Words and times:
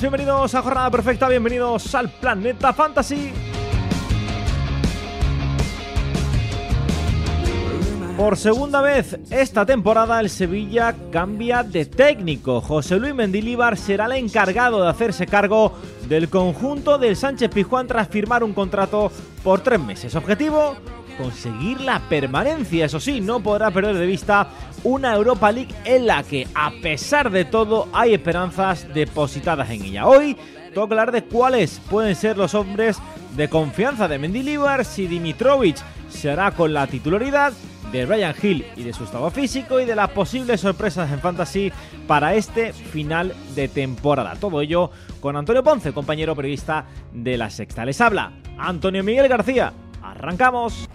Bienvenidos 0.00 0.54
a 0.56 0.60
Jornada 0.60 0.90
Perfecta, 0.90 1.28
bienvenidos 1.28 1.94
al 1.94 2.10
Planeta 2.10 2.72
Fantasy. 2.72 3.32
Por 8.16 8.36
segunda 8.36 8.82
vez 8.82 9.18
esta 9.30 9.64
temporada 9.64 10.20
el 10.20 10.30
Sevilla 10.30 10.94
cambia 11.12 11.62
de 11.62 11.86
técnico. 11.86 12.60
José 12.60 12.96
Luis 12.96 13.14
Mendilíbar 13.14 13.76
será 13.76 14.06
el 14.06 14.12
encargado 14.12 14.82
de 14.82 14.90
hacerse 14.90 15.26
cargo 15.26 15.72
del 16.08 16.28
conjunto 16.28 16.98
del 16.98 17.14
Sánchez 17.14 17.50
Pizjuán 17.50 17.86
tras 17.86 18.08
firmar 18.08 18.42
un 18.42 18.52
contrato 18.52 19.12
por 19.44 19.60
tres 19.60 19.80
meses. 19.80 20.16
Objetivo, 20.16 20.76
conseguir 21.16 21.80
la 21.80 22.00
permanencia. 22.08 22.86
Eso 22.86 23.00
sí, 23.00 23.20
no 23.20 23.40
podrá 23.40 23.70
perder 23.70 23.96
de 23.96 24.06
vista 24.06 24.48
una 24.82 25.14
Europa 25.14 25.50
League 25.50 25.74
en 25.84 26.06
la 26.06 26.22
que, 26.22 26.46
a 26.54 26.70
pesar 26.82 27.30
de 27.30 27.44
todo, 27.44 27.88
hay 27.92 28.14
esperanzas 28.14 28.86
depositadas 28.92 29.70
en 29.70 29.84
ella. 29.84 30.06
Hoy 30.06 30.36
toca 30.74 30.92
hablar 30.92 31.12
de 31.12 31.24
cuáles 31.24 31.80
pueden 31.90 32.14
ser 32.14 32.36
los 32.36 32.54
hombres 32.54 32.98
de 33.36 33.48
confianza 33.48 34.08
de 34.08 34.18
Mendilibar, 34.18 34.84
si 34.84 35.06
Dimitrovic 35.06 35.76
se 36.08 36.30
hará 36.30 36.50
con 36.52 36.72
la 36.72 36.86
titularidad 36.86 37.52
de 37.90 38.06
Ryan 38.06 38.34
Hill 38.42 38.66
y 38.76 38.82
de 38.82 38.92
su 38.92 39.04
estado 39.04 39.30
físico 39.30 39.78
y 39.78 39.84
de 39.84 39.94
las 39.94 40.10
posibles 40.10 40.60
sorpresas 40.60 41.10
en 41.12 41.20
Fantasy 41.20 41.72
para 42.08 42.34
este 42.34 42.72
final 42.72 43.32
de 43.54 43.68
temporada. 43.68 44.34
Todo 44.34 44.60
ello 44.60 44.90
con 45.20 45.36
Antonio 45.36 45.62
Ponce, 45.62 45.92
compañero 45.92 46.34
periodista 46.34 46.86
de 47.12 47.36
La 47.36 47.50
Sexta. 47.50 47.84
Les 47.84 48.00
habla 48.00 48.32
Antonio 48.58 49.04
Miguel 49.04 49.28
García. 49.28 49.72
Arrancamos. 50.02 50.88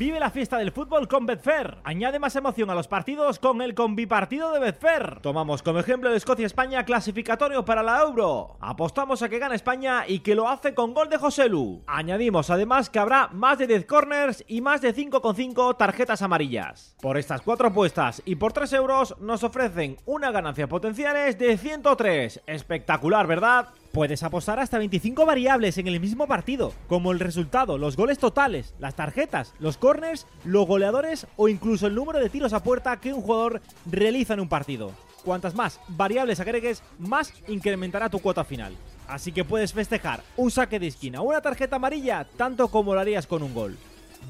Vive 0.00 0.18
la 0.18 0.30
fiesta 0.30 0.56
del 0.56 0.72
fútbol 0.72 1.06
con 1.08 1.26
Betfair. 1.26 1.76
Añade 1.84 2.18
más 2.18 2.34
emoción 2.34 2.70
a 2.70 2.74
los 2.74 2.88
partidos 2.88 3.38
con 3.38 3.60
el 3.60 3.74
combipartido 3.74 4.50
de 4.50 4.58
Betfair. 4.58 5.20
Tomamos 5.20 5.62
como 5.62 5.78
ejemplo 5.78 6.08
de 6.08 6.16
Escocia-España 6.16 6.86
clasificatorio 6.86 7.66
para 7.66 7.82
la 7.82 8.00
Euro. 8.00 8.56
Apostamos 8.62 9.20
a 9.20 9.28
que 9.28 9.38
gane 9.38 9.56
España 9.56 10.04
y 10.08 10.20
que 10.20 10.34
lo 10.34 10.48
hace 10.48 10.72
con 10.72 10.94
gol 10.94 11.10
de 11.10 11.18
José 11.18 11.50
Lu. 11.50 11.82
Añadimos 11.86 12.48
además 12.48 12.88
que 12.88 12.98
habrá 12.98 13.28
más 13.28 13.58
de 13.58 13.66
10 13.66 13.84
corners 13.84 14.42
y 14.48 14.62
más 14.62 14.80
de 14.80 14.94
5,5 14.94 15.76
tarjetas 15.76 16.22
amarillas. 16.22 16.96
Por 17.02 17.18
estas 17.18 17.42
cuatro 17.42 17.68
apuestas 17.68 18.22
y 18.24 18.36
por 18.36 18.54
3 18.54 18.72
euros 18.72 19.14
nos 19.20 19.44
ofrecen 19.44 19.98
una 20.06 20.30
ganancia 20.30 20.66
potenciales 20.66 21.38
de 21.38 21.58
103. 21.58 22.40
Espectacular, 22.46 23.26
¿verdad? 23.26 23.68
Puedes 23.92 24.22
apostar 24.22 24.60
hasta 24.60 24.78
25 24.78 25.26
variables 25.26 25.76
en 25.76 25.88
el 25.88 25.98
mismo 25.98 26.28
partido, 26.28 26.72
como 26.86 27.10
el 27.10 27.18
resultado, 27.18 27.76
los 27.76 27.96
goles 27.96 28.18
totales, 28.18 28.72
las 28.78 28.94
tarjetas, 28.94 29.52
los 29.58 29.76
corners, 29.76 30.28
los 30.44 30.64
goleadores 30.66 31.26
o 31.36 31.48
incluso 31.48 31.88
el 31.88 31.96
número 31.96 32.20
de 32.20 32.30
tiros 32.30 32.52
a 32.52 32.62
puerta 32.62 33.00
que 33.00 33.12
un 33.12 33.20
jugador 33.20 33.60
realiza 33.86 34.34
en 34.34 34.40
un 34.40 34.48
partido. 34.48 34.92
Cuantas 35.24 35.56
más 35.56 35.80
variables 35.88 36.38
agregues, 36.38 36.84
más 36.98 37.34
incrementará 37.48 38.08
tu 38.08 38.20
cuota 38.20 38.44
final. 38.44 38.76
Así 39.08 39.32
que 39.32 39.44
puedes 39.44 39.72
festejar 39.72 40.22
un 40.36 40.52
saque 40.52 40.78
de 40.78 40.86
esquina 40.86 41.20
o 41.20 41.24
una 41.24 41.40
tarjeta 41.40 41.76
amarilla 41.76 42.26
tanto 42.36 42.68
como 42.68 42.94
lo 42.94 43.00
harías 43.00 43.26
con 43.26 43.42
un 43.42 43.52
gol. 43.52 43.76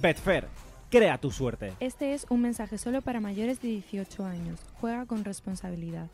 Betfair, 0.00 0.46
crea 0.90 1.18
tu 1.18 1.30
suerte. 1.30 1.74
Este 1.80 2.14
es 2.14 2.24
un 2.30 2.40
mensaje 2.40 2.78
solo 2.78 3.02
para 3.02 3.20
mayores 3.20 3.60
de 3.60 3.68
18 3.68 4.24
años. 4.24 4.58
Juega 4.80 5.04
con 5.04 5.22
responsabilidad. 5.22 6.08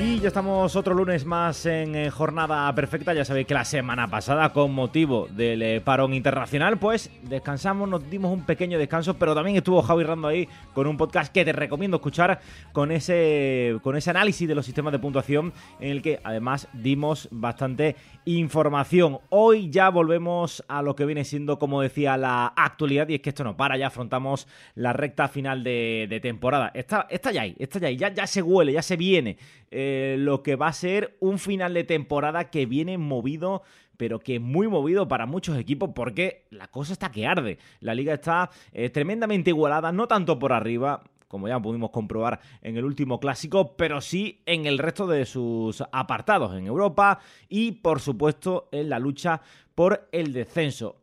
Y 0.00 0.20
ya 0.20 0.28
estamos 0.28 0.74
otro 0.74 0.94
lunes 0.94 1.24
más 1.24 1.64
en 1.66 1.94
eh, 1.94 2.10
jornada 2.10 2.74
perfecta. 2.74 3.14
Ya 3.14 3.24
sabéis 3.24 3.46
que 3.46 3.54
la 3.54 3.64
semana 3.64 4.08
pasada, 4.08 4.52
con 4.52 4.72
motivo 4.72 5.28
del 5.30 5.62
eh, 5.62 5.80
parón 5.80 6.12
internacional, 6.14 6.78
pues 6.78 7.10
descansamos, 7.22 7.88
nos 7.88 8.10
dimos 8.10 8.32
un 8.32 8.44
pequeño 8.44 8.78
descanso, 8.78 9.14
pero 9.14 9.34
también 9.34 9.56
estuvo 9.56 9.80
Javi 9.82 10.02
Rando 10.02 10.28
ahí 10.28 10.48
con 10.74 10.86
un 10.86 10.96
podcast 10.96 11.32
que 11.32 11.44
te 11.44 11.52
recomiendo 11.52 11.98
escuchar 11.98 12.40
con 12.72 12.90
ese, 12.90 13.78
con 13.82 13.96
ese 13.96 14.10
análisis 14.10 14.48
de 14.48 14.54
los 14.54 14.66
sistemas 14.66 14.92
de 14.92 14.98
puntuación 14.98 15.52
en 15.78 15.90
el 15.90 16.02
que 16.02 16.20
además 16.24 16.68
dimos 16.72 17.28
bastante 17.30 17.94
información. 18.24 19.18
Hoy 19.30 19.70
ya 19.70 19.88
volvemos 19.88 20.37
a 20.68 20.82
lo 20.82 20.94
que 20.94 21.04
viene 21.04 21.24
siendo, 21.24 21.58
como 21.58 21.82
decía, 21.82 22.16
la 22.16 22.46
actualidad 22.46 23.08
y 23.08 23.14
es 23.14 23.20
que 23.20 23.30
esto 23.30 23.44
no 23.44 23.56
para, 23.56 23.76
ya 23.76 23.88
afrontamos 23.88 24.46
la 24.74 24.92
recta 24.92 25.28
final 25.28 25.64
de, 25.64 26.18
temporada. 26.22 26.70
Está, 26.74 27.06
ya 27.32 27.42
ahí, 27.42 27.54
está 27.58 27.78
ya 27.78 27.88
ahí, 27.88 27.96
ya, 27.96 28.26
se 28.26 28.42
huele, 28.42 28.72
ya 28.72 28.82
se 28.82 28.96
viene. 28.96 29.38
Eh, 29.70 30.16
lo 30.18 30.42
que 30.42 30.56
va 30.56 30.68
a 30.68 30.72
ser 30.72 31.16
un 31.20 31.38
final 31.38 31.74
de 31.74 31.84
temporada 31.84 32.50
que 32.50 32.66
viene 32.66 32.98
movido 32.98 33.62
pero 33.96 34.20
que 34.20 34.38
muy 34.38 34.68
movido 34.68 35.08
para 35.08 35.26
muchos 35.26 35.58
equipos 35.58 35.90
porque 35.92 36.46
la 36.50 36.68
cosa 36.68 36.92
está 36.92 37.10
que 37.10 37.26
arde. 37.26 37.58
La 37.80 37.94
liga 37.94 38.14
está 38.14 38.48
eh, 38.72 38.90
tremendamente 38.90 39.50
igualada, 39.50 39.90
no 39.90 40.06
tanto 40.06 40.38
por 40.38 40.52
arriba, 40.52 41.02
como 41.28 41.46
ya 41.46 41.60
pudimos 41.60 41.90
comprobar 41.90 42.40
en 42.62 42.76
el 42.76 42.84
último 42.84 43.20
clásico, 43.20 43.76
pero 43.76 44.00
sí 44.00 44.42
en 44.46 44.66
el 44.66 44.78
resto 44.78 45.06
de 45.06 45.26
sus 45.26 45.82
apartados 45.92 46.56
en 46.56 46.66
Europa 46.66 47.20
y 47.48 47.72
por 47.72 48.00
supuesto 48.00 48.68
en 48.72 48.88
la 48.88 48.98
lucha 48.98 49.40
por 49.74 50.08
el 50.12 50.32
descenso. 50.32 51.02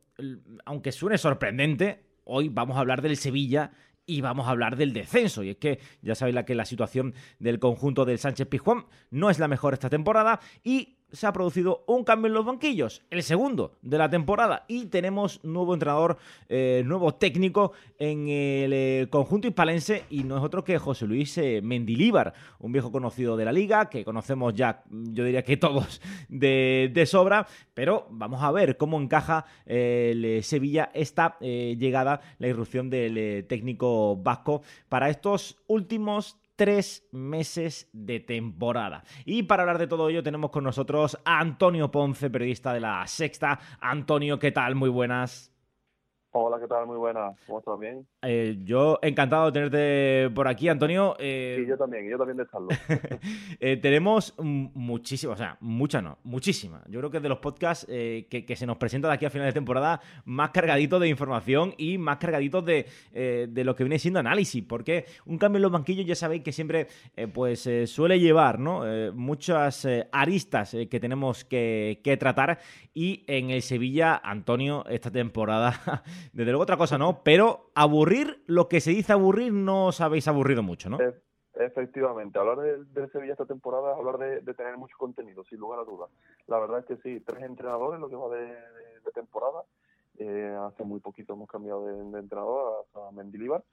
Aunque 0.66 0.92
suene 0.92 1.18
sorprendente, 1.18 2.04
hoy 2.26 2.50
vamos 2.50 2.78
a 2.78 2.82
hablar 2.82 3.02
del 3.02 3.18
Sevilla 3.18 3.72
y 4.06 4.22
vamos 4.22 4.48
a 4.48 4.52
hablar 4.52 4.76
del 4.76 4.94
descenso. 4.94 5.44
Y 5.44 5.52
es 5.52 5.58
que 5.58 5.80
ya 6.02 6.16
sabéis 6.16 6.36
la 6.36 6.46
que 6.46 6.56
la 6.56 6.66
situación 6.66 7.14
del 7.40 7.60
conjunto 7.60 8.06
del 8.06 8.20
Sánchez 8.20 8.48
Pizjuán 8.48 8.86
no 9.12 9.30
es 9.30 9.40
la 9.40 9.48
mejor 9.48 9.74
esta 9.74 9.90
temporada 9.90 10.40
y 10.64 10.98
se 11.16 11.28
ha 11.28 11.34
producido 11.34 11.84
un 11.88 12.04
cambio 12.04 12.28
en 12.28 12.34
los 12.34 12.46
banquillos, 12.46 13.02
el 13.10 13.24
segundo 13.24 13.78
de 13.82 13.98
la 13.98 14.10
temporada, 14.10 14.66
y 14.68 14.88
tenemos 14.88 15.44
nuevo 15.44 15.74
entrenador, 15.74 16.18
eh, 16.50 16.84
nuevo 16.86 17.16
técnico 17.16 17.72
en 17.98 18.28
el 18.28 18.74
eh, 18.74 19.08
conjunto 19.10 19.48
hispalense, 19.48 20.04
y 20.10 20.24
no 20.24 20.38
es 20.38 20.44
otro 20.44 20.64
que 20.64 20.78
José 20.78 21.08
Luis 21.08 21.38
eh, 21.38 21.62
Mendilíbar, 21.64 22.34
un 22.60 22.72
viejo 22.72 22.92
conocido 22.92 23.38
de 23.38 23.46
la 23.46 23.54
liga, 23.54 23.90
que 23.90 24.04
conocemos 24.04 24.54
ya, 24.54 24.84
yo 24.90 25.24
diría 25.24 25.44
que 25.44 25.58
todos 25.58 26.02
de, 26.28 26.92
de 26.94 27.06
sobra, 27.06 27.48
pero 27.74 28.08
vamos 28.12 28.44
a 28.44 28.52
ver 28.52 28.78
cómo 28.78 29.00
encaja 29.00 29.46
el 29.66 30.26
eh, 30.26 30.44
Sevilla 30.44 30.92
esta 30.94 31.38
llegada, 31.40 32.22
la 32.40 32.48
irrupción 32.48 32.90
del 32.90 33.46
técnico 33.48 34.18
vasco 34.18 34.62
para 34.90 35.10
estos 35.10 35.58
últimos 35.68 36.38
tres 36.56 37.08
meses 37.12 37.90
de 37.94 38.20
temporada. 38.20 39.04
Y 39.26 39.44
para 39.44 39.64
hablar 39.64 39.78
de 39.78 39.88
todo 39.88 40.10
ello 40.10 40.24
tenemos 40.24 40.52
con 40.52 40.64
nosotros 40.64 41.20
a 41.26 41.40
Antonio 41.40 41.92
Ponce, 41.92 42.30
periodista 42.30 42.74
de 42.74 42.80
la 42.80 43.06
Sexta. 43.08 43.60
Antonio, 43.80 44.40
¿qué 44.40 44.52
tal? 44.52 44.76
Muy 44.76 44.90
buenas. 44.90 45.52
Hola, 46.32 46.60
¿qué 46.60 46.68
tal? 46.68 46.86
Muy 46.86 46.98
buenas. 46.98 47.38
¿Cómo 47.46 47.60
estás? 47.60 47.80
¿Bien? 47.80 48.08
Eh, 48.26 48.58
yo 48.64 49.00
encantado 49.02 49.46
de 49.46 49.52
tenerte 49.52 50.30
por 50.34 50.48
aquí, 50.48 50.68
Antonio. 50.68 51.16
Eh, 51.20 51.58
Sí, 51.60 51.68
yo 51.68 51.78
también, 51.78 52.10
yo 52.10 52.18
también 52.18 52.38
de 52.38 52.44
estarlo. 52.44 52.68
eh, 53.60 53.78
tenemos 53.78 54.34
muchísimas, 54.38 55.36
o 55.36 55.38
sea, 55.38 55.58
muchas 55.62 56.04
no, 56.04 56.18
muchísimas. 56.24 56.84
Yo 56.88 57.00
creo 57.00 57.12
que 57.12 57.18
es 57.18 57.24
de 57.24 57.30
los 57.30 57.40
podcasts 57.40 57.86
eh, 57.90 58.28
que, 58.30 58.46
que 58.46 58.56
se 58.56 58.66
nos 58.66 58.78
presenta 58.78 59.08
de 59.08 59.14
aquí 59.14 59.26
a 59.26 59.30
final 59.30 59.48
de 59.48 59.54
temporada 59.54 60.02
más 60.26 60.50
cargaditos 60.50 61.00
de 61.00 61.08
información 61.08 61.74
y 61.78 61.98
más 61.98 62.18
cargaditos 62.18 62.66
de, 62.66 62.88
de 63.14 63.64
lo 63.64 63.76
que 63.76 63.84
viene 63.84 64.00
siendo 64.00 64.20
análisis. 64.20 64.64
Porque 64.64 65.06
un 65.26 65.38
cambio 65.38 65.58
en 65.58 65.64
los 65.64 65.72
banquillos 65.72 66.06
ya 66.06 66.16
sabéis 66.16 66.44
que 66.44 66.52
siempre 66.52 66.88
pues 67.34 67.70
suele 67.86 68.20
llevar 68.20 68.60
¿no? 68.60 68.84
Muchas 69.14 69.88
aristas 70.12 70.76
que 70.90 71.00
tenemos 71.00 71.46
que, 71.46 72.02
que 72.04 72.18
tratar. 72.18 72.60
Y 72.94 73.24
en 73.28 73.50
el 73.50 73.62
Sevilla, 73.62 74.22
Antonio, 74.24 74.86
esta 74.88 75.12
temporada, 75.12 76.04
desde 76.34 76.52
luego 76.52 76.64
otra 76.64 76.78
cosa 76.78 76.98
no, 76.98 77.22
pero 77.24 77.65
aburrir, 77.76 78.44
lo 78.48 78.68
que 78.68 78.82
se 78.82 78.92
dice 78.92 79.14
aburrir, 79.14 79.54
no 79.54 79.88
os 79.88 80.02
habéis 80.02 80.28
aburrido 80.28 80.64
mucho, 80.64 80.90
¿no? 80.90 80.98
Efectivamente, 81.58 82.38
hablar 82.38 82.58
de, 82.58 82.84
de 82.84 83.08
Sevilla 83.10 83.34
esta 83.34 83.46
temporada 83.46 83.94
es 83.94 83.98
hablar 83.98 84.18
de, 84.18 84.54
tener 84.54 84.78
mucho 84.78 84.98
contenido, 84.98 85.44
sin 85.46 85.60
lugar 85.60 85.80
a 85.80 85.84
dudas. 85.84 86.10
La 86.48 86.60
verdad 86.60 86.80
es 86.80 86.86
que 86.86 86.98
sí, 86.98 87.24
tres 87.26 87.44
entrenadores 87.44 88.00
lo 88.00 88.10
que 88.10 88.16
va 88.16 88.36
de, 88.36 88.58
temporada. 89.14 89.64
Eh, 90.18 90.58
hace 90.62 90.84
muy 90.84 91.00
poquito 91.00 91.34
hemos 91.34 91.50
cambiado 91.50 91.86
de, 91.86 91.94
de 91.94 92.20
entrenador 92.20 92.86
a, 92.96 93.08
a 93.08 93.12
Mendilibar. 93.12 93.64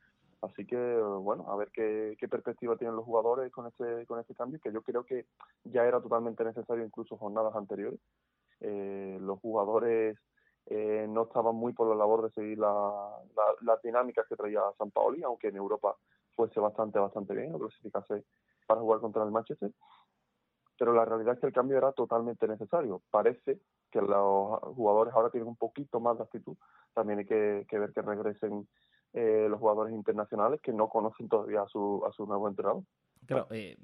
Así 0.43 0.66
que, 0.66 0.76
bueno, 0.76 1.49
a 1.49 1.56
ver 1.56 1.70
qué, 1.72 2.16
qué 2.19 2.28
perspectiva 2.28 2.76
tienen 2.76 2.96
los 2.96 3.04
jugadores 3.04 3.50
con 3.52 3.66
este, 3.66 4.06
con 4.06 4.19
este 4.19 4.34
cambio, 4.34 4.60
que 4.60 4.72
yo 4.72 4.82
creo 4.82 5.04
que 5.04 5.26
ya 5.64 5.84
era 5.84 6.00
totalmente 6.00 6.44
necesario 6.44 6.84
incluso 6.84 7.16
jornadas 7.16 7.54
anteriores. 7.54 8.00
Eh, 8.60 9.19
los 9.20 9.38
jugadores 9.38 10.19
eh, 10.67 11.06
no 11.09 11.23
estaban 11.25 11.55
muy 11.55 11.73
por 11.73 11.88
la 11.88 11.94
labor 11.94 12.23
de 12.23 12.31
seguir 12.31 12.59
la, 12.59 12.69
la- 13.37 13.55
las 13.62 13.82
dinámicas 13.82 14.26
que 14.29 14.37
traía 14.37 14.61
San 14.79 14.91
Paoli, 14.91 15.23
aunque 15.23 15.49
en 15.49 15.56
Europa 15.56 15.97
fuese 16.35 16.61
bastante, 16.61 16.99
bastante 16.99 17.35
bien, 17.35 17.55
o 17.55 17.59
clasificase 17.59 18.25
para 18.67 18.81
jugar 18.81 19.00
contra 19.00 19.23
el 19.25 19.31
Manchester. 19.31 19.73
Pero 20.79 20.93
la 20.94 21.05
realidad 21.05 21.35
es 21.35 21.41
que 21.41 21.47
el 21.47 21.53
cambio 21.53 21.76
era 21.79 21.93
totalmente 21.93 22.49
necesario. 22.49 23.03
Parece 23.11 23.61
que 23.91 24.00
los 24.00 24.61
jugadores 24.75 25.14
ahora 25.14 25.31
tienen 25.31 25.49
un 25.49 25.56
poquito 25.56 26.00
más 26.00 26.17
de 26.17 26.25
actitud. 26.25 26.56
También 26.94 27.20
hay 27.20 27.26
que, 27.26 27.67
ver 27.79 27.93
que 27.93 28.03
regresen 28.03 28.67
eh, 29.12 29.47
los 29.49 29.61
jugadores 29.61 29.94
internacionales 29.94 30.61
que 30.62 30.73
no 30.73 30.88
conocen 30.88 31.29
todavía 31.29 31.62
a 31.62 31.69
su, 31.69 32.03
a 32.06 32.12
su 32.12 32.26
nuevo 32.26 32.49
entrenador. 32.49 32.82
Claro, 33.26 33.46
eh, 33.50 33.76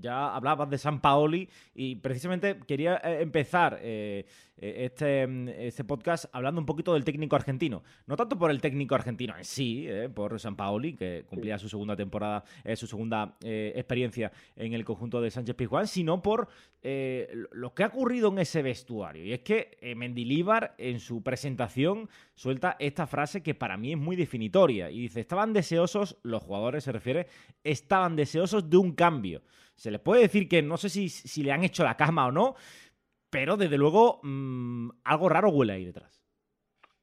ya 0.00 0.34
hablabas 0.34 0.70
de 0.70 0.78
San 0.78 1.00
Paoli 1.00 1.48
y 1.74 1.96
precisamente 1.96 2.58
quería 2.66 2.96
eh, 2.96 3.22
empezar 3.22 3.78
eh, 3.82 4.24
este, 4.56 5.26
mm, 5.26 5.48
este 5.48 5.84
podcast 5.84 6.26
hablando 6.32 6.60
un 6.60 6.66
poquito 6.66 6.94
del 6.94 7.04
técnico 7.04 7.34
argentino. 7.34 7.82
No 8.06 8.16
tanto 8.16 8.38
por 8.38 8.50
el 8.50 8.60
técnico 8.60 8.94
argentino 8.94 9.36
en 9.36 9.44
sí, 9.44 9.86
eh, 9.88 10.08
por 10.08 10.38
San 10.38 10.54
Paoli, 10.54 10.94
que 10.94 11.24
cumplía 11.26 11.58
su 11.58 11.68
segunda 11.68 11.96
temporada, 11.96 12.44
su 12.76 12.86
segunda 12.86 13.36
experiencia 13.42 14.30
en 14.56 14.74
el 14.74 14.84
conjunto 14.84 15.20
de 15.20 15.30
Sánchez 15.30 15.56
Pizjuán, 15.56 15.86
sino 15.86 16.22
por 16.22 16.48
lo 16.82 17.74
que 17.74 17.82
ha 17.82 17.86
ocurrido 17.86 18.28
en 18.30 18.38
ese 18.38 18.62
vestuario. 18.62 19.24
Y 19.24 19.32
es 19.32 19.40
que 19.40 19.94
Mendilíbar 19.96 20.74
en 20.78 21.00
su 21.00 21.22
presentación 21.22 22.08
suelta 22.34 22.76
esta 22.78 23.06
frase 23.06 23.42
que 23.42 23.54
para 23.54 23.76
mí 23.76 23.92
es 23.92 23.98
muy 23.98 24.16
definitoria. 24.16 24.90
Y 24.90 25.00
dice, 25.00 25.20
estaban 25.20 25.52
deseosos, 25.52 26.18
los 26.22 26.42
jugadores 26.42 26.84
se 26.84 26.92
refiere, 26.92 27.26
estaban 27.62 28.16
deseosos 28.16 28.68
de 28.68 28.76
un 28.76 28.83
cambio. 28.92 29.42
Se 29.74 29.90
les 29.90 30.00
puede 30.00 30.22
decir 30.22 30.48
que 30.48 30.62
no 30.62 30.76
sé 30.76 30.88
si, 30.88 31.08
si 31.08 31.42
le 31.42 31.52
han 31.52 31.64
hecho 31.64 31.84
la 31.84 31.96
cama 31.96 32.26
o 32.26 32.32
no, 32.32 32.54
pero 33.30 33.56
desde 33.56 33.78
luego 33.78 34.20
mm, 34.22 34.90
algo 35.04 35.28
raro 35.28 35.50
huele 35.50 35.72
ahí 35.72 35.84
detrás. 35.84 36.22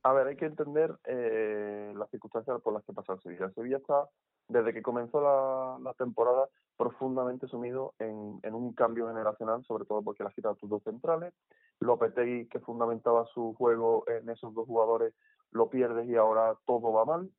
A 0.03 0.13
ver, 0.13 0.27
hay 0.27 0.35
que 0.35 0.45
entender 0.45 0.97
eh, 1.05 1.93
las 1.95 2.09
circunstancias 2.09 2.59
por 2.61 2.73
las 2.73 2.83
que 2.85 2.93
pasa 2.93 3.17
Sevilla. 3.17 3.51
Sevilla 3.51 3.77
está, 3.77 4.09
desde 4.47 4.73
que 4.73 4.81
comenzó 4.81 5.21
la, 5.21 5.77
la 5.83 5.93
temporada, 5.93 6.47
profundamente 6.75 7.47
sumido 7.47 7.93
en, 7.99 8.39
en, 8.41 8.55
un 8.55 8.73
cambio 8.73 9.07
generacional, 9.07 9.63
sobre 9.65 9.85
todo 9.85 10.01
porque 10.01 10.23
le 10.23 10.29
has 10.29 10.35
quitado 10.35 10.55
tus 10.55 10.69
dos 10.69 10.81
centrales. 10.83 11.33
Lopetegui, 11.79 12.47
que 12.47 12.59
fundamentaba 12.59 13.25
su 13.33 13.53
juego 13.53 14.03
en 14.07 14.29
esos 14.29 14.53
dos 14.55 14.65
jugadores, 14.65 15.13
lo 15.51 15.69
pierdes 15.69 16.07
y 16.09 16.15
ahora 16.15 16.57
todo 16.65 16.91
va 16.91 17.05
mal. 17.05 17.29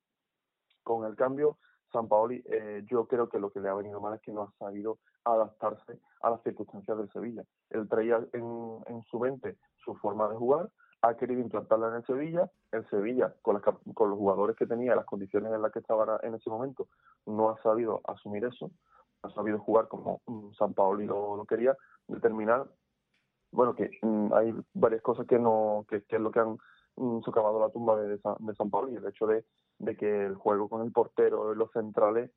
Con 0.85 1.05
el 1.05 1.17
cambio, 1.17 1.59
San 1.93 2.09
Paoli, 2.09 2.43
eh, 2.47 2.83
yo 2.87 3.07
creo 3.07 3.29
que 3.29 3.39
lo 3.39 3.51
que 3.51 3.61
le 3.61 3.69
ha 3.69 3.75
venido 3.75 4.01
mal 4.01 4.15
es 4.15 4.23
que 4.23 4.33
no 4.33 4.43
ha 4.43 4.53
sabido 4.59 4.99
adaptarse 5.25 6.01
a 6.23 6.31
las 6.31 6.43
circunstancias 6.43 6.97
del 6.97 7.11
Sevilla. 7.13 7.45
Él 7.71 7.89
traía 7.89 8.17
en, 8.33 8.79
en 8.87 9.03
su 9.05 9.21
mente 9.21 9.59
su 9.77 9.95
forma 9.97 10.29
de 10.29 10.37
jugar, 10.37 10.71
ha 11.03 11.17
querido 11.17 11.41
implantarla 11.41 11.89
en 11.89 11.95
el 11.97 12.07
Sevilla. 12.07 12.51
El 12.71 12.89
Sevilla, 12.89 13.35
con, 13.43 13.55
las, 13.55 13.63
con 13.95 14.11
los 14.11 14.19
jugadores 14.19 14.57
que 14.57 14.67
tenía, 14.67 14.95
las 14.95 15.05
condiciones 15.05 15.53
en 15.53 15.61
las 15.61 15.73
que 15.73 15.81
estaba 15.81 16.19
en 16.23 16.35
ese 16.35 16.49
momento, 16.49 16.89
no 17.27 17.51
ha 17.51 17.61
sabido 17.63 18.01
asumir 18.05 18.45
eso, 18.45 18.71
ha 19.23 19.31
sabido 19.31 19.59
jugar 19.59 19.89
como 19.89 20.23
um, 20.27 20.53
San 20.55 20.75
Paoli 20.75 21.07
lo, 21.07 21.37
lo, 21.37 21.45
quería, 21.45 21.77
determinar, 22.07 22.67
bueno, 23.51 23.75
que 23.75 23.91
um, 24.03 24.33
hay 24.33 24.55
varias 24.75 25.03
cosas 25.03 25.27
que 25.27 25.39
no 25.39 25.85
que, 25.89 26.03
que 26.05 26.17
es 26.17 26.23
lo 26.23 26.31
que 26.31 26.41
han 26.41 26.57
socavado 27.25 27.61
la 27.61 27.71
tumba 27.71 27.97
de, 27.97 28.19
San, 28.19 28.37
de 28.41 28.55
San 28.55 28.71
Paoli, 28.71 28.97
el 28.97 29.07
hecho 29.07 29.27
de, 29.27 29.45
que 29.97 30.27
el 30.27 30.37
juego 30.37 30.69
con 30.69 30.83
el 30.83 30.93
portero 30.93 31.53
y 31.53 31.57
los 31.57 31.71
centrales 31.73 32.31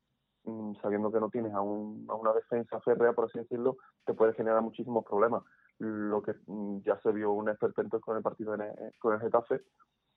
sabiendo 0.80 1.10
que 1.10 1.20
no 1.20 1.30
tienes 1.30 1.52
a, 1.54 1.60
un, 1.60 2.06
a, 2.08 2.14
una 2.14 2.32
defensa 2.32 2.80
férrea, 2.80 3.12
por 3.12 3.24
así 3.24 3.38
decirlo, 3.38 3.76
te 4.04 4.14
puede 4.14 4.32
generar 4.34 4.62
muchísimos 4.62 5.04
problemas. 5.04 5.42
Lo 5.78 6.22
que 6.22 6.34
ya 6.84 6.98
se 7.00 7.12
vio 7.12 7.32
un 7.32 7.48
esperpento 7.48 8.00
con 8.00 8.16
el 8.16 8.22
partido 8.22 8.54
en 8.54 8.62
el, 8.62 8.72
con 8.98 9.14
el 9.14 9.20
Getafe, 9.20 9.62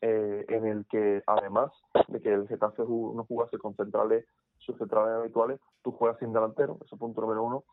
eh, 0.02 0.46
en 0.48 0.66
el 0.66 0.86
que 0.86 1.22
además 1.28 1.72
de 2.08 2.22
que 2.22 2.34
el 2.34 2.48
Getafe 2.48 2.84
no 2.84 3.26
jugase 3.28 3.58
con 3.58 3.76
centrales, 3.76 4.26
sus 4.60 4.78
centrales 4.78 5.20
habituales, 5.20 5.60
tú 5.82 5.92
juegas 5.92 6.20
sin 6.20 6.32
delantero, 6.32 6.78
eso 6.86 6.96
es 6.96 7.00
punto 7.00 7.22
número 7.22 7.44
uno, 7.44 7.64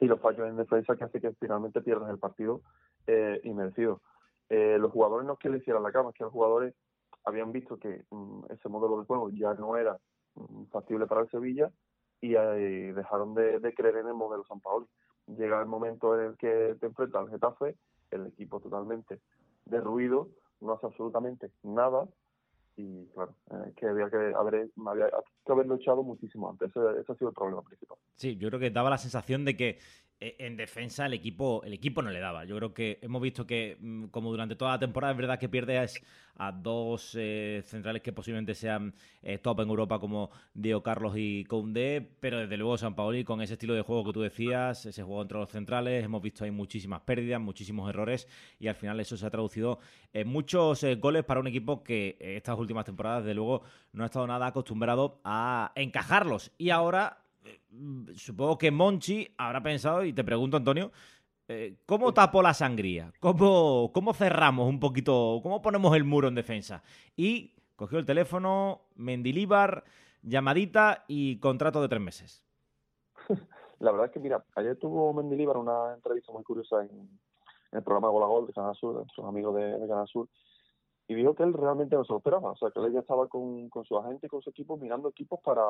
y 0.00 0.06
los 0.06 0.20
fallos 0.20 0.48
en 0.48 0.56
defensa 0.56 0.96
que 0.96 1.04
hace 1.04 1.20
que 1.20 1.32
finalmente 1.34 1.80
pierdas 1.82 2.10
el 2.10 2.18
partido 2.18 2.62
eh, 3.06 3.40
inmerecido. 3.44 4.00
Eh, 4.50 4.78
los 4.78 4.92
jugadores 4.92 5.26
no 5.26 5.34
es 5.34 5.38
que 5.38 5.50
le 5.50 5.58
hicieran 5.58 5.82
la 5.82 5.92
cama, 5.92 6.10
es 6.10 6.16
que 6.16 6.24
los 6.24 6.32
jugadores 6.32 6.74
habían 7.24 7.52
visto 7.52 7.78
que 7.78 8.04
um, 8.10 8.42
ese 8.50 8.68
modelo 8.68 8.98
de 8.98 9.06
juego 9.06 9.30
ya 9.30 9.54
no 9.54 9.76
era 9.76 9.98
factible 10.70 11.06
para 11.06 11.22
el 11.22 11.30
Sevilla 11.30 11.70
y, 12.20 12.34
eh, 12.34 12.92
dejaron 12.94 13.34
de, 13.34 13.58
de, 13.60 13.74
creer 13.74 13.96
en 13.96 14.08
el 14.08 14.14
modelo 14.14 14.44
San 14.44 14.60
Paoli. 14.60 14.86
Llega 15.26 15.60
el 15.60 15.66
momento 15.66 16.18
en 16.18 16.28
el 16.28 16.36
que 16.36 16.76
te 16.80 16.86
enfrentas 16.86 17.22
al 17.22 17.30
Getafe, 17.30 17.76
el 18.10 18.26
equipo 18.26 18.60
totalmente 18.60 19.20
derruido, 19.66 20.28
no 20.60 20.72
hace 20.72 20.86
absolutamente 20.86 21.50
nada 21.62 22.08
y 22.76 23.06
claro, 23.08 23.34
eh, 23.50 23.72
que 23.76 23.86
había 23.86 24.08
que 24.08 24.16
haber, 24.16 24.70
había 24.86 25.10
que 25.44 25.52
haberlo 25.52 25.74
echado 25.74 26.02
muchísimo 26.02 26.48
antes. 26.48 26.70
Ese, 26.70 26.80
ese, 27.00 27.12
ha 27.12 27.16
sido 27.16 27.30
el 27.30 27.34
problema 27.34 27.62
principal. 27.62 27.98
Sí, 28.14 28.36
yo 28.36 28.48
creo 28.48 28.60
que 28.60 28.70
daba 28.70 28.88
la 28.88 28.98
sensación 28.98 29.44
de 29.44 29.56
que 29.56 29.78
en 30.20 30.56
defensa 30.56 31.06
el 31.06 31.14
equipo, 31.14 31.62
el 31.64 31.72
equipo 31.72 32.02
no 32.02 32.10
le 32.10 32.18
daba. 32.18 32.44
Yo 32.44 32.56
creo 32.56 32.74
que 32.74 32.98
hemos 33.02 33.22
visto 33.22 33.46
que, 33.46 33.76
mm, 33.80 34.06
como 34.06 34.30
durante 34.30 34.56
toda 34.56 34.72
la 34.72 34.78
temporada, 34.78 35.12
es 35.12 35.18
verdad 35.18 35.38
que 35.38 35.48
pierdes 35.48 36.02
a 36.38 36.52
dos 36.52 37.16
eh, 37.18 37.62
centrales 37.64 38.02
que 38.02 38.12
posiblemente 38.12 38.54
sean 38.54 38.94
eh, 39.22 39.38
top 39.38 39.60
en 39.60 39.68
Europa, 39.68 39.98
como 39.98 40.30
Diego 40.54 40.82
Carlos 40.82 41.14
y 41.16 41.44
Koundé, 41.44 42.16
pero 42.20 42.38
desde 42.38 42.56
luego 42.56 42.78
San 42.78 42.94
Paoli, 42.94 43.24
con 43.24 43.42
ese 43.42 43.54
estilo 43.54 43.74
de 43.74 43.82
juego 43.82 44.04
que 44.04 44.12
tú 44.12 44.20
decías, 44.22 44.86
ese 44.86 45.02
juego 45.02 45.22
entre 45.22 45.38
los 45.38 45.50
centrales, 45.50 46.04
hemos 46.04 46.22
visto 46.22 46.44
ahí 46.44 46.50
muchísimas 46.50 47.00
pérdidas, 47.02 47.40
muchísimos 47.40 47.88
errores, 47.88 48.28
y 48.58 48.68
al 48.68 48.76
final 48.76 49.00
eso 49.00 49.16
se 49.16 49.26
ha 49.26 49.30
traducido 49.30 49.80
en 50.12 50.28
muchos 50.28 50.82
eh, 50.84 50.94
goles 50.94 51.24
para 51.24 51.40
un 51.40 51.48
equipo 51.48 51.82
que 51.82 52.16
estas 52.20 52.58
últimas 52.58 52.84
temporadas, 52.84 53.24
desde 53.24 53.34
luego, 53.34 53.62
no 53.92 54.04
ha 54.04 54.06
estado 54.06 54.26
nada 54.26 54.46
acostumbrado 54.46 55.20
a 55.24 55.72
encajarlos. 55.74 56.52
Y 56.56 56.70
ahora 56.70 57.18
supongo 58.14 58.58
que 58.58 58.70
Monchi 58.70 59.28
habrá 59.36 59.62
pensado, 59.62 60.04
y 60.04 60.12
te 60.12 60.24
pregunto, 60.24 60.56
Antonio, 60.56 60.90
eh, 61.48 61.78
¿cómo 61.86 62.12
tapo 62.12 62.42
la 62.42 62.52
sangría? 62.52 63.12
¿Cómo, 63.20 63.90
¿Cómo 63.92 64.12
cerramos 64.12 64.68
un 64.68 64.80
poquito? 64.80 65.40
¿Cómo 65.42 65.62
ponemos 65.62 65.96
el 65.96 66.04
muro 66.04 66.28
en 66.28 66.34
defensa? 66.34 66.82
Y 67.16 67.54
cogió 67.76 67.98
el 67.98 68.06
teléfono, 68.06 68.82
Mendilíbar, 68.96 69.84
llamadita 70.22 71.04
y 71.08 71.38
contrato 71.38 71.80
de 71.80 71.88
tres 71.88 72.00
meses. 72.00 72.44
La 73.80 73.92
verdad 73.92 74.06
es 74.06 74.12
que, 74.12 74.20
mira, 74.20 74.44
ayer 74.56 74.76
tuvo 74.76 75.12
Mendilíbar 75.14 75.56
una 75.56 75.94
entrevista 75.94 76.32
muy 76.32 76.42
curiosa 76.42 76.82
en, 76.82 76.90
en 76.90 77.78
el 77.78 77.82
programa 77.82 78.08
Gol 78.08 78.22
a 78.24 78.26
Gol 78.26 78.46
de 78.46 78.52
Canal 78.52 78.74
Sur, 78.74 78.94
de 78.94 79.00
nuestros 79.00 79.26
amigos 79.26 79.54
de, 79.54 79.78
de 79.78 79.88
Canal 79.88 80.08
Sur, 80.08 80.28
y 81.06 81.14
dijo 81.14 81.34
que 81.34 81.42
él 81.42 81.54
realmente 81.54 81.96
no 81.96 82.04
se 82.04 82.12
lo 82.12 82.18
esperaba. 82.18 82.50
O 82.50 82.56
sea, 82.56 82.70
que 82.70 82.80
él 82.80 82.92
ya 82.92 83.00
estaba 83.00 83.26
con, 83.28 83.70
con 83.70 83.84
su 83.84 83.96
agente 83.96 84.26
y 84.26 84.30
con 84.30 84.42
su 84.42 84.50
equipo 84.50 84.76
mirando 84.76 85.08
equipos 85.08 85.40
para 85.40 85.62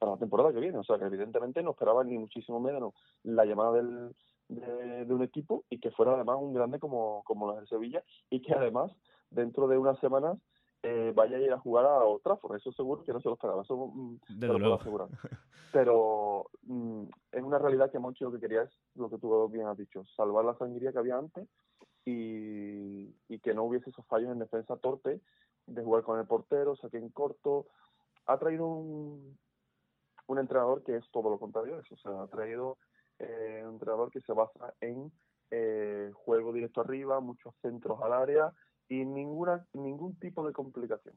para 0.00 0.12
la 0.12 0.18
temporada 0.18 0.52
que 0.52 0.58
viene. 0.58 0.78
O 0.78 0.84
sea, 0.84 0.98
que 0.98 1.04
evidentemente 1.04 1.62
no 1.62 1.70
esperaba 1.70 2.02
ni 2.02 2.18
muchísimo 2.18 2.58
menos 2.58 2.94
la 3.22 3.44
llamada 3.44 3.72
del, 3.72 4.16
de, 4.48 5.04
de, 5.04 5.14
un 5.14 5.22
equipo 5.22 5.64
y 5.68 5.78
que 5.78 5.90
fuera 5.92 6.14
además 6.14 6.38
un 6.40 6.54
grande 6.54 6.80
como, 6.80 7.22
como 7.24 7.46
los 7.46 7.60
de 7.60 7.66
Sevilla 7.66 8.02
y 8.30 8.40
que 8.40 8.54
además 8.54 8.90
dentro 9.30 9.68
de 9.68 9.78
unas 9.78 9.98
semanas 10.00 10.38
eh, 10.82 11.12
vaya 11.14 11.36
a 11.36 11.40
ir 11.40 11.52
a 11.52 11.58
jugar 11.58 11.84
a 11.84 12.04
otra 12.04 12.36
por 12.36 12.56
Eso 12.56 12.72
seguro 12.72 13.04
que 13.04 13.12
no 13.12 13.20
se 13.20 13.28
lo 13.28 13.34
esperaba, 13.34 13.62
eso 13.62 13.76
mm, 13.76 14.16
de 14.30 14.46
lo 14.46 14.58
puedo 14.58 14.74
asegurar. 14.74 15.08
Pero 15.72 16.46
mm, 16.62 17.04
es 17.32 17.42
una 17.42 17.58
realidad 17.58 17.92
que 17.92 17.98
Monchi 17.98 18.24
lo 18.24 18.32
que 18.32 18.40
quería 18.40 18.62
es 18.62 18.70
lo 18.94 19.10
que 19.10 19.18
tú 19.18 19.48
bien 19.50 19.66
has 19.66 19.76
dicho, 19.76 20.04
salvar 20.16 20.46
la 20.46 20.56
sangría 20.56 20.92
que 20.92 20.98
había 20.98 21.18
antes 21.18 21.46
y, 22.06 23.14
y 23.28 23.38
que 23.40 23.52
no 23.52 23.64
hubiese 23.64 23.90
esos 23.90 24.06
fallos 24.06 24.32
en 24.32 24.38
defensa 24.38 24.76
torpe 24.78 25.20
de 25.66 25.84
jugar 25.84 26.02
con 26.02 26.18
el 26.18 26.26
portero, 26.26 26.74
saque 26.76 26.96
en 26.96 27.10
corto. 27.10 27.66
Ha 28.26 28.38
traído 28.38 28.66
un, 28.66 29.38
un 30.30 30.38
entrenador 30.38 30.84
que 30.84 30.96
es 30.96 31.10
todo 31.10 31.28
lo 31.28 31.38
contrario 31.38 31.80
eso. 31.80 31.94
O 31.94 31.98
sea, 31.98 32.22
ha 32.22 32.28
traído 32.28 32.78
eh, 33.18 33.62
un 33.64 33.74
entrenador 33.74 34.10
que 34.10 34.20
se 34.20 34.32
basa 34.32 34.74
en 34.80 35.12
eh, 35.50 36.10
juego 36.14 36.52
directo 36.52 36.80
arriba, 36.80 37.20
muchos 37.20 37.52
centros 37.60 38.00
al 38.02 38.12
área 38.12 38.52
y 38.88 39.04
ninguna 39.04 39.66
ningún 39.72 40.16
tipo 40.20 40.46
de 40.46 40.52
complicación. 40.52 41.14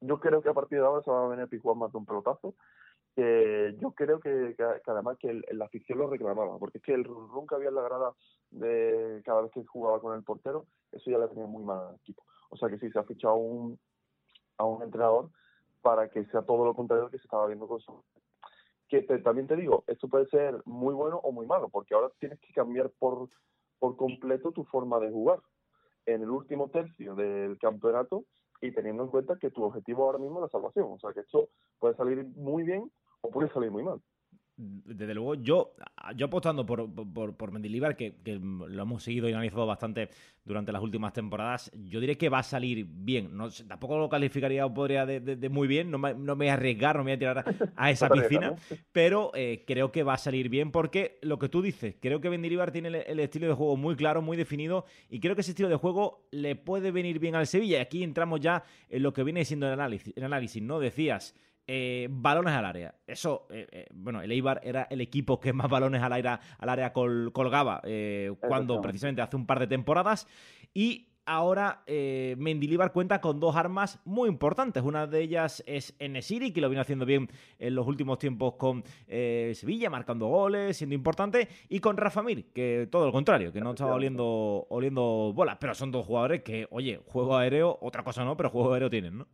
Yo 0.00 0.18
creo 0.18 0.40
que 0.40 0.48
a 0.48 0.54
partir 0.54 0.78
de 0.78 0.86
ahora 0.86 1.02
se 1.02 1.10
va 1.10 1.26
a 1.26 1.28
venir 1.28 1.48
Pijuán 1.48 1.78
más 1.78 1.92
de 1.92 1.98
un 1.98 2.06
pelotazo. 2.06 2.54
yo 3.16 3.90
creo 3.92 4.20
que 4.20 4.56
además 4.86 5.18
que 5.18 5.28
el, 5.28 5.44
la 5.52 5.66
afición 5.66 5.98
lo 5.98 6.08
reclamaba, 6.08 6.58
porque 6.58 6.78
es 6.78 6.84
que 6.84 6.94
el 6.94 7.04
run 7.04 7.46
que 7.46 7.54
había 7.56 7.68
en 7.68 7.74
la 7.74 7.82
grada 7.82 8.14
de 8.50 9.20
cada 9.26 9.42
vez 9.42 9.52
que 9.52 9.64
jugaba 9.66 10.00
con 10.00 10.16
el 10.16 10.24
portero, 10.24 10.64
eso 10.92 11.10
ya 11.10 11.18
le 11.18 11.28
tenía 11.28 11.46
muy 11.46 11.62
mal 11.62 11.88
al 11.88 11.96
equipo. 11.96 12.24
O 12.48 12.56
sea 12.56 12.70
que 12.70 12.78
sí, 12.78 12.90
se 12.90 12.98
ha 12.98 13.04
fichado 13.04 13.34
un, 13.34 13.78
a 14.56 14.64
un 14.64 14.82
entrenador 14.82 15.30
para 15.82 16.08
que 16.08 16.24
sea 16.26 16.42
todo 16.42 16.64
lo 16.64 16.74
contrario 16.74 17.10
que 17.10 17.18
se 17.18 17.24
estaba 17.24 17.46
viendo 17.46 17.66
con 17.66 17.80
su 17.80 18.02
que 18.90 19.02
también 19.20 19.46
te 19.46 19.56
digo, 19.56 19.84
esto 19.86 20.08
puede 20.08 20.26
ser 20.26 20.60
muy 20.66 20.92
bueno 20.94 21.18
o 21.22 21.30
muy 21.30 21.46
malo, 21.46 21.68
porque 21.68 21.94
ahora 21.94 22.10
tienes 22.18 22.40
que 22.40 22.52
cambiar 22.52 22.90
por, 22.98 23.28
por 23.78 23.96
completo 23.96 24.52
tu 24.52 24.64
forma 24.64 24.98
de 24.98 25.10
jugar 25.10 25.38
en 26.06 26.22
el 26.22 26.30
último 26.30 26.68
tercio 26.70 27.14
del 27.14 27.56
campeonato 27.58 28.24
y 28.60 28.72
teniendo 28.72 29.04
en 29.04 29.10
cuenta 29.10 29.38
que 29.38 29.50
tu 29.50 29.62
objetivo 29.62 30.04
ahora 30.04 30.18
mismo 30.18 30.38
es 30.38 30.42
la 30.42 30.48
salvación. 30.48 30.88
O 30.90 30.98
sea 30.98 31.12
que 31.12 31.20
esto 31.20 31.48
puede 31.78 31.94
salir 31.94 32.26
muy 32.36 32.64
bien 32.64 32.90
o 33.20 33.30
puede 33.30 33.48
salir 33.52 33.70
muy 33.70 33.84
mal 33.84 34.00
desde 34.60 35.14
luego, 35.14 35.34
yo, 35.36 35.74
yo 36.16 36.26
apostando 36.26 36.66
por, 36.66 36.92
por, 36.92 37.36
por 37.36 37.52
Mendilibar, 37.52 37.96
que, 37.96 38.16
que, 38.22 38.38
lo 38.38 38.82
hemos 38.82 39.02
seguido 39.02 39.28
y 39.28 39.32
analizado 39.32 39.66
bastante 39.66 40.10
durante 40.44 40.72
las 40.72 40.82
últimas 40.82 41.12
temporadas, 41.12 41.70
yo 41.84 42.00
diré 42.00 42.16
que 42.16 42.28
va 42.28 42.40
a 42.40 42.42
salir 42.42 42.86
bien. 42.88 43.36
No, 43.36 43.50
tampoco 43.50 43.98
lo 43.98 44.08
calificaría 44.08 44.66
o 44.66 44.74
podría 44.74 45.06
de, 45.06 45.20
de, 45.20 45.36
de, 45.36 45.48
muy 45.48 45.68
bien, 45.68 45.90
no 45.90 45.98
me, 45.98 46.14
no 46.14 46.36
me 46.36 46.44
voy 46.44 46.48
a 46.48 46.54
arriesgar, 46.54 46.96
no 46.96 47.04
me 47.04 47.10
voy 47.10 47.16
a 47.16 47.18
tirar 47.18 47.72
a 47.76 47.90
esa 47.90 48.08
piscina, 48.08 48.54
pero 48.92 49.30
eh, 49.34 49.64
creo 49.66 49.92
que 49.92 50.02
va 50.02 50.14
a 50.14 50.18
salir 50.18 50.48
bien 50.48 50.70
porque 50.70 51.18
lo 51.22 51.38
que 51.38 51.48
tú 51.48 51.62
dices, 51.62 51.96
creo 52.00 52.20
que 52.20 52.30
Mendilibar 52.30 52.72
tiene 52.72 52.88
el, 52.88 52.94
el, 52.96 53.20
estilo 53.20 53.46
de 53.46 53.54
juego 53.54 53.76
muy 53.76 53.96
claro, 53.96 54.22
muy 54.22 54.36
definido 54.36 54.84
y 55.08 55.20
creo 55.20 55.34
que 55.34 55.40
ese 55.42 55.52
estilo 55.52 55.68
de 55.68 55.76
juego 55.76 56.26
le 56.30 56.56
puede 56.56 56.90
venir 56.90 57.18
bien 57.18 57.34
al 57.34 57.46
Sevilla. 57.46 57.78
Y 57.78 57.80
aquí 57.80 58.02
entramos 58.02 58.40
ya 58.40 58.64
en 58.88 59.02
lo 59.02 59.12
que 59.12 59.22
viene 59.22 59.44
siendo 59.44 59.66
el 59.66 59.72
análisis, 59.72 60.12
el 60.16 60.24
análisis 60.24 60.62
¿no? 60.62 60.80
Decías 60.80 61.34
eh, 61.72 62.08
balones 62.10 62.52
al 62.52 62.64
área. 62.64 62.96
Eso, 63.06 63.46
eh, 63.50 63.68
eh, 63.70 63.86
bueno, 63.94 64.20
el 64.22 64.32
Eibar 64.32 64.60
era 64.64 64.88
el 64.90 65.00
equipo 65.00 65.38
que 65.38 65.52
más 65.52 65.68
balones 65.70 66.02
al 66.02 66.12
área, 66.12 66.40
al 66.58 66.68
área 66.68 66.92
col- 66.92 67.30
colgaba 67.32 67.80
eh, 67.84 68.32
cuando 68.48 68.74
precisamente 68.82 69.22
hace 69.22 69.36
un 69.36 69.46
par 69.46 69.60
de 69.60 69.68
temporadas. 69.68 70.26
Y 70.74 71.06
ahora 71.26 71.84
eh, 71.86 72.34
Mendilibar 72.38 72.92
cuenta 72.92 73.20
con 73.20 73.38
dos 73.38 73.54
armas 73.54 74.00
muy 74.04 74.28
importantes. 74.28 74.82
Una 74.82 75.06
de 75.06 75.20
ellas 75.20 75.62
es 75.64 75.94
Enesiri, 76.00 76.52
que 76.52 76.60
lo 76.60 76.68
viene 76.68 76.80
haciendo 76.80 77.06
bien 77.06 77.28
en 77.60 77.74
los 77.76 77.86
últimos 77.86 78.18
tiempos 78.18 78.54
con 78.54 78.82
eh, 79.06 79.52
Sevilla, 79.54 79.90
marcando 79.90 80.26
goles, 80.26 80.76
siendo 80.76 80.94
importante. 80.96 81.46
Y 81.68 81.78
con 81.78 81.96
Rafa 81.96 82.22
Mir, 82.24 82.46
que 82.52 82.88
todo 82.90 83.06
lo 83.06 83.12
contrario, 83.12 83.52
que 83.52 83.60
no 83.60 83.70
estaba 83.70 83.90
oliendo, 83.94 84.66
oliendo 84.70 85.32
bolas. 85.32 85.56
Pero 85.60 85.72
son 85.76 85.92
dos 85.92 86.04
jugadores 86.04 86.42
que, 86.42 86.66
oye, 86.72 87.00
juego 87.06 87.36
aéreo, 87.36 87.78
otra 87.80 88.02
cosa 88.02 88.24
no, 88.24 88.36
pero 88.36 88.50
juego 88.50 88.72
aéreo 88.72 88.90
tienen, 88.90 89.18
¿no? 89.18 89.28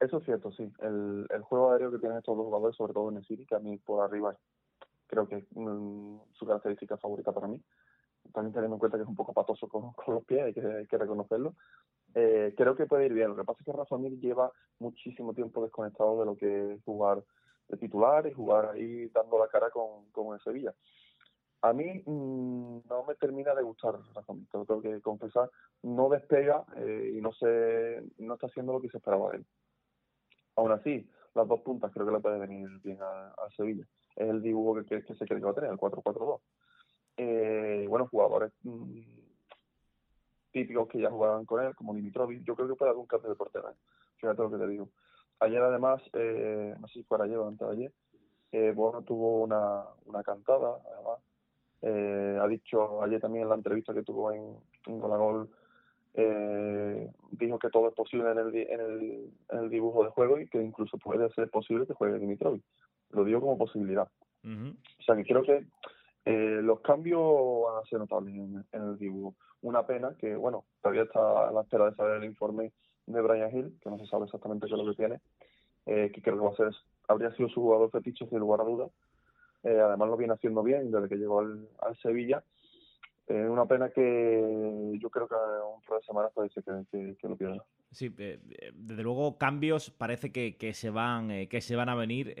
Eso 0.00 0.18
es 0.18 0.24
cierto, 0.24 0.52
sí. 0.52 0.70
El, 0.78 1.26
el 1.28 1.42
juego 1.42 1.72
aéreo 1.72 1.90
que 1.90 1.98
tienen 1.98 2.18
estos 2.18 2.36
dos 2.36 2.46
jugadores, 2.46 2.76
sobre 2.76 2.92
todo 2.92 3.10
en 3.10 3.16
el 3.16 3.24
City, 3.24 3.44
que 3.44 3.56
a 3.56 3.58
mí 3.58 3.76
por 3.78 4.04
arriba 4.04 4.36
creo 5.08 5.26
que 5.26 5.36
es 5.36 5.44
mm, 5.50 6.18
su 6.34 6.46
característica 6.46 6.96
favorita 6.96 7.32
para 7.32 7.48
mí. 7.48 7.60
También 8.32 8.52
teniendo 8.52 8.76
en 8.76 8.78
cuenta 8.78 8.98
que 8.98 9.02
es 9.02 9.08
un 9.08 9.16
poco 9.16 9.32
patoso 9.32 9.68
con, 9.68 9.92
con 9.94 10.14
los 10.14 10.24
pies, 10.24 10.42
hay 10.42 10.54
que, 10.54 10.98
reconocerlo. 10.98 11.54
Eh, 12.14 12.54
creo 12.56 12.76
que 12.76 12.86
puede 12.86 13.06
ir 13.06 13.14
bien. 13.14 13.28
Lo 13.28 13.36
que 13.36 13.44
pasa 13.44 13.60
es 13.60 13.66
que 13.66 13.72
Rafa 13.72 13.98
Mir 13.98 14.18
lleva 14.20 14.52
muchísimo 14.78 15.34
tiempo 15.34 15.62
desconectado 15.62 16.20
de 16.20 16.26
lo 16.26 16.36
que 16.36 16.74
es 16.74 16.84
jugar 16.84 17.24
de 17.68 17.76
titular 17.76 18.26
y 18.26 18.32
jugar 18.32 18.70
ahí 18.70 19.08
dando 19.08 19.38
la 19.38 19.48
cara 19.48 19.70
con, 19.70 20.10
con 20.12 20.34
el 20.34 20.40
Sevilla. 20.40 20.72
A 21.62 21.72
mí 21.72 22.02
mm, 22.06 22.80
no 22.88 23.04
me 23.06 23.14
termina 23.16 23.54
de 23.54 23.62
gustar 23.62 23.98
Rafa 24.14 24.32
Mir, 24.32 24.46
tengo 24.50 24.80
que 24.80 25.00
confesar. 25.00 25.50
No 25.82 26.08
despega 26.08 26.64
eh, 26.76 27.14
y 27.16 27.20
no, 27.20 27.32
se, 27.32 28.02
no 28.18 28.34
está 28.34 28.46
haciendo 28.46 28.72
lo 28.72 28.80
que 28.80 28.88
se 28.90 28.98
esperaba 28.98 29.30
de 29.30 29.38
él. 29.38 29.46
Aún 30.58 30.72
así, 30.72 31.08
las 31.34 31.46
dos 31.46 31.60
puntas 31.60 31.92
creo 31.92 32.04
que 32.04 32.12
le 32.12 32.18
puede 32.18 32.36
venir 32.40 32.68
bien 32.82 32.98
a, 33.00 33.32
Sevilla. 33.56 33.86
Es 34.16 34.28
el 34.28 34.42
dibujo 34.42 34.84
que, 34.84 35.02
se 35.02 35.24
cree 35.24 35.38
que 35.38 35.44
va 35.44 35.52
a 35.52 35.54
tener, 35.54 35.70
el 35.70 35.78
4-4-2. 35.78 36.40
Eh, 37.16 37.86
bueno, 37.88 38.08
jugadores 38.08 38.52
mm, 38.64 39.00
típicos 40.50 40.88
que 40.88 41.00
ya 41.00 41.10
jugaban 41.10 41.46
con 41.46 41.64
él, 41.64 41.76
como 41.76 41.94
Dimitrovic. 41.94 42.42
Yo 42.42 42.56
creo 42.56 42.66
que 42.66 42.74
puede 42.74 42.90
haber 42.90 43.00
un 43.00 43.06
cambio 43.06 43.30
de 43.30 43.36
portero. 43.36 43.70
¿eh? 43.70 43.74
Fíjate 44.16 44.42
lo 44.42 44.50
que 44.50 44.58
te 44.58 44.66
digo. 44.66 44.88
Ayer, 45.38 45.62
además, 45.62 46.02
eh, 46.14 46.74
no 46.80 46.88
sé 46.88 46.94
si 46.94 47.02
fue 47.04 47.22
ayer 47.22 47.36
o 47.36 47.46
antes 47.46 47.68
de 47.68 47.74
ayer, 47.74 47.92
eh, 48.50 48.72
Bono 48.74 49.02
tuvo 49.02 49.42
una, 49.42 49.84
una 50.06 50.24
cantada, 50.24 50.78
además. 50.92 51.20
Eh, 51.82 52.38
ha 52.42 52.48
dicho 52.48 53.00
ayer 53.04 53.20
también 53.20 53.44
en 53.44 53.50
la 53.50 53.54
entrevista 53.54 53.94
que 53.94 54.02
tuvo 54.02 54.32
en, 54.32 54.56
en 54.86 54.98
Golagol, 54.98 55.48
eh, 56.20 57.08
dijo 57.30 57.60
que 57.60 57.70
todo 57.70 57.88
es 57.88 57.94
posible 57.94 58.30
en 58.32 58.38
el, 58.38 58.56
en, 58.56 58.80
el, 58.80 59.30
en 59.50 59.58
el 59.58 59.70
dibujo 59.70 60.02
de 60.02 60.10
juego 60.10 60.40
y 60.40 60.48
que 60.48 60.60
incluso 60.60 60.98
puede 60.98 61.30
ser 61.30 61.48
posible 61.48 61.86
que 61.86 61.94
juegue 61.94 62.18
Dimitrovic. 62.18 62.64
Lo 63.10 63.24
digo 63.24 63.40
como 63.40 63.56
posibilidad. 63.56 64.08
O 64.44 65.02
sea 65.04 65.14
que 65.14 65.24
creo 65.24 65.42
que 65.42 65.64
eh, 66.24 66.60
los 66.60 66.80
cambios 66.80 67.22
van 67.64 67.82
a 67.82 67.86
ser 67.88 68.00
notables 68.00 68.34
en, 68.34 68.64
en 68.72 68.82
el 68.82 68.98
dibujo. 68.98 69.36
Una 69.62 69.86
pena 69.86 70.16
que, 70.18 70.34
bueno, 70.34 70.64
todavía 70.82 71.04
está 71.04 71.48
a 71.48 71.52
la 71.52 71.60
espera 71.60 71.88
de 71.88 71.94
saber 71.94 72.16
el 72.16 72.24
informe 72.24 72.72
de 73.06 73.20
Brian 73.20 73.56
Hill, 73.56 73.78
que 73.80 73.88
no 73.88 73.98
se 73.98 74.06
sabe 74.06 74.24
exactamente 74.24 74.66
qué 74.66 74.74
es 74.74 74.78
lo 74.78 74.90
que 74.90 74.96
tiene, 74.96 75.20
eh, 75.86 76.10
que 76.12 76.20
creo 76.20 76.36
que 76.36 76.44
va 76.44 76.50
a 76.50 76.56
ser, 76.56 76.70
habría 77.06 77.30
sido 77.36 77.48
su 77.48 77.60
jugador 77.60 77.90
fetiche 77.90 78.26
sin 78.26 78.40
lugar 78.40 78.60
a 78.60 78.64
dudas. 78.64 78.90
Eh, 79.62 79.78
además 79.78 80.08
lo 80.08 80.16
viene 80.16 80.34
haciendo 80.34 80.62
bien 80.62 80.90
desde 80.90 81.08
que 81.08 81.16
llegó 81.16 81.40
al, 81.40 81.68
al 81.78 81.96
Sevilla. 81.98 82.42
Eh, 83.28 83.48
una 83.48 83.66
pena 83.66 83.90
que 83.90 84.96
yo 84.98 85.10
creo 85.10 85.28
que 85.28 85.34
un 85.34 85.82
par 85.82 85.98
de 85.98 86.04
semanas 86.04 86.32
puede 86.34 86.48
ser 86.50 86.64
que, 86.64 86.72
que, 86.90 87.16
que 87.16 87.28
lo 87.28 87.36
pierda. 87.36 87.64
Sí, 87.90 88.12
eh, 88.18 88.38
eh, 88.50 88.72
desde 88.74 89.02
luego 89.02 89.38
cambios 89.38 89.90
parece 89.90 90.30
que, 90.30 90.58
que 90.58 90.74
se 90.74 90.90
van 90.90 91.30
eh, 91.30 91.48
que 91.48 91.62
se 91.62 91.74
van 91.74 91.88
a 91.88 91.94
venir 91.94 92.34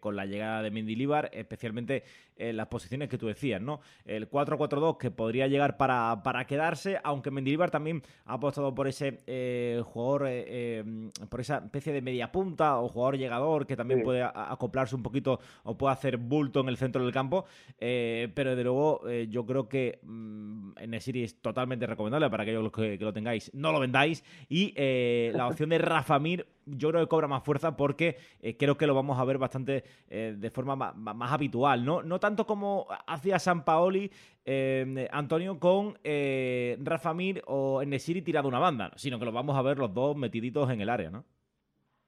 con 0.00 0.16
la 0.16 0.24
llegada 0.24 0.62
de 0.62 0.70
Mendilibar, 0.70 1.30
especialmente 1.32 2.04
en 2.36 2.56
las 2.56 2.66
posiciones 2.68 3.08
que 3.08 3.18
tú 3.18 3.26
decías, 3.26 3.60
¿no? 3.60 3.80
El 4.04 4.28
4-4-2 4.28 4.98
que 4.98 5.10
podría 5.10 5.46
llegar 5.46 5.76
para, 5.76 6.22
para 6.22 6.46
quedarse, 6.46 6.98
aunque 7.04 7.30
Mendilibar 7.30 7.70
también 7.70 8.02
ha 8.24 8.34
apostado 8.34 8.74
por 8.74 8.88
ese 8.88 9.20
eh, 9.26 9.80
jugador, 9.84 10.26
eh, 10.28 10.44
eh, 10.46 10.84
por 11.28 11.40
esa 11.40 11.58
especie 11.58 11.92
de 11.92 12.02
media 12.02 12.32
punta 12.32 12.78
o 12.80 12.88
jugador 12.88 13.16
llegador 13.18 13.66
que 13.66 13.76
también 13.76 14.00
Sí. 14.00 14.04
puede 14.04 14.22
acoplarse 14.22 14.96
un 14.96 15.02
poquito 15.02 15.38
o 15.62 15.76
puede 15.78 15.92
hacer 15.92 16.16
bulto 16.16 16.60
en 16.60 16.68
el 16.68 16.76
centro 16.76 17.02
del 17.02 17.12
campo, 17.12 17.44
eh, 17.78 18.28
pero 18.34 18.50
desde 18.50 18.64
luego 18.64 19.08
eh, 19.08 19.28
yo 19.30 19.46
creo 19.46 19.68
que 19.68 20.00
mm, 20.02 20.72
Enesiri 20.78 21.22
es 21.22 21.40
totalmente 21.40 21.86
recomendable 21.86 22.28
para 22.30 22.42
aquellos 22.42 22.72
que, 22.72 22.98
que 22.98 23.04
lo 23.04 23.12
tengáis, 23.12 23.52
no 23.54 23.70
lo 23.72 23.78
vendáis 23.80 24.24
y 24.48 24.72
eh, 24.76 25.30
la 25.34 25.46
opción 25.46 25.70
de 25.70 25.78
Rafa 25.78 26.18
Mir 26.18 26.46
yo 26.66 26.90
creo 26.90 27.02
que 27.02 27.08
cobra 27.08 27.28
más 27.28 27.42
fuerza 27.42 27.76
porque 27.76 28.16
eh, 28.40 28.56
creo 28.56 28.76
que 28.76 28.86
lo 28.86 28.94
vamos 28.94 29.18
a 29.18 29.24
ver 29.24 29.38
bastante 29.38 29.84
eh, 30.08 30.34
de 30.38 30.50
forma 30.50 30.76
ma- 30.76 30.92
ma- 30.92 31.14
más, 31.14 31.32
habitual, 31.32 31.84
¿no? 31.84 32.02
No 32.02 32.18
tanto 32.20 32.46
como 32.46 32.86
hacía 33.06 33.38
San 33.38 33.64
Paoli, 33.64 34.10
eh, 34.44 35.08
Antonio, 35.12 35.58
con 35.58 35.98
eh, 36.04 36.78
Rafa 36.82 37.14
Mir 37.14 37.42
o 37.46 37.82
Enesiri 37.82 38.22
tirado 38.22 38.48
una 38.48 38.58
banda, 38.58 38.92
sino 38.96 39.18
que 39.18 39.24
lo 39.24 39.32
vamos 39.32 39.56
a 39.56 39.62
ver 39.62 39.78
los 39.78 39.92
dos 39.92 40.16
metiditos 40.16 40.70
en 40.70 40.80
el 40.80 40.88
área, 40.88 41.10
¿no? 41.10 41.24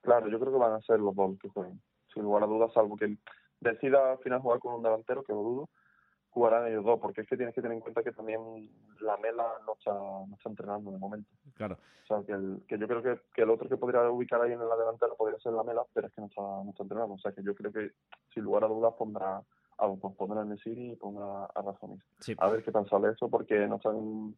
Claro, 0.02 0.28
yo 0.28 0.38
creo 0.38 0.52
que 0.52 0.58
van 0.58 0.72
a 0.75 0.80
ser 0.82 1.00
los 1.00 1.14
dos 1.14 1.38
que 1.40 1.48
jueguen, 1.48 1.80
sin 2.14 2.22
lugar 2.22 2.44
a 2.44 2.46
dudas, 2.46 2.72
salvo 2.72 2.96
que 2.96 3.16
decida 3.60 4.12
al 4.12 4.18
final 4.18 4.40
jugar 4.40 4.60
con 4.60 4.75
un 4.75 4.82
delantero, 4.82 5.22
que 5.25 5.32
lo 5.32 5.40
dudo, 5.42 5.68
jugarán 6.37 6.66
ellos 6.66 6.85
dos, 6.85 7.00
porque 7.00 7.23
es 7.23 7.26
que 7.26 7.35
tienes 7.38 7.55
que 7.55 7.62
tener 7.62 7.76
en 7.76 7.81
cuenta 7.81 8.02
que 8.02 8.12
también 8.12 8.38
la 9.00 9.16
Mela 9.16 9.47
no 9.66 9.73
está, 9.73 9.95
no 9.95 10.28
está 10.37 10.50
entrenando 10.50 10.90
de 10.90 10.99
momento. 10.99 11.31
Claro. 11.55 11.78
O 12.05 12.07
sea, 12.07 12.23
que, 12.26 12.33
el, 12.33 12.62
que 12.69 12.76
yo 12.76 12.87
creo 12.87 13.02
que, 13.02 13.19
que 13.33 13.40
el 13.40 13.49
otro 13.49 13.71
que 13.71 13.78
podría 13.78 14.02
ubicar 14.11 14.43
ahí 14.43 14.52
en 14.52 14.59
la 14.59 14.76
delantera 14.76 15.14
podría 15.14 15.38
ser 15.38 15.55
la 15.55 15.62
Mela, 15.62 15.83
pero 15.95 16.09
es 16.09 16.12
que 16.12 16.21
no 16.21 16.26
está, 16.26 16.43
no 16.43 16.69
está 16.69 16.83
entrenando. 16.83 17.14
O 17.14 17.19
sea, 17.19 17.33
que 17.33 17.43
yo 17.43 17.55
creo 17.55 17.73
que 17.73 17.93
sin 18.35 18.43
lugar 18.43 18.64
a 18.64 18.69
dudas 18.69 18.93
pondrá 18.99 19.40
a 19.78 19.87
dos, 19.87 19.99
pondrá 20.14 20.43
a 20.43 20.45
Nesiri 20.45 20.93
y 20.93 20.97
pondrá 20.97 21.47
a 21.47 21.87
Mir. 21.88 22.02
Sí. 22.21 22.35
A 22.37 22.49
ver 22.50 22.62
qué 22.62 22.71
tal 22.71 22.87
sale 22.87 23.12
eso, 23.12 23.31
porque 23.31 23.66
no 23.66 23.76
están, 23.76 24.37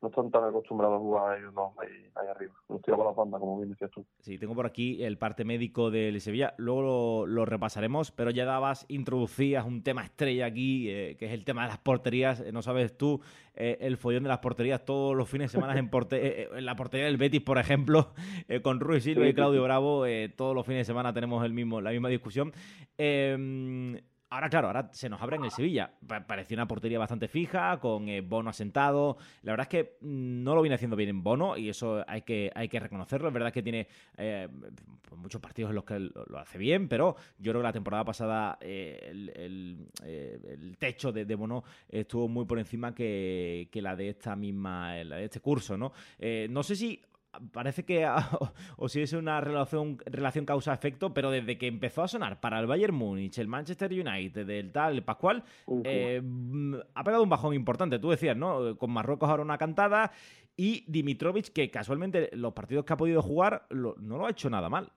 no 0.00 0.08
están 0.08 0.30
tan 0.30 0.44
acostumbrados 0.44 0.96
a 0.96 0.98
jugar 1.00 1.38
ellos 1.38 1.52
dos 1.54 1.72
ahí, 1.78 1.88
ahí 2.14 2.28
arriba. 2.28 2.54
Los 2.68 2.80
tiraba 2.82 3.04
la 3.04 3.10
banda, 3.10 3.38
como 3.38 3.56
bien 3.58 3.70
decías 3.70 3.90
tú. 3.90 4.04
Sí, 4.20 4.38
tengo 4.38 4.54
por 4.54 4.64
aquí 4.66 5.02
el 5.02 5.18
parte 5.18 5.44
médico 5.44 5.90
del 5.90 6.20
Sevilla, 6.20 6.54
luego 6.56 6.82
lo, 6.82 7.26
lo 7.26 7.44
repasaremos, 7.44 8.12
pero 8.12 8.30
ya 8.30 8.44
dabas, 8.44 8.86
introducías 8.88 9.66
un 9.66 9.82
tema 9.82 10.04
estrella 10.04 10.46
aquí, 10.46 10.88
eh, 10.88 11.16
que 11.18 11.26
es 11.26 11.32
el 11.32 11.44
tema 11.44 11.62
de 11.62 11.68
las 11.68 11.78
porterías, 11.78 12.40
Eh, 12.40 12.52
no 12.52 12.62
sabes 12.62 12.96
tú, 12.96 13.20
eh, 13.54 13.76
el 13.80 13.96
follón 13.96 14.22
de 14.22 14.28
las 14.28 14.38
porterías 14.38 14.84
todos 14.84 15.16
los 15.16 15.28
fines 15.28 15.50
de 15.50 15.58
semana 15.58 15.78
en, 15.78 15.90
porte- 15.90 16.16
eh, 16.18 16.42
eh, 16.42 16.48
en 16.58 16.64
la 16.64 16.76
portería 16.76 17.06
del 17.06 17.16
Betis, 17.16 17.40
por 17.42 17.58
ejemplo, 17.58 18.12
con 18.62 18.78
Ruiz 18.80 19.02
Silva 19.02 19.24
Sí, 19.24 19.30
y 19.30 19.34
Claudio 19.34 19.60
sí. 19.60 19.64
Bravo, 19.64 20.04
todos 20.36 20.54
los 20.54 20.64
fines 20.64 20.80
de 20.80 20.84
semana 20.84 21.12
tenemos 21.12 21.44
el 21.44 21.52
mismo, 21.52 21.80
la 21.80 21.90
misma 21.90 22.08
discusión. 22.08 22.52
Eh, 22.96 24.00
Ahora, 24.30 24.50
claro, 24.50 24.66
ahora 24.66 24.90
se 24.92 25.08
nos 25.08 25.22
abre 25.22 25.36
en 25.36 25.44
el 25.44 25.50
Sevilla. 25.50 25.90
Pa- 26.06 26.26
Parecía 26.26 26.56
una 26.56 26.68
portería 26.68 26.98
bastante 26.98 27.28
fija, 27.28 27.78
con 27.80 28.08
eh, 28.10 28.20
Bono 28.20 28.50
asentado. 28.50 29.16
La 29.42 29.52
verdad 29.52 29.64
es 29.64 29.68
que 29.70 29.96
mm, 30.02 30.42
no 30.42 30.54
lo 30.54 30.60
viene 30.60 30.74
haciendo 30.74 30.96
bien 30.96 31.08
en 31.08 31.22
Bono 31.22 31.56
y 31.56 31.70
eso 31.70 32.04
hay 32.06 32.22
que, 32.22 32.50
hay 32.54 32.68
que 32.68 32.78
reconocerlo. 32.78 33.28
Es 33.28 33.34
verdad 33.34 33.52
que 33.52 33.62
tiene 33.62 33.88
eh, 34.18 34.46
pues 35.08 35.18
muchos 35.18 35.40
partidos 35.40 35.70
en 35.70 35.76
los 35.76 35.84
que 35.84 35.98
lo, 35.98 36.38
hace 36.38 36.58
bien, 36.58 36.88
pero 36.88 37.16
yo 37.38 37.52
creo 37.52 37.62
que 37.62 37.68
la 37.68 37.72
temporada 37.72 38.04
pasada 38.04 38.58
eh, 38.60 38.98
eh, 39.34 40.40
el 40.44 40.76
techo 40.78 41.10
de, 41.10 41.24
Bono 41.34 41.64
estuvo 41.88 42.28
muy 42.28 42.44
por 42.44 42.58
encima 42.58 42.94
que, 42.94 43.68
que 43.72 43.80
la 43.80 43.96
de 43.96 44.10
esta 44.10 44.36
misma, 44.36 44.94
la 45.04 45.16
de 45.16 45.24
este 45.24 45.40
curso, 45.40 45.78
¿no? 45.78 45.92
No 46.50 46.62
sé 46.62 46.76
si 46.76 47.00
parece 47.52 47.84
que 47.84 48.06
o, 48.06 48.10
o 48.76 48.88
si 48.88 49.02
es 49.02 49.12
una 49.12 49.40
relación, 49.40 49.98
relación 50.06 50.44
causa-efecto, 50.44 51.12
pero 51.14 51.30
desde 51.30 51.58
que 51.58 51.66
empezó 51.66 52.02
a 52.02 52.08
sonar 52.08 52.40
para 52.40 52.58
el 52.60 52.66
Bayern 52.66 52.94
Múnich, 52.94 53.38
el 53.38 53.48
Manchester 53.48 53.90
United, 53.92 54.48
el 54.48 54.72
tal, 54.72 55.02
Pascual, 55.02 55.44
eh, 55.84 56.20
mm, 56.22 56.74
ha 56.94 57.04
pegado 57.04 57.22
un 57.22 57.28
bajón 57.30 57.54
importante. 57.54 57.98
Tú 57.98 58.10
decías, 58.10 58.36
¿no? 58.36 58.76
Con 58.78 58.90
Marruecos 58.90 59.28
ahora 59.28 59.42
una 59.42 59.58
cantada 59.58 60.12
y 60.56 60.84
Dimitrovic, 60.90 61.52
que 61.52 61.70
casualmente 61.70 62.30
los 62.32 62.52
partidos 62.52 62.84
que 62.84 62.92
ha 62.92 62.96
podido 62.96 63.22
jugar 63.22 63.66
lo- 63.70 63.94
no 63.98 64.18
lo 64.18 64.26
ha 64.26 64.30
hecho 64.30 64.50
nada 64.50 64.68
mal. 64.68 64.90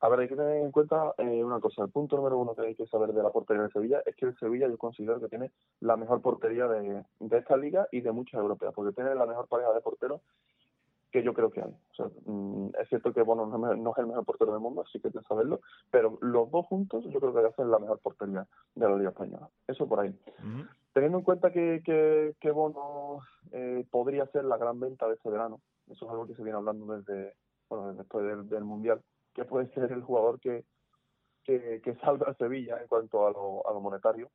A 0.00 0.08
ver, 0.08 0.20
hay 0.20 0.28
que 0.28 0.36
tener 0.36 0.58
en 0.62 0.70
cuenta 0.70 1.12
eh, 1.18 1.42
una 1.42 1.58
cosa. 1.58 1.82
El 1.82 1.90
punto 1.90 2.16
número 2.16 2.38
uno 2.38 2.54
que 2.54 2.62
hay 2.62 2.74
que 2.76 2.86
saber 2.86 3.12
de 3.12 3.20
la 3.20 3.30
portería 3.30 3.64
de 3.64 3.70
Sevilla 3.70 4.00
es 4.06 4.14
que 4.14 4.26
el 4.26 4.38
Sevilla 4.38 4.68
yo 4.68 4.78
considero 4.78 5.18
que 5.20 5.28
tiene 5.28 5.50
la 5.80 5.96
mejor 5.96 6.22
portería 6.22 6.68
de, 6.68 7.02
de 7.18 7.38
esta 7.38 7.56
liga 7.56 7.88
y 7.90 8.00
de 8.00 8.12
muchas 8.12 8.40
europeas, 8.40 8.72
porque 8.76 8.94
tiene 8.94 9.12
la 9.16 9.26
mejor 9.26 9.48
pareja 9.48 9.72
de 9.72 9.80
porteros 9.80 10.20
que 11.10 11.22
yo 11.22 11.32
creo 11.32 11.50
que 11.50 11.62
hay. 11.62 11.70
O 11.70 11.94
sea, 11.94 12.06
mm, 12.26 12.70
es 12.80 12.88
cierto 12.88 13.12
que 13.12 13.22
Bono 13.22 13.46
no 13.46 13.92
es, 13.92 13.98
el 13.98 14.06
mejor 14.06 14.24
portero 14.24 14.52
del 14.52 14.60
mundo, 14.60 14.82
así 14.82 15.00
que 15.00 15.08
hay 15.08 15.12
que 15.12 15.22
saberlo, 15.22 15.60
pero 15.90 16.18
los 16.20 16.50
dos 16.50 16.66
juntos 16.66 17.04
yo 17.04 17.18
creo 17.20 17.32
que 17.32 17.46
hacen 17.46 17.70
la 17.70 17.78
mejor 17.78 17.98
portería 18.00 18.46
de 18.74 18.88
la 18.88 18.96
liga 18.96 19.10
española. 19.10 19.48
Eso 19.66 19.88
por 19.88 20.00
ahí. 20.00 20.10
Ujú. 20.38 20.66
Teniendo 20.92 21.18
en 21.18 21.24
cuenta 21.24 21.50
que, 21.50 21.82
que, 21.84 22.34
que 22.40 22.50
Bono 22.50 23.20
eh, 23.52 23.86
podría 23.90 24.26
ser 24.26 24.44
la 24.44 24.58
gran 24.58 24.80
venta 24.80 25.06
de 25.06 25.14
este 25.14 25.30
verano, 25.30 25.60
eso 25.88 26.04
es 26.04 26.10
algo 26.10 26.26
que 26.26 26.34
se 26.34 26.42
viene 26.42 26.58
hablando 26.58 26.96
desde, 26.96 27.34
bueno, 27.68 27.94
después 27.94 28.26
del, 28.26 28.48
del 28.48 28.64
Mundial, 28.64 29.00
que 29.34 29.44
puede 29.44 29.72
ser 29.72 29.90
el 29.92 30.02
jugador 30.02 30.40
que, 30.40 30.64
que, 31.44 31.80
que 31.82 31.94
salva 31.96 32.26
a 32.28 32.34
Sevilla 32.34 32.78
en 32.80 32.88
cuanto 32.88 33.26
a 33.26 33.30
lo, 33.30 33.66
a 33.66 33.72
lo 33.72 33.80
monetario. 33.80 34.30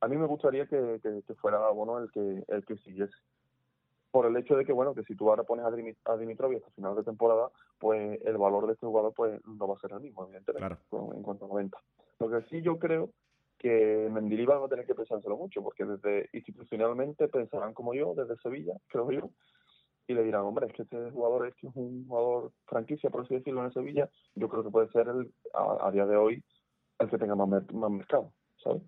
A 0.00 0.08
mí 0.08 0.16
me 0.16 0.26
gustaría 0.26 0.66
que, 0.66 1.00
que, 1.02 1.22
que 1.26 1.34
fuera 1.34 1.68
Bono 1.70 1.98
el 1.98 2.10
que, 2.10 2.44
el 2.48 2.64
que 2.64 2.76
siguiese. 2.78 3.14
Por 4.12 4.26
el 4.26 4.36
hecho 4.36 4.56
de 4.56 4.64
que, 4.64 4.72
bueno, 4.72 4.94
que 4.94 5.02
si 5.02 5.16
tú 5.16 5.28
ahora 5.28 5.42
pones 5.42 5.64
a, 5.64 5.70
Dimi- 5.70 5.96
a 6.04 6.16
Dimitrovic 6.16 6.58
hasta 6.58 6.70
final 6.74 6.94
de 6.94 7.02
temporada, 7.02 7.50
pues 7.78 8.20
el 8.24 8.36
valor 8.38 8.66
de 8.68 8.74
este 8.74 8.86
jugador 8.86 9.12
pues 9.14 9.40
no 9.44 9.66
va 9.66 9.74
a 9.74 9.80
ser 9.80 9.92
el 9.92 10.00
mismo, 10.00 10.22
evidentemente, 10.24 10.76
Claro. 10.90 11.12
en 11.14 11.22
cuanto 11.22 11.50
a 11.50 11.56
venta. 11.56 11.78
Lo 12.20 12.30
que 12.30 12.42
sí 12.48 12.62
yo 12.62 12.78
creo 12.78 13.10
que 13.58 14.08
Mendilibar 14.12 14.60
va 14.60 14.66
a 14.66 14.68
tener 14.68 14.86
que 14.86 14.94
pensárselo 14.94 15.36
mucho, 15.36 15.62
porque 15.62 15.84
desde 15.84 16.28
institucionalmente 16.32 17.26
pensarán 17.28 17.74
como 17.74 17.94
yo, 17.94 18.14
desde 18.14 18.36
Sevilla, 18.36 18.74
creo 18.88 19.10
yo, 19.10 19.30
y 20.06 20.14
le 20.14 20.24
dirán, 20.24 20.42
hombre, 20.42 20.66
es 20.66 20.72
que 20.74 20.82
este 20.82 21.10
jugador 21.10 21.46
es 21.46 21.54
que 21.54 21.68
es 21.68 21.72
un 21.76 22.06
jugador 22.06 22.52
franquicia, 22.66 23.08
por 23.08 23.22
así 23.22 23.34
decirlo, 23.34 23.64
en 23.64 23.72
Sevilla, 23.72 24.10
yo 24.34 24.48
creo 24.48 24.62
que 24.62 24.70
puede 24.70 24.88
ser 24.90 25.08
el, 25.08 25.32
a, 25.54 25.86
a 25.88 25.90
día 25.90 26.06
de 26.06 26.16
hoy 26.16 26.44
el 26.98 27.08
que 27.08 27.18
tenga 27.18 27.34
más, 27.36 27.48
mer- 27.48 27.72
más 27.72 27.90
mercado, 27.90 28.32
¿sabes? 28.62 28.82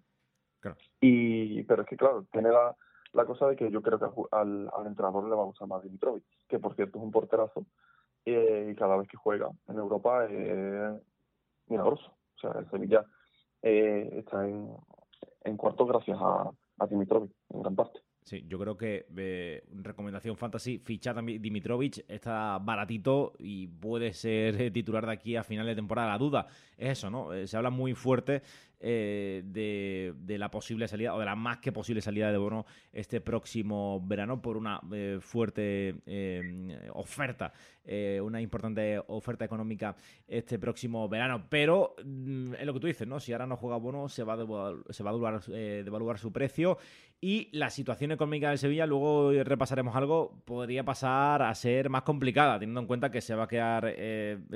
Claro. 0.60 0.76
Y, 1.00 1.62
pero 1.64 1.82
es 1.82 1.88
que, 1.88 1.96
claro, 1.96 2.26
tiene 2.32 2.50
la, 2.50 2.76
la 3.14 3.24
cosa 3.24 3.46
de 3.48 3.56
que 3.56 3.70
yo 3.70 3.80
creo 3.80 3.98
que 3.98 4.06
al, 4.32 4.70
al, 4.72 4.86
entrenador 4.86 5.28
le 5.28 5.34
va 5.34 5.42
a 5.42 5.46
gustar 5.46 5.68
más 5.68 5.82
Dimitrovic, 5.82 6.24
que 6.48 6.58
por 6.58 6.74
cierto 6.74 6.98
es 6.98 7.04
un 7.04 7.10
porterazo, 7.10 7.66
eh, 8.24 8.68
y 8.70 8.74
cada 8.74 8.96
vez 8.96 9.08
que 9.08 9.16
juega 9.16 9.50
en 9.68 9.76
Europa 9.76 10.26
es 10.26 11.00
milagroso. 11.68 12.12
O 12.36 12.38
sea, 12.38 12.52
el 12.58 12.68
Sevilla 12.70 13.04
eh, 13.62 14.10
está 14.18 14.46
en, 14.46 14.68
en 15.44 15.56
cuarto 15.56 15.86
gracias 15.86 16.18
a, 16.20 16.50
a 16.78 16.86
Dimitrovic, 16.86 17.32
en 17.50 17.62
gran 17.62 17.76
parte. 17.76 18.00
Sí, 18.24 18.42
yo 18.48 18.58
creo 18.58 18.74
que 18.78 19.04
eh, 19.18 19.64
recomendación 19.70 20.38
fantasy, 20.38 20.78
fichar 20.78 21.18
a 21.18 21.22
Dimitrovic, 21.22 22.06
está 22.08 22.58
baratito 22.58 23.34
y 23.38 23.66
puede 23.66 24.14
ser 24.14 24.60
eh, 24.62 24.70
titular 24.70 25.04
de 25.04 25.12
aquí 25.12 25.36
a 25.36 25.44
final 25.44 25.66
de 25.66 25.74
temporada. 25.74 26.08
La 26.08 26.18
duda 26.18 26.46
es 26.78 26.98
eso, 26.98 27.10
¿no? 27.10 27.34
Eh, 27.34 27.46
se 27.46 27.58
habla 27.58 27.68
muy 27.68 27.92
fuerte 27.92 28.42
eh, 28.80 29.42
de, 29.46 30.38
la 30.38 30.50
posible 30.50 30.88
salida, 30.88 31.14
o 31.14 31.18
de 31.18 31.24
la 31.24 31.36
más 31.36 31.58
que 31.58 31.72
posible 31.72 32.02
salida 32.02 32.30
de 32.30 32.38
Bono 32.38 32.66
este 32.92 33.20
próximo 33.20 34.00
verano 34.04 34.42
por 34.42 34.56
una 34.56 34.80
eh, 34.92 35.18
fuerte 35.20 35.96
eh, 36.06 36.90
oferta, 36.92 37.52
una 38.22 38.40
importante 38.40 39.00
oferta 39.08 39.44
económica 39.44 39.96
este 40.26 40.58
próximo 40.58 41.08
verano. 41.08 41.46
Pero 41.48 41.94
mm, 42.04 42.54
es 42.54 42.66
lo 42.66 42.74
que 42.74 42.80
tú 42.80 42.86
dices, 42.86 43.06
¿no? 43.06 43.20
Si 43.20 43.32
ahora 43.32 43.46
no 43.46 43.56
juega 43.56 43.76
Bono, 43.76 44.08
se 44.08 44.22
va 44.22 44.34
a 44.34 44.36
devaluar, 44.36 44.76
se 44.90 45.02
va 45.02 45.10
a 45.10 45.42
devaluar, 45.82 46.18
su 46.18 46.32
precio 46.32 46.78
y 47.20 47.48
la 47.52 47.70
situación 47.70 48.12
económica 48.12 48.50
del 48.50 48.58
Sevilla, 48.58 48.86
luego 48.86 49.32
repasaremos 49.44 49.96
algo, 49.96 50.42
podría 50.44 50.84
pasar 50.84 51.42
a 51.42 51.54
ser 51.54 51.88
más 51.88 52.02
complicada, 52.02 52.58
teniendo 52.58 52.80
en 52.80 52.86
cuenta 52.86 53.10
que 53.10 53.20
se 53.20 53.34
va 53.34 53.44
a 53.44 53.48
quedar 53.48 53.94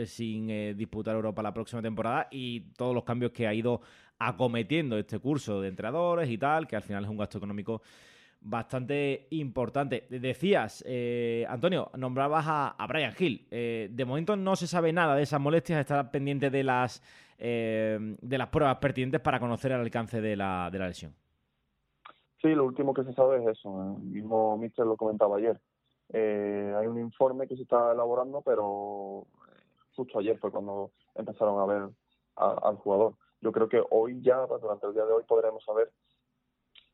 sin 0.06 0.76
disputar 0.76 1.14
Europa 1.14 1.42
la 1.42 1.54
próxima 1.54 1.80
temporada 1.80 2.28
y 2.30 2.60
todos 2.76 2.94
los 2.94 3.04
cambios 3.04 3.32
que 3.32 3.46
ha 3.46 3.54
ido 3.54 3.80
acometiendo 4.18 4.98
este 4.98 5.18
curso 5.18 5.60
de 5.60 5.68
entrenadores 5.68 6.28
y 6.28 6.38
tal, 6.38 6.66
que 6.66 6.76
al 6.76 6.82
final 6.82 7.04
es 7.04 7.10
un 7.10 7.16
gasto 7.16 7.38
económico 7.38 7.82
bastante 8.40 9.26
importante. 9.30 10.06
Decías, 10.08 10.84
eh, 10.86 11.44
Antonio, 11.48 11.90
nombrabas 11.96 12.44
a, 12.46 12.68
a 12.70 12.86
Brian 12.86 13.14
Hill. 13.18 13.46
Eh, 13.50 13.88
de 13.90 14.04
momento 14.04 14.36
no 14.36 14.54
se 14.56 14.66
sabe 14.66 14.92
nada 14.92 15.16
de 15.16 15.22
esas 15.22 15.40
molestias, 15.40 15.80
estará 15.80 16.10
pendiente 16.10 16.48
de 16.50 16.62
las, 16.62 17.02
eh, 17.38 17.98
de 18.20 18.38
las 18.38 18.48
pruebas 18.48 18.76
pertinentes 18.76 19.20
para 19.20 19.40
conocer 19.40 19.72
el 19.72 19.80
alcance 19.80 20.20
de 20.20 20.36
la, 20.36 20.68
de 20.70 20.78
la 20.78 20.88
lesión. 20.88 21.12
Sí, 22.40 22.54
lo 22.54 22.64
último 22.64 22.94
que 22.94 23.02
se 23.02 23.12
sabe 23.12 23.42
es 23.42 23.58
eso. 23.58 23.68
¿eh? 23.82 23.96
El 24.02 24.08
mismo 24.10 24.56
Mister 24.56 24.86
lo 24.86 24.96
comentaba 24.96 25.38
ayer. 25.38 25.60
Eh, 26.10 26.72
hay 26.78 26.86
un 26.86 26.98
informe 26.98 27.48
que 27.48 27.56
se 27.56 27.62
está 27.62 27.92
elaborando, 27.92 28.40
pero 28.42 29.26
justo 29.94 30.20
ayer 30.20 30.38
fue 30.38 30.52
cuando 30.52 30.92
empezaron 31.16 31.60
a 31.60 31.66
ver 31.66 31.88
al 32.36 32.76
jugador. 32.76 33.14
Yo 33.40 33.52
creo 33.52 33.68
que 33.68 33.82
hoy 33.90 34.20
ya, 34.22 34.46
durante 34.46 34.86
el 34.86 34.94
día 34.94 35.04
de 35.04 35.12
hoy, 35.12 35.24
podremos 35.24 35.64
saber 35.64 35.92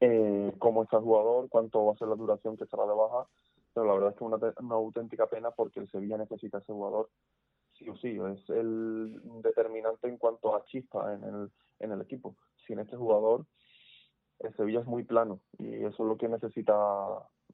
eh, 0.00 0.52
cómo 0.58 0.82
está 0.82 0.98
el 0.98 1.04
jugador, 1.04 1.48
cuánto 1.48 1.84
va 1.86 1.92
a 1.92 1.96
ser 1.96 2.08
la 2.08 2.16
duración 2.16 2.56
que 2.56 2.64
estará 2.64 2.84
de 2.86 2.94
baja. 2.94 3.26
Pero 3.72 3.86
la 3.86 3.94
verdad 3.94 4.10
es 4.10 4.18
que 4.18 4.24
es 4.24 4.60
una, 4.60 4.74
auténtica 4.74 5.26
pena 5.26 5.50
porque 5.50 5.80
el 5.80 5.90
Sevilla 5.90 6.16
necesita 6.16 6.58
a 6.58 6.60
ese 6.60 6.72
jugador 6.72 7.10
sí 7.72 7.88
o 7.88 7.96
sí. 7.96 8.18
Es 8.32 8.48
el 8.50 9.20
determinante 9.42 10.08
en 10.08 10.16
cuanto 10.16 10.54
a 10.54 10.64
chispa 10.64 11.12
en 11.14 11.24
el, 11.24 11.50
en 11.80 11.92
el 11.92 12.00
equipo. 12.00 12.36
Sin 12.66 12.78
este 12.78 12.96
jugador, 12.96 13.46
el 14.40 14.54
Sevilla 14.56 14.80
es 14.80 14.86
muy 14.86 15.04
plano 15.04 15.40
y 15.58 15.74
eso 15.74 16.02
es 16.02 16.08
lo 16.08 16.16
que 16.16 16.28
necesita 16.28 16.74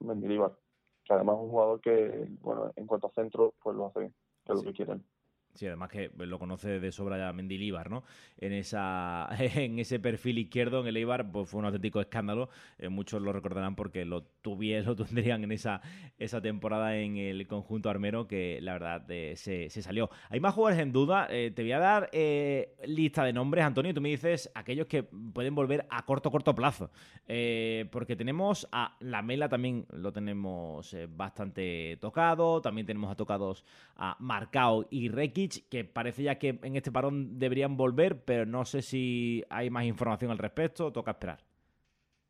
Mendilibar. 0.00 0.57
Que 1.05 1.14
además 1.14 1.37
es 1.37 1.42
un 1.42 1.50
jugador 1.50 1.81
que, 1.81 2.29
bueno, 2.40 2.70
en 2.76 2.87
cuanto 2.87 3.07
a 3.09 3.12
centro, 3.12 3.55
pues 3.62 3.76
lo 3.76 3.87
hace 3.87 4.00
bien, 4.00 4.14
que 4.44 4.53
es 4.53 4.61
Sí. 4.61 4.64
lo 4.66 4.72
que 4.72 4.76
quieren. 4.76 5.05
Sí, 5.54 5.66
además 5.66 5.90
que 5.90 6.10
lo 6.16 6.38
conoce 6.38 6.78
de 6.78 6.92
sobra 6.92 7.18
ya 7.18 7.32
Mendilíbar, 7.32 7.90
¿no? 7.90 8.04
En 8.38 8.52
esa 8.52 9.28
en 9.38 9.78
ese 9.78 9.98
perfil 9.98 10.38
izquierdo 10.38 10.80
en 10.80 10.86
el 10.86 10.96
Eibar 10.96 11.30
pues 11.30 11.48
fue 11.48 11.58
un 11.58 11.66
auténtico 11.66 12.00
escándalo. 12.00 12.48
Eh, 12.78 12.88
muchos 12.88 13.20
lo 13.20 13.32
recordarán 13.32 13.74
porque 13.74 14.04
lo 14.04 14.22
tuvieron, 14.42 14.86
lo 14.96 15.04
tendrían 15.04 15.42
en 15.42 15.52
esa, 15.52 15.80
esa 16.18 16.40
temporada 16.40 16.96
en 16.96 17.16
el 17.16 17.46
conjunto 17.48 17.90
armero 17.90 18.28
que 18.28 18.60
la 18.62 18.74
verdad 18.74 19.06
se, 19.06 19.68
se 19.70 19.82
salió. 19.82 20.08
Hay 20.28 20.38
más 20.38 20.54
jugadores 20.54 20.80
en 20.80 20.92
duda. 20.92 21.26
Eh, 21.30 21.50
te 21.54 21.62
voy 21.62 21.72
a 21.72 21.78
dar 21.80 22.08
eh, 22.12 22.76
lista 22.86 23.24
de 23.24 23.32
nombres, 23.32 23.64
Antonio, 23.64 23.92
tú 23.92 24.00
me 24.00 24.10
dices 24.10 24.50
aquellos 24.54 24.86
que 24.86 25.02
pueden 25.02 25.54
volver 25.54 25.86
a 25.90 26.04
corto, 26.06 26.30
corto 26.30 26.54
plazo. 26.54 26.90
Porque 27.90 28.16
tenemos 28.16 28.68
a 28.72 28.96
la 29.00 29.22
Mela 29.22 29.48
también 29.48 29.86
lo 29.90 30.12
tenemos 30.12 30.96
bastante 31.10 31.96
tocado. 32.00 32.60
También 32.60 32.86
tenemos 32.86 33.10
a 33.10 33.14
tocados 33.14 33.64
a 33.96 34.16
Marcao 34.18 34.86
y 34.90 35.08
Que 35.48 35.85
parece 35.85 36.22
ya 36.22 36.38
que 36.38 36.59
en 36.62 36.76
este 36.76 36.92
parón 36.92 37.38
deberían 37.38 37.76
volver, 37.76 38.24
pero 38.24 38.46
no 38.46 38.64
sé 38.64 38.83
si 38.83 39.44
hay 39.50 39.70
más 39.70 39.85
información 39.85 40.31
al 40.31 40.38
respecto. 40.38 40.92
Toca 40.92 41.12
esperar. 41.12 41.40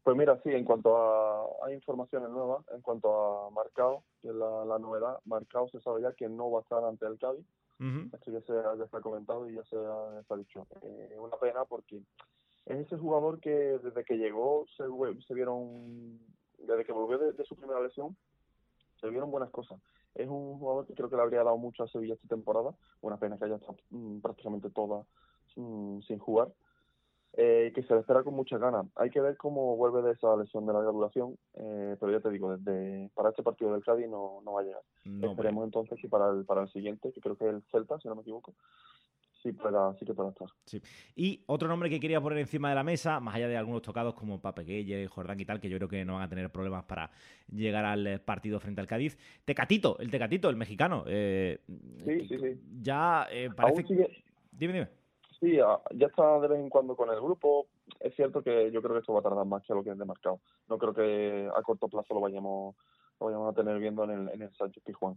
Pues 0.03 0.17
mira, 0.17 0.41
sí, 0.43 0.51
en 0.51 0.65
cuanto 0.65 0.97
a 0.97 1.67
hay 1.67 1.75
informaciones 1.75 2.31
nuevas, 2.31 2.65
en 2.75 2.81
cuanto 2.81 3.47
a 3.47 3.51
Marcao, 3.51 4.03
que 4.23 4.29
es 4.29 4.35
la, 4.35 4.65
la 4.65 4.79
novedad, 4.79 5.19
Marcao 5.27 5.69
se 5.69 5.81
sabe 5.81 6.03
ya 6.03 6.13
que 6.13 6.29
no 6.29 6.51
va 6.51 6.61
a 6.61 6.63
estar 6.63 6.83
ante 6.83 7.07
el 7.07 7.19
Cádiz, 7.19 7.45
Ujú. 7.79 8.09
esto 8.15 8.31
ya 8.33 8.41
se, 8.41 8.79
ya 8.79 8.87
se 8.89 8.97
ha 8.97 9.01
comentado 9.01 9.49
y 9.49 9.55
ya 9.55 9.63
se 9.65 9.77
ha, 9.77 10.23
se 10.27 10.35
ha 10.35 10.37
dicho. 10.39 10.67
Eh, 10.83 11.17
una 11.19 11.37
pena 11.37 11.65
porque 11.67 12.01
es 12.67 12.79
ese 12.79 12.97
jugador 12.97 13.41
que 13.41 13.51
desde 13.51 14.05
que 14.05 14.17
llegó 14.17 14.67
se, 14.77 14.85
se 15.27 15.35
vieron, 15.35 16.19
desde 16.59 16.85
que 16.85 16.93
volvió 16.93 17.19
de, 17.19 17.33
de 17.33 17.45
su 17.45 17.55
primera 17.55 17.81
lesión, 17.81 18.17
se 19.01 19.09
vieron 19.11 19.31
buenas 19.31 19.51
cosas. 19.51 19.79
Es 20.15 20.29
un 20.29 20.59
jugador 20.59 20.87
que 20.87 20.95
creo 20.95 21.09
que 21.09 21.17
le 21.17 21.23
habría 21.23 21.45
dado 21.45 21.57
mucho 21.57 21.85
a 21.85 21.89
Sevilla 21.89 22.15
esta 22.15 22.29
temporada, 22.29 22.75
una 23.01 23.17
pena 23.19 23.39
que 23.39 23.45
haya 23.45 23.57
estado 23.57 23.77
mm, 23.91 24.21
prácticamente 24.21 24.71
toda 24.71 25.05
mm, 25.57 26.01
sin 26.03 26.19
jugar, 26.19 26.49
eh, 27.35 27.71
que 27.75 27.83
se 27.85 27.95
le 27.95 28.01
espera 28.01 28.25
con 28.25 28.35
muchas 28.35 28.61
ganas. 28.61 28.87
Hay 28.97 29.11
que 29.11 29.21
ver 29.21 29.37
cómo 29.37 29.77
vuelve 29.77 30.03
de 30.03 30.13
esa 30.13 30.35
lesión 30.37 30.67
de 30.67 30.73
larga 30.73 30.91
duración, 30.91 31.39
eh, 31.55 31.97
pero 32.01 32.13
ya 32.13 32.21
te 32.21 32.31
digo, 32.31 32.57
desde 32.57 33.09
para 33.15 33.31
este 33.31 33.43
partido 33.43 33.73
del 33.73 33.85
Cádiz 33.85 34.09
no, 34.09 34.41
no 34.45 34.53
va 34.55 34.63
a 34.63 34.65
llegar. 34.65 34.83
No, 35.05 35.31
Esperemos 35.31 35.65
entonces 35.65 35.99
que 36.01 36.09
para 36.09 36.31
el, 36.31 36.45
para 36.45 36.63
el 36.63 36.69
siguiente, 36.71 37.13
que 37.13 37.21
creo 37.21 37.37
que 37.37 37.49
es 37.49 37.55
el 37.55 37.63
Celta, 37.71 38.01
si 38.01 38.09
no 38.09 38.17
me 38.17 38.23
equivoco, 38.23 38.55
sí, 39.43 39.53
pueda, 39.53 39.95
sí 39.99 40.05
que 40.05 40.15
pueda 40.15 40.31
estar. 40.31 40.49
Sí. 40.65 40.81
Y 41.17 41.43
otro 41.47 41.69
nombre 41.69 41.91
que 41.91 42.01
quería 42.01 42.21
poner 42.21 42.39
encima 42.39 42.69
de 42.69 42.75
la 42.75 42.83
mesa, 42.85 43.21
más 43.21 43.35
allá 43.35 43.49
de 43.49 43.57
algunos 43.57 43.83
tocados 43.83 44.15
como 44.15 44.41
Pape 44.41 44.65
Gueye, 44.65 45.07
Jordán 45.09 45.41
y 45.41 45.45
tal, 45.45 45.61
que 45.61 45.69
yo 45.69 45.77
creo 45.79 45.89
que 45.89 46.05
no 46.05 46.15
van 46.15 46.23
a 46.23 46.29
tener 46.29 46.51
problemas 46.51 46.85
para 46.85 47.11
llegar 47.53 47.85
al 47.85 48.07
eh, 48.07 48.19
partido 48.19 48.61
frente 48.61 48.81
al 48.81 48.87
Cádiz. 48.87 49.19
Tecatito, 49.45 49.99
el 49.99 50.11
Tecatito, 50.11 50.49
el 50.49 50.57
mexicano. 50.57 51.05
eh, 51.07 51.61
Sí, 52.05 52.27
sí, 52.29 52.39
sí. 52.39 52.61
Ya 52.83 53.27
eh, 53.31 53.51
parece... 53.55 53.83
Sigue, 53.87 54.25
Dime, 54.53 54.73
dime. 54.75 54.89
sí, 55.41 55.57
ya 55.57 56.07
está 56.07 56.39
de 56.41 56.49
vez 56.49 56.61
en 56.61 56.69
cuando 56.69 56.95
con 56.95 57.09
el 57.09 57.21
grupo. 57.21 57.67
Es 57.99 58.15
cierto 58.15 58.43
que 58.43 58.71
yo 58.71 58.83
creo 58.83 58.95
que 58.95 59.01
esto 59.01 59.15
va 59.15 59.21
a 59.21 59.23
tardar 59.23 59.47
más 59.47 59.63
que 59.63 59.73
lo 59.73 59.83
que 59.83 59.91
es 59.91 59.99
de 59.99 60.05
marcado. 60.05 60.41
No 60.69 60.77
creo 60.77 60.93
que 60.93 61.49
a 61.57 61.63
corto 61.63 61.89
plazo 61.89 62.13
lo 62.13 62.21
vayamos, 62.21 62.77
lo 63.19 63.27
vayamos 63.27 63.51
a 63.51 63.57
tener 63.57 63.79
viendo 63.79 64.05
en 64.05 64.11
el, 64.11 64.29
en 64.29 64.43
el 64.43 64.55
Sánchez 64.55 64.83
Pizjuán. 64.85 65.17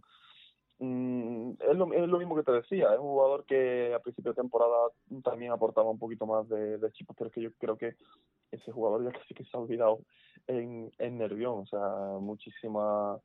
Mm, 0.78 1.52
es, 1.60 1.76
lo, 1.76 1.86
mismo 2.18 2.34
que 2.34 2.42
te 2.42 2.52
decía, 2.52 2.92
es 2.92 2.98
un 2.98 3.06
jugador 3.06 3.44
que 3.44 3.94
a 3.94 4.00
principio 4.00 4.32
de 4.32 4.42
temporada 4.42 4.88
también 5.22 5.52
aportaba 5.52 5.88
un 5.90 5.98
poquito 5.98 6.26
más 6.26 6.48
de, 6.48 6.78
de 6.78 6.92
pero 7.16 7.30
que 7.30 7.42
yo 7.42 7.50
creo 7.58 7.76
que 7.76 7.94
ese 8.50 8.72
jugador 8.72 9.04
ya 9.04 9.12
casi 9.18 9.34
que 9.34 9.44
se 9.44 9.56
ha 9.56 9.60
olvidado 9.60 10.00
en, 10.48 10.92
en 10.98 11.18
Nervión, 11.18 11.60
o 11.60 11.66
sea, 11.66 12.18
muchísima, 12.20 13.18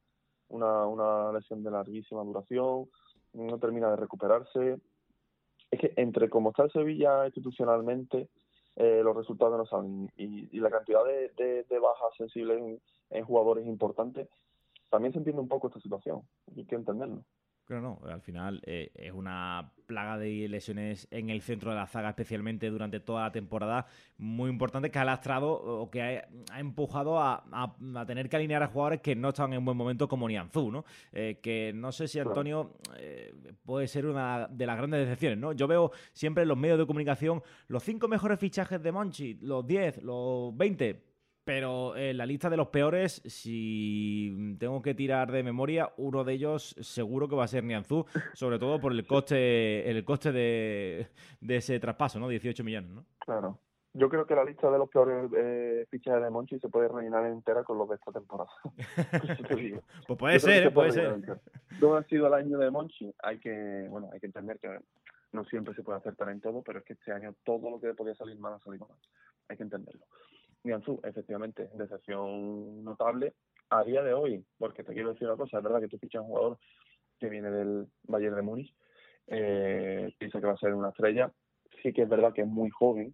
una, 0.50 0.86
una 0.86 1.32
lesión 1.32 1.64
de 1.64 1.72
larguísima 1.72 2.24
duración, 2.24 2.88
no 3.34 3.60
termina 3.60 3.90
de 3.90 3.96
recuperarse. 3.98 4.78
Es 5.72 5.80
que 5.80 5.94
entre 5.98 6.30
cómo 6.30 6.50
está 6.50 6.64
el 6.64 6.72
Sevilla 6.72 7.26
institucionalmente, 7.26 8.30
eh, 8.76 9.02
los 9.04 9.16
resultados 9.16 9.58
no 9.58 9.66
salen 9.66 10.10
y, 10.16 10.56
y 10.56 10.60
la 10.60 10.70
cantidad 10.70 11.04
de, 11.04 11.30
de, 11.36 11.64
de 11.64 11.80
bajas 11.80 12.16
sensibles 12.18 12.60
en, 12.60 12.82
en 13.10 13.26
jugadores 13.26 13.66
importantes, 13.68 14.30
también 14.90 15.14
se 15.14 15.20
entiende 15.20 15.42
un 15.42 15.48
poco 15.48 15.68
esta 15.68 15.80
situación, 15.80 16.22
hay 16.56 16.66
que 16.66 16.76
entenderlo. 16.76 17.24
Pero 17.70 17.82
no, 17.82 18.00
al 18.10 18.20
final 18.22 18.60
eh, 18.66 18.90
es 18.96 19.14
una 19.14 19.72
plaga 19.86 20.18
de 20.18 20.48
lesiones 20.50 21.08
en 21.12 21.30
el 21.30 21.42
centro 21.44 21.70
de 21.70 21.78
la 21.78 21.86
zaga, 21.86 22.10
especialmente 22.10 22.68
durante 22.72 23.00
toda 23.00 23.22
la 23.26 23.32
temporada, 23.32 23.86
muy 24.18 24.50
importante 24.50 24.90
que 24.90 24.98
ha 24.98 25.06
lastrado 25.06 25.52
o 25.52 25.88
que 25.92 26.02
ha, 26.02 26.28
ha 26.52 26.60
empujado 26.60 27.20
a, 27.20 27.44
a- 27.52 27.76
a 27.96 28.06
tener 28.08 28.28
que 28.28 28.38
alinear 28.38 28.64
a 28.64 28.68
jugadores 28.68 29.02
que 29.02 29.16
no 29.16 29.30
estaban 29.30 29.54
en 29.54 29.64
buen 29.64 29.78
momento 29.78 30.08
como 30.08 30.28
Nianzú, 30.28 30.72
¿no? 30.72 30.84
Eh, 31.12 31.40
que 31.44 31.72
no 31.76 31.92
sé 31.92 32.08
si. 32.08 32.18
Antonio 32.30 32.74
eh, 32.98 33.36
puede 33.64 33.88
ser 33.88 34.08
una 34.08 34.48
de 34.48 34.66
las 34.66 34.76
grandes 34.76 35.02
decepciones, 35.02 35.38
¿no? 35.38 35.54
Yo 35.54 35.68
veo 35.68 35.92
siempre 36.12 36.42
en 36.42 36.50
los 36.50 36.58
medios 36.58 36.80
de 36.80 36.88
comunicación 36.88 37.44
los 37.68 37.84
cinco 37.84 38.08
mejores 38.08 38.40
fichajes 38.40 38.82
de 38.82 38.92
Monchi, 38.92 39.36
los 39.42 39.66
10, 39.68 40.02
los 40.02 40.58
20, 40.58 41.04
pero 41.50 41.98
en 41.98 42.16
la 42.16 42.28
lista 42.28 42.48
de 42.48 42.58
los 42.58 42.68
peores, 42.68 43.24
si 43.26 44.56
tengo 44.60 44.84
que 44.84 44.94
tirar 44.94 45.32
de 45.32 45.42
memoria, 45.42 45.92
uno 45.98 46.24
de 46.24 46.34
ellos 46.34 46.76
seguro 46.80 47.28
que 47.28 47.36
va 47.36 47.46
a 47.46 47.48
ser 47.48 47.64
Nianzú, 47.64 48.06
sobre 48.34 48.60
todo 48.60 48.80
por 48.80 48.92
el 48.92 49.08
coste 49.08 49.90
el 49.90 50.06
coste 50.06 50.32
de, 50.32 51.08
de 51.42 51.56
ese 51.56 51.80
traspaso, 51.80 52.20
¿no? 52.20 52.28
18 52.28 52.64
millones, 52.64 52.92
¿no? 52.92 53.04
Claro. 53.18 53.58
Yo 53.94 54.10
creo 54.10 54.28
que 54.28 54.36
la 54.36 54.44
lista 54.44 54.70
de 54.70 54.78
los 54.78 54.90
peores 54.90 55.28
eh, 55.36 55.88
fichajes 55.90 56.22
de 56.22 56.30
Monchi 56.30 56.60
se 56.60 56.70
puede 56.70 56.88
rellenar 56.88 57.26
entera 57.26 57.64
con 57.64 57.80
los 57.80 57.90
de 57.90 57.96
esta 57.96 58.12
temporada. 58.12 58.52
Pues 60.08 60.20
puede 60.20 60.34
Yo 60.36 60.40
ser, 60.42 60.62
se 60.62 60.68
¿eh? 60.68 60.72
puede 60.72 60.92
ser. 60.92 61.42
No 61.82 61.96
ha 61.96 62.04
sido 62.04 62.28
el 62.28 62.34
año 62.36 62.60
de 62.60 62.70
Monchi. 62.70 63.12
Hay 63.24 63.40
que, 63.40 63.88
bueno, 63.90 64.12
hay 64.14 64.20
que 64.20 64.28
entender 64.28 64.60
que 64.60 64.78
no 65.32 65.44
siempre 65.46 65.74
se 65.74 65.82
puede 65.82 65.98
acertar 65.98 66.30
en 66.30 66.42
todo, 66.42 66.62
pero 66.62 66.78
es 66.78 66.86
que 66.86 66.94
este 66.94 67.12
año 67.12 67.34
todo 67.44 67.72
lo 67.72 67.82
que 67.82 67.96
podía 67.96 68.14
salir 68.14 68.38
mal 68.38 68.54
ha 68.54 68.60
salido 68.60 68.88
mal. 68.88 69.00
Hay 69.48 69.58
que 69.58 69.64
entenderlo. 69.64 70.06
Nianzú, 70.64 71.00
efectivamente, 71.04 71.70
decepción 71.76 72.84
notable 72.84 73.34
a 73.70 73.84
día 73.84 74.02
de 74.04 74.14
hoy, 74.14 74.44
porque 74.58 74.84
te 74.84 74.94
quiero 74.94 75.14
decir 75.14 75.28
una 75.28 75.38
cosa, 75.38 75.58
es 75.58 75.64
verdad 75.64 75.80
que 75.80 75.88
tú 75.88 75.98
fichas 75.98 76.22
un 76.22 76.28
jugador 76.28 76.58
que 77.20 77.30
viene 77.30 77.50
del 77.52 77.88
Bayern 78.04 78.36
de 78.36 78.42
Múnich, 78.42 78.74
eh, 79.28 80.14
piensa 80.18 80.40
que 80.40 80.48
va 80.48 80.54
a 80.54 80.58
ser 80.58 80.74
una 80.74 80.90
estrella, 80.90 81.32
sí 81.84 81.94
que 81.94 82.04
es 82.04 82.10
verdad 82.10 82.34
que 82.34 82.42
es 82.42 82.48
muy 82.48 82.70
joven 82.70 83.14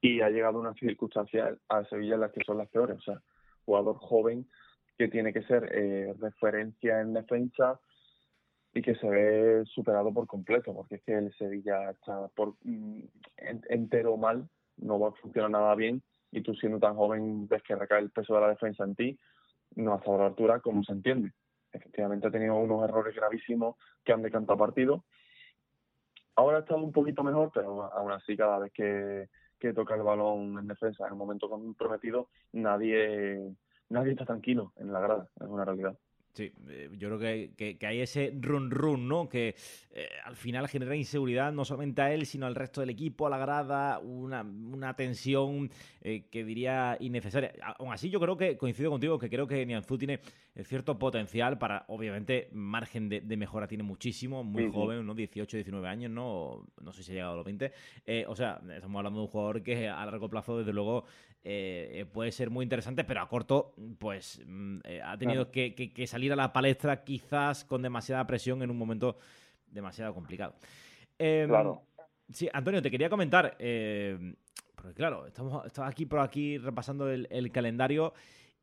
y 0.00 0.20
ha 0.20 0.28
llegado 0.28 0.58
a 0.58 0.60
unas 0.60 0.76
circunstancias 0.78 1.58
a 1.68 1.84
Sevilla 1.86 2.14
en 2.14 2.20
las 2.20 2.32
que 2.32 2.44
son 2.44 2.58
las 2.58 2.68
peores, 2.68 2.98
o 2.98 3.00
sea, 3.02 3.22
jugador 3.64 3.96
joven 3.96 4.46
que 4.98 5.08
tiene 5.08 5.32
que 5.32 5.42
ser 5.44 5.70
eh, 5.72 6.14
referencia 6.20 7.00
en 7.00 7.14
defensa 7.14 7.80
y 8.74 8.82
que 8.82 8.94
se 8.96 9.08
ve 9.08 9.62
superado 9.66 10.12
por 10.12 10.26
completo, 10.26 10.74
porque 10.74 10.96
es 10.96 11.02
que 11.02 11.14
el 11.14 11.32
Sevilla 11.36 11.90
está 11.90 12.28
por 12.28 12.54
mm, 12.62 13.00
en- 13.38 13.62
entero 13.70 14.16
mal, 14.16 14.48
no 14.78 14.98
va 14.98 15.08
a 15.08 15.12
funcionar 15.12 15.50
nada 15.50 15.74
bien, 15.74 16.02
y 16.30 16.42
tú 16.42 16.54
siendo 16.54 16.78
tan 16.78 16.94
joven 16.96 17.46
ves 17.48 17.62
que 17.62 17.76
recae 17.76 18.00
el 18.00 18.10
peso 18.10 18.34
de 18.34 18.40
la 18.40 18.48
defensa 18.48 18.84
en 18.84 18.94
ti, 18.94 19.18
no 19.76 19.92
ha 19.92 19.96
estado 19.96 20.16
a 20.16 20.20
la 20.20 20.26
altura, 20.26 20.60
como 20.60 20.82
se 20.82 20.92
entiende. 20.92 21.32
Efectivamente 21.72 22.28
ha 22.28 22.30
tenido 22.30 22.56
unos 22.56 22.84
errores 22.84 23.14
gravísimos 23.14 23.76
que 24.04 24.12
han 24.12 24.22
decantado 24.22 24.58
partido. 24.58 25.04
Ahora 26.36 26.58
ha 26.58 26.60
estado 26.60 26.82
un 26.82 26.92
poquito 26.92 27.22
mejor, 27.22 27.50
pero 27.52 27.92
aún 27.92 28.12
así 28.12 28.36
cada 28.36 28.58
vez 28.58 28.72
que, 28.72 29.28
que 29.58 29.72
toca 29.72 29.94
el 29.94 30.02
balón 30.02 30.58
en 30.58 30.66
defensa 30.66 31.06
en 31.06 31.12
un 31.12 31.18
momento 31.18 31.48
comprometido, 31.48 32.28
nadie 32.52 33.56
nadie 33.88 34.12
está 34.12 34.24
tranquilo 34.24 34.72
en 34.76 34.92
la 34.92 35.00
grada, 35.00 35.28
es 35.40 35.46
una 35.46 35.64
realidad. 35.64 35.96
Sí, 36.34 36.50
eh, 36.68 36.90
yo 36.98 37.08
creo 37.08 37.18
que, 37.20 37.52
que- 37.56 37.78
que 37.78 37.86
hay 37.86 38.00
ese 38.00 38.32
run 38.40 38.68
run, 38.70 39.06
¿no? 39.08 39.28
Que 39.28 39.54
eh, 39.92 40.08
al 40.24 40.34
final 40.34 40.66
genera 40.66 40.96
inseguridad 40.96 41.52
no 41.52 41.64
solamente 41.64 42.02
a 42.02 42.12
él, 42.12 42.26
sino 42.26 42.46
al 42.46 42.56
resto 42.56 42.80
del 42.80 42.90
equipo, 42.90 43.28
a 43.28 43.30
la 43.30 43.38
grada, 43.38 44.00
una, 44.00 44.42
una 44.42 44.96
tensión 44.96 45.70
eh, 46.02 46.24
que 46.32 46.44
diría 46.44 46.96
innecesaria. 46.98 47.52
Aún 47.78 47.92
así, 47.92 48.10
yo 48.10 48.18
creo 48.18 48.36
que 48.36 48.56
coincido 48.56 48.90
contigo 48.90 49.16
que 49.16 49.30
creo 49.30 49.46
que 49.46 49.64
Nianzú 49.64 49.96
tiene 49.96 50.18
cierto 50.64 50.98
potencial 50.98 51.56
para, 51.56 51.84
obviamente, 51.86 52.48
margen 52.52 53.08
de, 53.08 53.20
de 53.20 53.36
mejora 53.36 53.68
tiene 53.68 53.84
muchísimo, 53.84 54.42
muy 54.42 54.64
joven, 54.72 55.06
¿no? 55.06 55.14
18, 55.14 55.56
19 55.56 55.86
años, 55.86 56.10
¿no? 56.10 56.66
No 56.82 56.92
sé 56.92 57.04
si 57.04 57.12
ha 57.12 57.14
llegado 57.14 57.34
a 57.34 57.36
los 57.36 57.44
20. 57.44 57.70
Eh, 58.06 58.24
o 58.26 58.34
sea, 58.34 58.60
estamos 58.74 58.96
hablando 58.98 59.20
de 59.20 59.24
un 59.26 59.30
jugador 59.30 59.62
que 59.62 59.88
a 59.88 60.04
largo 60.04 60.28
plazo, 60.28 60.58
desde 60.58 60.72
luego, 60.72 61.04
eh, 61.44 61.90
eh, 62.00 62.04
puede 62.06 62.32
ser 62.32 62.48
muy 62.50 62.62
interesante, 62.62 63.04
pero 63.04 63.20
a 63.20 63.28
corto, 63.28 63.74
pues 63.98 64.40
mm, 64.46 64.78
eh, 64.84 65.02
ha 65.02 65.16
tenido 65.18 65.44
Claro. 65.44 65.52
que, 65.52 65.74
que- 65.74 65.92
que 65.92 66.06
salir 66.06 66.32
a 66.32 66.36
la 66.36 66.52
palestra 66.52 67.04
quizás 67.04 67.64
con 67.64 67.82
demasiada 67.82 68.26
presión 68.26 68.62
en 68.62 68.70
un 68.70 68.78
momento 68.78 69.18
demasiado 69.66 70.14
complicado. 70.14 70.54
Em, 71.18 71.48
Claro. 71.48 71.82
Sí, 72.32 72.48
Antonio, 72.52 72.80
te 72.80 72.90
quería 72.90 73.10
comentar, 73.10 73.54
eh, 73.58 74.34
porque 74.74 74.94
claro, 74.94 75.26
estamos, 75.26 75.66
estamos 75.66 75.90
aquí 75.90 76.06
por 76.06 76.20
aquí 76.20 76.56
repasando 76.56 77.10
el, 77.10 77.28
el 77.30 77.52
calendario 77.52 78.14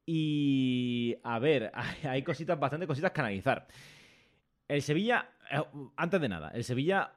y 0.06 1.16
a 1.24 1.38
ver, 1.40 1.72
hay, 1.76 2.08
hay 2.10 2.24
cositas, 2.24 2.60
bastante 2.60 2.88
cositas 2.88 3.12
que 3.12 3.22
analizar. 3.22 3.68
El 4.68 4.82
Sevilla, 4.82 5.30
antes 5.98 6.20
de 6.22 6.30
nada, 6.30 6.50
el 6.56 6.64
Sevilla, 6.64 7.14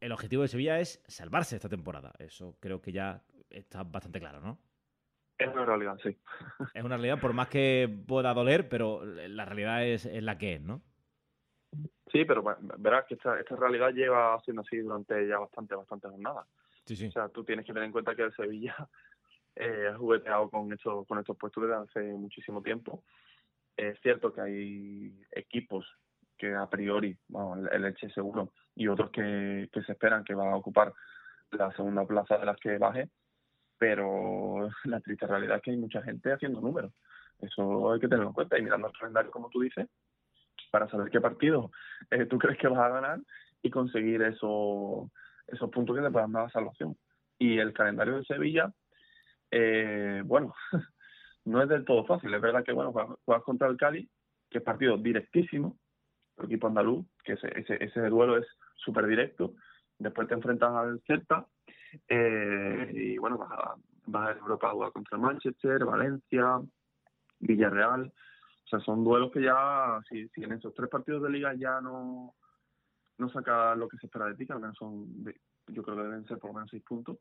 el 0.00 0.12
objetivo 0.12 0.42
de 0.42 0.48
Sevilla 0.48 0.78
es 0.78 1.02
salvarse 1.08 1.56
esta 1.56 1.68
temporada. 1.68 2.12
Eso 2.18 2.56
creo 2.60 2.80
que 2.80 2.92
ya 2.92 3.22
está 3.50 3.82
bastante 3.82 4.20
claro, 4.20 4.40
¿no? 4.40 4.58
Es 5.38 5.48
una 5.48 5.64
realidad, 5.64 5.96
sí. 6.02 6.16
Es 6.74 6.82
una 6.82 6.96
realidad, 6.96 7.20
por 7.20 7.32
más 7.32 7.48
que 7.48 7.88
pueda 8.06 8.34
doler, 8.34 8.68
pero 8.68 9.04
la 9.04 9.44
realidad 9.44 9.84
es, 9.86 10.04
es 10.04 10.22
la 10.22 10.36
que 10.36 10.54
es, 10.54 10.60
¿no? 10.60 10.82
Sí, 12.10 12.24
pero 12.24 12.42
bueno, 12.42 12.58
verás 12.78 13.06
que 13.06 13.14
esta, 13.14 13.38
esta 13.38 13.54
realidad 13.54 13.90
lleva 13.92 14.40
siendo 14.44 14.62
así 14.62 14.78
durante 14.78 15.28
ya 15.28 15.38
bastante, 15.38 15.74
bastante 15.74 16.08
jornadas. 16.08 16.46
Sí, 16.86 16.96
sí. 16.96 17.06
O 17.06 17.12
sea, 17.12 17.28
tú 17.28 17.44
tienes 17.44 17.66
que 17.66 17.72
tener 17.72 17.86
en 17.86 17.92
cuenta 17.92 18.16
que 18.16 18.22
el 18.22 18.34
Sevilla 18.34 18.74
eh, 19.56 19.90
ha 19.92 19.96
jugueteado 19.96 20.50
con 20.50 20.72
estos, 20.72 21.06
con 21.06 21.18
estos 21.18 21.36
puestos 21.36 21.62
desde 21.62 21.76
hace 21.76 22.00
muchísimo 22.14 22.62
tiempo. 22.62 23.04
Es 23.76 24.00
cierto 24.00 24.32
que 24.32 24.40
hay 24.40 25.20
equipos 25.30 25.86
que 26.36 26.54
a 26.54 26.66
priori, 26.66 27.16
vamos, 27.28 27.58
el, 27.58 27.68
el 27.72 27.84
Elche 27.84 28.10
seguro, 28.10 28.52
y 28.74 28.88
otros 28.88 29.10
que, 29.10 29.68
que 29.72 29.82
se 29.82 29.92
esperan 29.92 30.24
que 30.24 30.34
van 30.34 30.48
a 30.48 30.56
ocupar 30.56 30.92
la 31.50 31.70
segunda 31.72 32.06
plaza 32.06 32.38
de 32.38 32.46
las 32.46 32.56
que 32.58 32.78
baje, 32.78 33.08
pero 33.78 34.68
la 34.84 35.00
triste 35.00 35.26
realidad 35.26 35.56
es 35.56 35.62
que 35.62 35.70
hay 35.70 35.76
mucha 35.76 36.02
gente 36.02 36.32
haciendo 36.32 36.60
números. 36.60 36.92
Eso 37.40 37.92
hay 37.92 38.00
que 38.00 38.08
tenerlo 38.08 38.28
en 38.28 38.34
cuenta 38.34 38.58
y 38.58 38.62
mirando 38.62 38.88
el 38.88 38.92
calendario, 38.98 39.30
como 39.30 39.48
tú 39.48 39.60
dices, 39.60 39.88
para 40.70 40.88
saber 40.88 41.10
qué 41.10 41.20
partido 41.20 41.70
eh, 42.10 42.26
tú 42.26 42.38
crees 42.38 42.58
que 42.58 42.68
vas 42.68 42.80
a 42.80 42.88
ganar 42.88 43.20
y 43.62 43.70
conseguir 43.70 44.22
eso, 44.22 45.10
esos 45.46 45.70
puntos 45.70 45.96
que 45.96 46.02
te 46.02 46.10
puedan 46.10 46.32
dar 46.32 46.44
la 46.44 46.50
salvación. 46.50 46.96
Y 47.38 47.58
el 47.58 47.72
calendario 47.72 48.16
de 48.16 48.24
Sevilla, 48.24 48.72
eh, 49.50 50.22
bueno, 50.24 50.54
no 51.44 51.62
es 51.62 51.68
del 51.68 51.84
todo 51.84 52.04
fácil. 52.04 52.34
Es 52.34 52.40
verdad 52.40 52.64
que, 52.64 52.72
bueno, 52.72 52.92
juegas, 52.92 53.44
contra 53.44 53.68
el 53.68 53.76
Cádiz, 53.76 54.08
que 54.50 54.58
es 54.58 54.64
partido 54.64 54.96
directísimo, 54.96 55.78
el 56.38 56.46
equipo 56.46 56.66
andaluz, 56.66 57.06
que 57.24 57.34
ese, 57.34 57.48
ese, 57.58 57.82
ese 57.82 58.00
duelo 58.08 58.36
es 58.36 58.46
súper 58.76 59.06
directo. 59.06 59.54
Después 59.98 60.28
te 60.28 60.34
enfrentas 60.34 60.72
al 60.72 61.00
Celta 61.06 61.46
eh, 62.08 62.90
y, 62.94 63.18
bueno, 63.18 63.38
vas 63.38 63.50
a, 63.52 63.74
vas 64.06 64.28
a 64.28 64.38
Europa 64.38 64.68
a 64.68 64.72
jugar 64.72 64.92
contra 64.92 65.18
Manchester, 65.18 65.84
Valencia, 65.84 66.60
Villarreal. 67.40 68.12
O 68.64 68.68
sea, 68.68 68.80
son 68.80 69.02
duelos 69.02 69.32
que 69.32 69.42
ya, 69.42 70.00
si, 70.08 70.28
si 70.28 70.44
en 70.44 70.52
esos 70.52 70.74
tres 70.74 70.90
partidos 70.90 71.22
de 71.22 71.30
liga 71.30 71.54
ya 71.54 71.80
no, 71.80 72.34
no 73.18 73.28
saca 73.30 73.74
lo 73.74 73.88
que 73.88 73.96
se 73.98 74.06
espera 74.06 74.26
de 74.26 74.34
ti, 74.34 74.46
que 74.46 74.52
al 74.52 74.60
menos 74.60 74.76
son, 74.76 75.24
yo 75.68 75.82
creo 75.82 75.96
que 75.96 76.02
deben 76.02 76.26
ser 76.26 76.38
por 76.38 76.50
lo 76.50 76.54
menos 76.54 76.70
seis 76.70 76.82
puntos, 76.82 77.18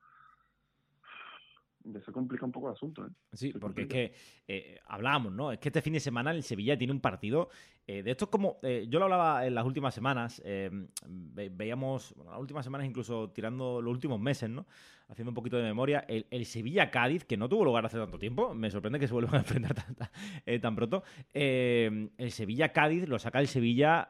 se 2.03 2.11
complica 2.11 2.45
un 2.45 2.51
poco 2.51 2.67
el 2.67 2.73
asunto. 2.73 3.05
¿eh? 3.05 3.09
Sí, 3.33 3.51
Se 3.51 3.59
porque 3.59 3.81
es 3.83 3.87
que 3.87 4.13
eh, 4.47 4.79
hablábamos, 4.87 5.33
¿no? 5.33 5.51
Es 5.51 5.59
que 5.59 5.69
este 5.69 5.81
fin 5.81 5.93
de 5.93 5.99
semana 5.99 6.31
el 6.31 6.43
Sevilla 6.43 6.77
tiene 6.77 6.93
un 6.93 6.99
partido 7.01 7.49
eh, 7.85 8.03
de 8.03 8.11
estos 8.11 8.29
como. 8.29 8.57
eh, 8.63 8.85
yo 8.89 8.99
lo 8.99 9.05
hablaba 9.05 9.45
en 9.45 9.55
las 9.55 9.65
últimas 9.65 9.93
semanas. 9.93 10.41
eh, 10.45 10.69
ve- 11.07 11.49
veíamos, 11.53 12.13
bueno, 12.15 12.31
las 12.31 12.39
últimas 12.41 12.65
semanas, 12.65 12.87
incluso 12.87 13.29
tirando 13.31 13.81
los 13.81 13.91
últimos 13.93 14.19
meses, 14.19 14.49
¿no? 14.49 14.65
Haciendo 15.09 15.31
un 15.31 15.35
poquito 15.35 15.55
de 15.57 15.63
memoria. 15.63 16.03
El, 16.07 16.25
el 16.29 16.45
Sevilla-Cádiz, 16.45 17.23
que 17.25 17.37
no 17.37 17.47
tuvo 17.47 17.63
lugar 17.63 17.85
hace 17.85 17.97
tanto 17.97 18.19
tiempo. 18.19 18.53
Me 18.53 18.69
sorprende 18.69 18.99
que 18.99 19.07
se 19.07 19.13
vuelvan 19.13 19.35
a 19.35 19.39
enfrentar 19.39 19.73
tan, 19.73 19.95
tan- 19.95 20.61
tan 20.61 20.75
pronto. 20.75 21.03
El 21.33 22.31
Sevilla-Cádiz 22.31 23.07
lo 23.07 23.17
saca 23.19 23.39
el 23.39 23.47
Sevilla. 23.47 24.09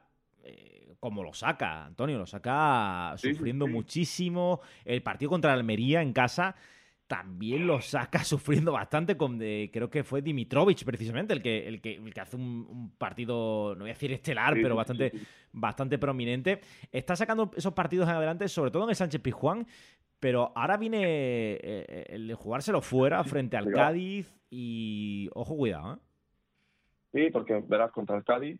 como 1.00 1.22
lo 1.24 1.32
saca, 1.34 1.86
Antonio, 1.86 2.18
lo 2.18 2.26
saca 2.26 3.14
Sí, 3.18 3.34
sufriendo 3.34 3.68
sí. 3.68 3.72
muchísimo. 3.72 4.62
El 4.84 5.04
partido 5.04 5.30
contra 5.30 5.54
Almería 5.54 6.02
en 6.02 6.12
casa 6.14 6.56
también 7.08 7.66
lo 7.66 7.80
saca 7.82 8.20
sufriendo 8.24 8.72
bastante 8.74 9.16
con 9.18 9.38
de- 9.38 9.70
creo 9.72 9.90
que 9.90 10.04
fue 10.04 10.22
Dimitrovic 10.22 10.84
precisamente 10.84 11.34
el 11.34 11.42
que 11.42 11.68
el 11.68 11.82
que, 11.82 11.96
el 11.96 12.14
que 12.14 12.22
hace 12.22 12.36
un, 12.36 12.68
un 12.70 12.92
partido 12.98 13.74
no 13.76 13.82
voy 13.82 13.90
a 13.90 13.94
decir 13.94 14.12
estelar 14.12 14.54
Sí, 14.56 14.62
pero 14.62 14.76
bastante 14.76 15.10
sí, 15.12 15.20
sí. 15.20 15.26
bastante 15.54 15.98
prominente 15.98 16.60
está 16.92 17.16
sacando 17.16 17.52
esos 17.56 17.74
partidos 17.74 18.10
en 18.10 18.16
adelante 18.16 18.48
sobre 18.50 18.72
todo 18.72 18.84
en 18.84 18.90
el 18.90 18.96
Sánchez 18.96 19.22
Pizjuán 19.22 19.66
pero 20.20 20.52
ahora 20.56 20.78
viene 20.78 21.02
eh, 21.04 22.06
el 22.10 22.28
de 22.28 22.34
jugárselo 22.34 22.82
fuera 22.82 23.24
frente 23.24 23.56
al. 23.56 23.72
Cádiz 23.72 24.34
y 24.50 25.30
ojo 25.34 25.56
cuidado 25.56 25.94
¿eh? 25.94 25.98
Sí, 27.14 27.30
porque 27.32 27.64
verás 27.66 27.92
contra 27.92 28.18
el 28.18 28.24
Cádiz, 28.24 28.60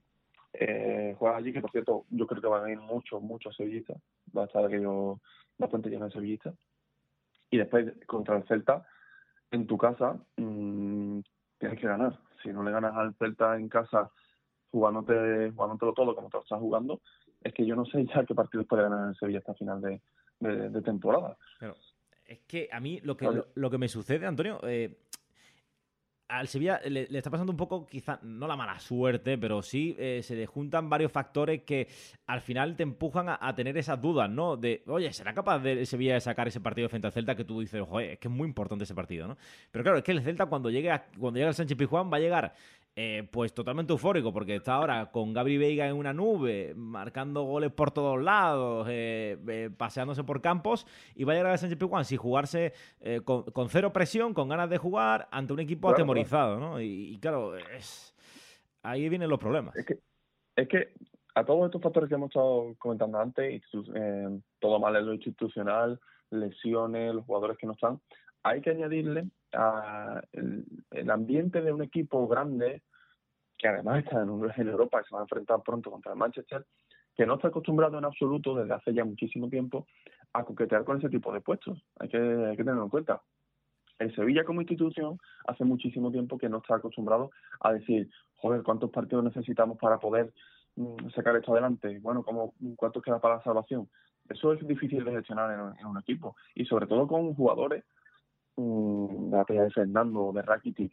eh, 0.54 1.14
juega 1.20 1.36
allí, 1.38 1.52
que 1.52 1.62
por 1.62 1.70
cierto, 1.72 2.06
yo 2.10 2.26
creo 2.26 2.42
que 2.42 2.48
van 2.48 2.64
a 2.66 2.72
ir 2.72 2.80
muchos, 2.80 3.22
muchos 3.22 3.56
sevillistas. 3.56 3.98
Va 4.36 4.44
a 4.44 4.46
estar 4.46 4.64
aquello 4.66 5.20
bastante 5.58 5.90
lleno 5.90 6.06
de 6.06 6.12
sevillistas. 6.12 6.56
Y 7.50 7.58
después 7.58 7.94
contra 8.06 8.38
el 8.38 8.44
Celta, 8.48 8.86
en 9.52 9.66
tu 9.68 9.78
casa, 9.78 10.18
mmm, 10.36 11.20
tienes 11.58 11.80
que 11.80 11.88
ganar. 11.88 12.20
Si 12.44 12.50
no 12.50 12.64
le 12.64 12.72
ganas 12.72 12.96
al 12.96 13.14
Celta 13.16 13.56
en 13.58 13.70
casa 13.70 14.12
jugándote, 14.70 15.52
jugándotelo 15.56 15.94
todo 15.94 16.16
como 16.16 16.30
te 16.30 16.38
lo 16.38 16.44
estás 16.44 16.60
jugando, 16.60 17.02
es 17.42 17.54
que 17.54 17.66
yo 17.66 17.76
no 17.76 17.86
sé 17.86 18.06
ya 18.06 18.26
qué 18.26 18.36
partidos 18.36 18.68
puede 18.68 18.84
ganar 18.84 19.10
el 19.10 19.16
Sevilla 19.16 19.40
hasta 19.40 19.54
final 19.54 19.82
de, 19.82 20.02
de, 20.40 20.70
de 20.70 20.82
temporada. 20.82 21.38
Es 22.26 22.40
que 22.42 22.68
a 22.72 22.80
mí 22.80 23.00
lo 23.02 23.16
que, 23.16 23.26
lo, 23.26 23.48
lo 23.56 23.70
que 23.70 23.78
me 23.78 23.88
sucede, 23.88 24.26
Antonio, 24.26 24.60
eh, 24.64 24.98
al 26.28 26.48
Sevilla 26.48 26.82
le, 26.86 27.08
está 27.18 27.30
pasando 27.30 27.52
un 27.52 27.58
poco, 27.58 27.86
quizá, 27.86 28.20
no 28.22 28.48
la 28.48 28.56
mala 28.56 28.80
suerte, 28.80 29.38
pero 29.38 29.62
sí 29.62 29.96
eh, 29.98 30.22
se 30.24 30.36
le 30.36 30.46
juntan 30.46 30.90
varios 30.90 31.12
factores 31.12 31.64
que 31.64 31.88
al 32.26 32.42
final 32.42 32.76
te 32.76 32.84
empujan 32.84 33.28
a, 33.30 33.56
tener 33.56 33.78
esas 33.78 34.02
dudas, 34.02 34.30
¿no? 34.30 34.58
De, 34.58 34.84
oye, 34.88 35.12
¿será 35.14 35.34
capaz 35.34 35.60
de 35.60 35.86
Sevilla 35.86 36.16
de 36.16 36.22
sacar 36.22 36.48
ese 36.48 36.60
partido 36.60 36.90
frente 36.90 37.08
al 37.08 37.14
Celta 37.14 37.36
que 37.36 37.46
tú 37.46 37.62
dices, 37.62 37.84
oye, 37.90 38.14
es 38.14 38.20
que 38.20 38.28
es 38.28 38.34
muy 38.34 38.48
importante 38.48 38.84
ese 38.84 38.94
partido, 38.94 39.28
¿no? 39.28 39.38
Pero 39.72 39.84
claro, 39.84 39.98
es 40.00 40.04
que 40.04 40.12
el 40.12 40.22
Celta 40.22 40.46
cuando 40.48 40.70
llegue, 40.70 40.90
cuando 41.18 41.38
llegue 41.38 41.48
al 41.48 41.56
Sánchez 41.56 41.78
Pizjuán 41.78 42.12
va 42.12 42.18
a 42.18 42.22
llegar 42.22 42.54
eh, 43.00 43.28
pues 43.30 43.54
totalmente 43.54 43.94
eufórico, 43.94 44.34
porque 44.34 44.56
está 44.56 44.74
ahora 44.74 45.12
con 45.12 45.32
Gabri 45.32 45.60
Veiga 45.60 45.88
en 45.88 45.96
una 45.96 46.14
nube, 46.14 46.74
marcando 46.76 47.44
goles 47.44 47.72
por 47.72 47.92
todos 47.92 48.20
lados, 48.20 48.88
eh, 48.90 49.38
eh, 49.48 49.70
paseándose 49.70 50.24
por 50.24 50.42
campos, 50.42 50.88
y 51.14 51.24
va 51.24 51.34
a 51.34 51.36
llegar 51.36 51.52
a 51.52 51.58
Sánchez 51.60 51.78
Pizjuán 51.78 52.06
sin 52.06 52.18
jugarse 52.18 52.74
con, 53.24 53.70
cero 53.70 53.94
presión, 53.94 54.34
con 54.34 54.50
ganas 54.50 54.72
de 54.72 54.80
jugar, 54.80 55.28
ante 55.30 55.54
un 55.54 55.60
equipo 55.60 55.92
atemorizado, 55.92 56.60
¿no? 56.60 56.82
Y, 56.82 57.20
claro, 57.22 57.56
es, 57.56 58.16
ahí 58.82 59.08
vienen 59.10 59.30
los 59.30 59.38
problemas. 59.38 59.76
Es 59.76 59.86
que, 59.86 60.00
es 60.56 60.68
que 60.68 60.94
a 61.36 61.46
todos 61.46 61.66
estos 61.68 61.80
factores 61.80 62.10
que 62.10 62.16
hemos 62.16 62.30
estado 62.30 62.74
comentando 62.80 63.20
antes, 63.20 63.62
todo 64.58 64.80
mal 64.80 64.96
en 64.96 65.06
lo 65.06 65.14
institucional, 65.14 66.00
lesiones, 66.32 67.14
los 67.14 67.26
jugadores 67.26 67.60
que 67.60 67.68
no 67.68 67.74
están, 67.74 68.02
hay 68.48 68.62
que 68.62 68.72
añadirle 68.72 69.30
a 69.54 70.22
el, 70.32 71.10
ambiente 71.10 71.62
de 71.62 71.72
un 71.72 71.82
equipo 71.82 72.28
grande 72.28 72.82
que 73.58 73.68
además 73.68 74.04
está 74.04 74.22
en, 74.58 74.68
Europa, 74.68 75.02
que 75.02 75.10
se 75.10 75.16
va 75.16 75.22
a 75.22 75.24
enfrentar 75.24 75.62
pronto 75.64 75.92
contra 75.92 76.14
el 76.14 76.18
Manchester, 76.18 76.66
que 77.16 77.26
no 77.26 77.36
está 77.36 77.48
acostumbrado 77.50 77.98
en 77.98 78.06
absoluto 78.06 78.56
desde 78.56 78.74
hace 78.74 78.94
ya 78.94 79.04
muchísimo 79.04 79.50
tiempo 79.50 79.88
a 80.34 80.44
coquetear 80.44 80.84
con 80.84 80.98
ese 80.98 81.10
tipo 81.10 81.34
de 81.34 81.42
puestos. 81.42 81.84
Hay 82.00 82.10
que, 82.10 82.18
hay 82.18 82.56
que 82.56 82.64
tenerlo 82.64 82.84
en 82.84 82.90
cuenta. 82.90 83.22
El 83.98 84.14
Sevilla 84.16 84.44
como 84.44 84.62
institución 84.62 85.18
hace 85.48 85.64
muchísimo 85.66 86.12
tiempo 86.12 86.38
que 86.38 86.50
no 86.50 86.58
está 86.58 86.76
acostumbrado 86.76 87.32
a 87.62 87.74
decir, 87.74 88.08
joder, 88.36 88.62
¿cuántos 88.62 88.92
partidos 88.92 89.24
necesitamos 89.24 89.80
para 89.80 89.98
poder 89.98 90.32
mm, 90.76 91.10
sacar 91.16 91.36
esto 91.36 91.54
adelante? 91.54 91.98
Bueno, 92.00 92.24
¿cómo, 92.24 92.54
¿cuántos 92.76 93.02
queda 93.02 93.20
para 93.20 93.38
la 93.38 93.44
salvación? 93.44 93.90
Eso 94.30 94.54
es 94.54 94.68
difícil 94.68 95.04
de 95.04 95.14
gestionar 95.14 95.52
en, 95.52 95.80
en 95.80 95.88
un 95.88 95.98
equipo 95.98 96.36
y 96.54 96.66
sobre 96.66 96.86
todo 96.86 97.08
con 97.08 97.34
jugadores 97.34 97.84
Mm, 98.58 99.30
de 99.30 99.62
de 99.62 99.70
Fernando, 99.70 100.32
de 100.34 100.42
Rakiti, 100.42 100.92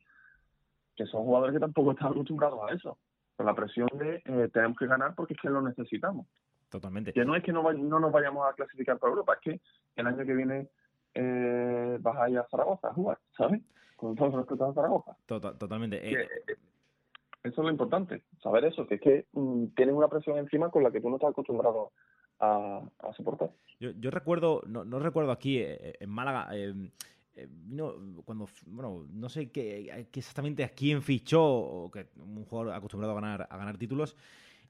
que 0.94 1.06
son 1.06 1.24
jugadores 1.24 1.54
que 1.54 1.60
tampoco 1.60 1.92
están 1.92 2.12
acostumbrados 2.12 2.60
a 2.62 2.74
eso. 2.74 2.98
Con 3.36 3.46
la 3.46 3.54
presión 3.54 3.88
de 3.94 4.22
eh, 4.24 4.50
tenemos 4.52 4.76
que 4.78 4.86
ganar 4.86 5.14
porque 5.14 5.32
es 5.32 5.40
que 5.40 5.48
lo 5.48 5.62
necesitamos. 5.62 6.26
Totalmente. 6.68 7.12
Que 7.12 7.24
no 7.24 7.34
es 7.34 7.42
que 7.42 7.52
no, 7.52 7.72
no 7.72 8.00
nos 8.00 8.12
vayamos 8.12 8.46
a 8.46 8.52
clasificar 8.52 8.98
para 8.98 9.12
Europa, 9.12 9.34
es 9.34 9.40
que 9.40 9.60
el 9.96 10.06
año 10.06 10.26
que 10.26 10.34
viene 10.34 10.68
eh, 11.14 11.98
vas 12.00 12.16
a 12.18 12.28
ir 12.28 12.38
a 12.38 12.46
Zaragoza 12.50 12.88
a 12.88 12.92
jugar, 12.92 13.18
¿sabes? 13.36 13.62
Con 13.96 14.14
todos 14.14 14.34
los 14.34 14.60
a 14.60 14.74
Zaragoza. 14.74 15.16
totalmente. 15.26 16.06
Eh, 16.06 16.28
eso 17.42 17.60
es 17.60 17.64
lo 17.64 17.70
importante, 17.70 18.24
saber 18.42 18.66
eso, 18.66 18.86
que 18.86 18.96
es 18.96 19.00
que 19.00 19.26
mm, 19.32 19.68
tienes 19.76 19.94
una 19.94 20.08
presión 20.08 20.36
encima 20.36 20.70
con 20.70 20.82
la 20.82 20.90
que 20.90 21.00
tú 21.00 21.08
no 21.08 21.16
estás 21.16 21.30
acostumbrado 21.30 21.92
a, 22.40 22.82
soportar. 23.16 23.50
Yo, 23.80 23.90
yo 23.92 24.10
recuerdo, 24.10 24.62
no, 24.66 24.84
no 24.84 24.98
recuerdo 24.98 25.32
aquí 25.32 25.62
en 25.62 26.10
Málaga, 26.10 26.48
eh, 26.52 26.74
cuando, 28.24 28.48
bueno, 28.66 29.06
no 29.12 29.28
sé 29.28 29.50
qué, 29.50 30.06
exactamente 30.12 30.64
a 30.64 30.68
quién 30.68 31.02
fichó, 31.02 31.44
o 31.44 31.90
que 31.90 32.08
un 32.16 32.44
jugador 32.44 32.74
acostumbrado 32.74 33.12
a 33.12 33.20
ganar, 33.20 33.48
a 33.50 33.56
ganar 33.56 33.76
títulos, 33.76 34.16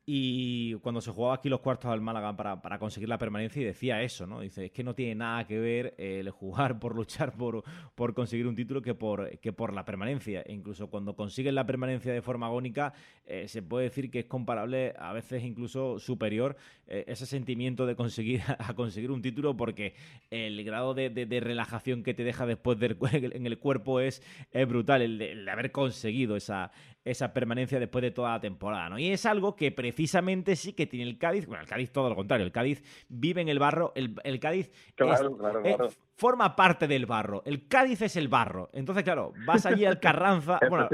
y 0.06 0.74
cuando 0.76 1.00
se 1.00 1.10
jugaba 1.10 1.36
aquí 1.36 1.48
los 1.48 1.60
cuartos 1.60 1.90
al 1.90 2.02
Málaga 2.02 2.36
para, 2.36 2.60
para, 2.60 2.78
conseguir 2.78 3.08
la 3.08 3.16
permanencia, 3.16 3.62
y 3.62 3.64
decía 3.64 4.02
eso, 4.02 4.26
¿no? 4.26 4.40
Dice, 4.40 4.66
es 4.66 4.70
que 4.70 4.84
no 4.84 4.94
tiene 4.94 5.14
nada 5.14 5.46
que 5.46 5.58
ver 5.58 5.94
el 5.96 6.30
jugar 6.30 6.78
por 6.80 6.94
luchar 6.94 7.32
por, 7.32 7.64
por 7.94 8.12
conseguir 8.12 8.46
un 8.46 8.54
título 8.54 8.82
que 8.82 8.94
por, 8.94 9.38
que 9.38 9.52
por 9.52 9.72
la 9.72 9.86
permanencia. 9.86 10.42
E 10.42 10.52
incluso 10.52 10.88
cuando 10.88 11.16
consiguen 11.16 11.54
la 11.54 11.64
permanencia 11.64 12.12
de 12.12 12.20
forma 12.20 12.46
agónica, 12.46 12.92
eh, 13.26 13.48
se 13.48 13.62
puede 13.62 13.84
decir 13.84 14.10
que 14.10 14.20
es 14.20 14.26
comparable, 14.26 14.94
a 14.98 15.14
veces 15.14 15.42
incluso 15.42 15.98
superior, 15.98 16.56
eh, 16.86 17.04
ese 17.06 17.24
sentimiento 17.24 17.86
de 17.86 17.96
conseguir 17.96 18.42
a 18.58 18.74
conseguir 18.74 19.10
un 19.10 19.22
título, 19.22 19.56
porque 19.56 19.94
el 20.30 20.62
grado 20.64 20.92
de, 20.92 21.08
de, 21.08 21.40
relajación 21.40 22.02
que 22.02 22.12
te 22.12 22.24
deja 22.24 22.44
después 22.44 22.78
del, 22.78 22.98
en 23.32 23.46
el 23.46 23.58
cuerpo 23.58 24.00
es, 24.00 24.22
es 24.52 24.68
brutal, 24.68 25.00
el 25.00 25.14
el 25.22 25.44
de 25.44 25.50
haber 25.50 25.72
conseguido 25.72 26.36
esa, 26.36 26.72
esa 27.04 27.32
permanencia 27.32 27.78
después 27.78 28.02
de 28.02 28.10
toda 28.10 28.32
la 28.32 28.40
temporada, 28.40 28.88
¿no? 28.88 28.98
Y 28.98 29.10
es 29.10 29.26
algo 29.26 29.56
que 29.56 29.70
precisamente 29.72 30.56
sí 30.56 30.72
que 30.72 30.86
tiene 30.86 31.08
el 31.08 31.18
Cádiz, 31.18 31.46
bueno, 31.46 31.62
el 31.62 31.68
Cádiz 31.68 31.90
todo 31.90 32.08
lo 32.08 32.16
contrario, 32.16 32.46
el 32.46 32.52
Cádiz 32.52 32.82
vive 33.08 33.42
en 33.42 33.48
el 33.48 33.58
barro, 33.58 33.92
el, 33.94 34.14
el 34.24 34.40
Cádiz 34.40 34.70
claro, 34.94 35.36
claro, 35.36 35.62
claro 35.62 35.90
forma 36.16 36.55
parte 36.55 36.87
del 36.87 37.07
barro. 37.07 37.42
El 37.44 37.66
Cádiz 37.66 38.03
es 38.03 38.16
el 38.16 38.29
barro. 38.29 38.70
Entonces, 38.72 39.05
claro, 39.05 39.33
vas 39.46 39.66
allí 39.66 39.85
al 39.85 39.98
Carranza, 39.98 40.61
bueno, 40.70 40.88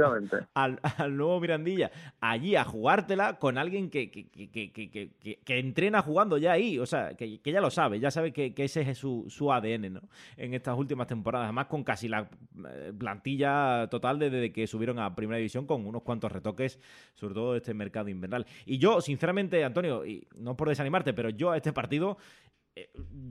al, 0.54 0.80
nuevo 1.16 1.40
Mirandilla, 1.40 1.90
allí 2.20 2.56
a 2.56 2.64
jugártela 2.64 3.38
con 3.38 3.58
alguien 3.58 3.90
que, 3.90 4.10
que, 4.10 4.28
que, 4.30 5.38
que 5.44 5.58
entrena 5.58 6.02
jugando 6.02 6.38
ya 6.38 6.52
ahí. 6.52 6.78
O 6.78 6.86
sea, 6.86 7.14
que, 7.14 7.40
ya 7.44 7.60
lo 7.60 7.70
sabe, 7.70 8.00
ya 8.00 8.10
sabe 8.10 8.32
que, 8.32 8.54
ese 8.56 8.82
es 8.82 8.98
su, 8.98 9.26
su, 9.28 9.52
ADN, 9.52 9.92
¿no? 9.92 10.00
En 10.36 10.54
estas 10.54 10.76
últimas 10.76 11.06
temporadas. 11.06 11.46
Además, 11.46 11.66
con 11.66 11.84
casi 11.84 12.08
la 12.08 12.28
eh, 12.68 12.92
plantilla 12.96 13.88
total 13.90 14.18
desde 14.18 14.52
que 14.52 14.66
subieron 14.66 14.98
a 14.98 15.14
Primera 15.14 15.36
División, 15.36 15.66
con 15.66 15.86
unos 15.86 16.02
cuantos 16.02 16.32
retoques, 16.32 16.80
sobre 17.14 17.34
todo 17.34 17.52
de 17.52 17.58
este 17.58 17.74
mercado 17.74 18.08
invernal. 18.08 18.46
Y 18.64 18.78
yo, 18.78 19.00
sinceramente, 19.00 19.64
Antonio, 19.64 20.04
y 20.06 20.26
no 20.36 20.56
por 20.56 20.68
desanimarte, 20.68 21.12
pero 21.12 21.28
yo 21.30 21.50
a 21.50 21.56
este 21.56 21.72
partido 21.72 22.16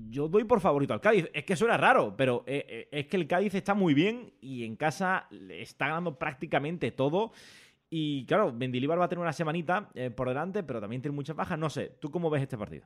yo 0.10 0.28
doy 0.28 0.44
por 0.44 0.60
favorito 0.60 0.94
al 0.94 1.02
Cádiz. 1.02 1.30
Es 1.34 1.44
que 1.44 1.56
suena 1.56 1.78
raro, 1.78 2.16
pero 2.18 2.44
eh, 2.46 2.66
eh, 2.68 2.88
es 2.92 3.08
que 3.08 3.18
el 3.18 3.28
Cádiz 3.28 3.56
está 3.56 3.74
muy 3.74 3.94
bien 3.94 4.34
y 4.42 4.66
en 4.66 4.76
casa 4.76 5.28
le 5.30 5.62
está 5.62 5.88
ganando 5.88 6.18
prácticamente 6.18 6.92
todo. 6.92 7.32
Y 7.90 8.26
claro, 8.26 8.52
Mendilibar 8.52 9.00
va 9.00 9.06
a 9.06 9.10
tener 9.10 9.22
una 9.22 9.34
semanita 9.34 9.90
por 10.16 10.28
delante, 10.28 10.64
pero 10.64 10.80
también 10.80 11.02
tiene 11.02 11.16
muchas 11.16 11.36
bajas. 11.36 11.58
No 11.58 11.70
sé, 11.70 11.98
¿tú 12.00 12.12
cómo 12.12 12.30
ves 12.30 12.44
este 12.44 12.58
partido? 12.58 12.86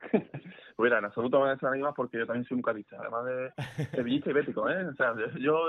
Mira, 0.78 0.98
en 0.98 1.04
absoluto 1.04 1.40
me 1.40 1.50
desanimas 1.50 1.94
porque 1.94 2.18
yo 2.18 2.26
también 2.26 2.44
soy 2.44 2.56
un 2.56 2.62
cadista, 2.62 2.96
además 3.00 3.24
de 3.24 3.86
sevillista 3.92 4.30
y 4.30 4.32
bético, 4.32 4.68
¿eh? 4.68 4.84
O 4.86 4.94
sea, 4.94 5.14
yo 5.38 5.64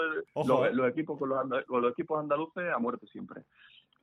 los, 0.72 0.90
equipos 0.90 1.20
con 1.20 1.30
los, 1.30 1.66
con 1.66 1.82
los 1.82 1.92
equipos 1.92 2.20
andaluces 2.20 2.72
a 2.74 2.80
muerte 2.80 3.06
siempre. 3.08 3.44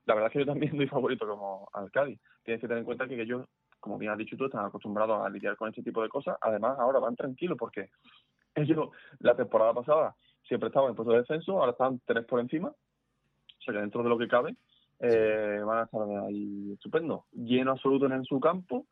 La 0.07 0.15
verdad 0.15 0.29
es 0.29 0.33
que 0.33 0.39
yo 0.41 0.47
también 0.47 0.77
doy 0.77 0.87
favorito 0.87 1.27
como 1.27 1.69
al 1.73 1.91
Cádiz. 1.91 2.21
Tienes 2.45 2.61
que 2.61 2.69
tener 2.69 2.79
en 2.79 2.85
cuenta 2.85 3.09
que, 3.09 3.17
que 3.17 3.27
yo 3.27 3.45
como 3.81 3.99
bien 3.99 4.13
has 4.13 4.19
dicho 4.19 4.37
tú, 4.37 4.45
están 4.45 4.65
acostumbrados 4.65 5.25
a 5.25 5.29
lidiar 5.29 5.57
con 5.57 5.69
este 5.69 5.83
tipo 5.83 6.03
de 6.03 6.09
cosas. 6.09 6.37
Además, 6.41 6.79
ahora 6.79 6.99
van 6.99 7.17
tranquilos 7.17 7.57
porque 7.59 7.91
ellos 8.55 8.91
la 9.19 9.35
temporada 9.35 9.75
pasada 9.75 10.15
siempre 10.47 10.69
estaban 10.69 10.91
en 10.91 10.97
puesto 10.97 11.13
de 11.13 11.21
descenso, 11.21 11.59
ahora 11.59 11.73
están 11.73 12.01
tres 12.05 12.25
por 12.25 12.41
encima. 12.41 12.69
O 12.69 13.63
sea 13.63 13.75
que 13.75 13.81
dentro 13.81 14.03
de 14.03 14.09
lo 14.09 14.19
que 14.19 14.29
cabe 14.29 14.57
eh, 15.01 15.61
van 15.65 15.79
a 15.79 15.83
estar 15.85 16.01
ahí 16.27 16.73
estupendo. 16.73 17.27
Lleno 17.33 17.73
absoluto 17.73 18.07
en 18.07 18.25
su 18.25 18.39
campo. 18.41 18.87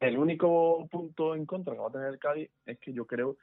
El 0.00 0.18
único 0.18 0.86
punto 0.90 1.34
en 1.34 1.46
contra 1.46 1.74
que 1.74 1.80
va 1.80 1.88
a 1.88 1.92
tener 1.92 2.08
el 2.08 2.18
Cádiz 2.18 2.50
es 2.66 2.78
que 2.78 2.92
yo 2.92 3.06
creo 3.06 3.36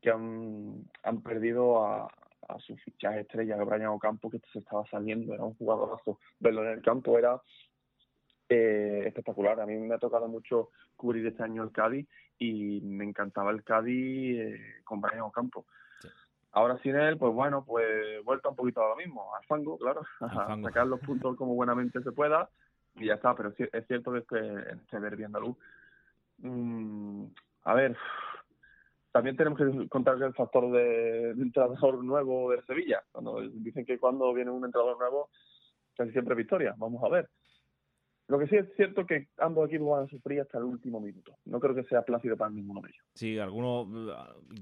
que 0.00 0.10
han, 0.10 0.84
han 1.02 1.22
perdido 1.22 1.84
a, 1.84 2.08
a 2.48 2.58
su 2.58 2.76
fichaje 2.76 3.20
estrella, 3.20 3.56
Brian 3.64 3.88
Ocampo, 3.88 4.30
que 4.30 4.40
se 4.52 4.58
estaba 4.58 4.84
saliendo, 4.90 5.34
era 5.34 5.44
un 5.44 5.54
jugadorazo. 5.54 6.18
Verlo 6.38 6.64
en 6.64 6.78
el 6.78 6.82
campo 6.82 7.18
era 7.18 7.40
eh, 8.48 9.04
espectacular. 9.06 9.60
A 9.60 9.66
mí 9.66 9.76
me 9.76 9.94
ha 9.94 9.98
tocado 9.98 10.28
mucho 10.28 10.70
cubrir 10.96 11.26
este 11.26 11.42
año 11.42 11.62
el 11.62 11.72
Cádiz 11.72 12.08
y 12.38 12.80
me 12.82 13.04
encantaba 13.04 13.50
el 13.50 13.64
Cádiz 13.64 14.38
eh, 14.38 14.60
con 14.84 15.00
Brian 15.00 15.22
Ocampo. 15.22 15.66
Ahora 16.52 16.78
sin 16.82 16.94
él, 16.94 17.18
pues 17.18 17.32
bueno, 17.34 17.64
pues 17.64 18.22
vuelta 18.24 18.48
un 18.48 18.56
poquito 18.56 18.84
a 18.84 18.90
lo 18.90 18.96
mismo, 18.96 19.34
al 19.34 19.44
fango, 19.46 19.76
claro, 19.76 20.02
a 20.20 20.56
sacar 20.62 20.86
los 20.86 21.00
puntos 21.00 21.36
como 21.36 21.54
buenamente 21.54 22.00
se 22.00 22.12
pueda 22.12 22.48
y 22.96 23.06
ya 23.06 23.14
está, 23.14 23.34
pero 23.34 23.52
es 23.58 23.86
cierto 23.88 24.12
que 24.12 24.18
este, 24.18 24.72
este 24.72 25.00
derbi 25.00 25.24
andaluz, 25.24 25.56
mm, 26.38 27.24
a 27.64 27.74
ver, 27.74 27.96
también 29.10 29.36
tenemos 29.36 29.58
que 29.58 29.88
contar 29.88 30.22
el 30.22 30.34
factor 30.34 30.70
de, 30.70 31.34
de, 31.34 31.42
entrenador 31.42 32.04
nuevo 32.04 32.52
de 32.52 32.62
Sevilla, 32.62 33.02
cuando 33.10 33.40
dicen 33.40 33.84
que 33.84 33.98
cuando 33.98 34.32
viene 34.32 34.52
un 34.52 34.64
entrenador 34.64 34.96
nuevo, 34.98 35.30
casi 35.96 36.12
siempre 36.12 36.36
victoria, 36.36 36.74
vamos 36.76 37.02
a 37.02 37.08
ver. 37.08 37.28
Lo 38.26 38.38
que 38.38 38.46
sí 38.46 38.56
es 38.56 38.66
cierto 38.76 39.04
que 39.04 39.28
ambos 39.38 39.68
equipos 39.68 39.90
van 39.90 40.04
a 40.04 40.08
sufrir 40.08 40.40
hasta 40.40 40.58
el 40.58 40.64
último 40.64 40.98
minuto. 41.00 41.36
No 41.44 41.60
creo 41.60 41.74
que 41.74 41.84
sea 41.84 42.02
plácido 42.02 42.36
para 42.36 42.50
ninguno 42.50 42.80
de 42.80 42.88
ellos. 42.88 43.04
Sí, 43.14 43.38
algunos. 43.38 43.86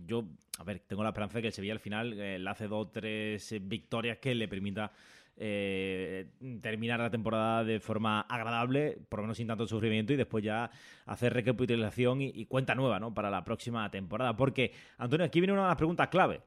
Yo, 0.04 0.24
a 0.58 0.64
ver, 0.64 0.80
tengo 0.80 1.02
la 1.04 1.10
esperanza 1.10 1.38
de 1.38 1.42
que 1.42 1.48
el 1.48 1.52
Sevilla 1.52 1.74
al 1.74 1.80
final 1.80 2.18
eh, 2.18 2.38
le 2.38 2.50
hace 2.50 2.66
dos 2.66 2.86
o 2.86 2.90
tres 2.90 3.54
victorias 3.62 4.18
que 4.18 4.34
le 4.34 4.48
permita 4.48 4.90
eh, 5.36 6.26
terminar 6.60 7.00
la 7.00 7.10
temporada 7.10 7.64
de 7.64 7.80
forma 7.80 8.20
agradable, 8.22 8.98
por 9.08 9.20
lo 9.20 9.24
menos 9.24 9.36
sin 9.38 9.46
tanto 9.46 9.66
sufrimiento, 9.66 10.12
y 10.12 10.16
después 10.16 10.44
ya 10.44 10.70
hacer 11.06 11.32
recapitulación 11.32 12.20
y, 12.20 12.44
cuenta 12.46 12.74
nueva 12.74 13.00
¿no? 13.00 13.14
para 13.14 13.30
la 13.30 13.42
próxima 13.42 13.90
temporada. 13.90 14.36
Porque, 14.36 14.72
Antonio, 14.98 15.24
aquí 15.24 15.40
viene 15.40 15.52
una 15.52 15.62
de 15.62 15.68
las 15.68 15.76
preguntas 15.76 16.08
clave. 16.08 16.42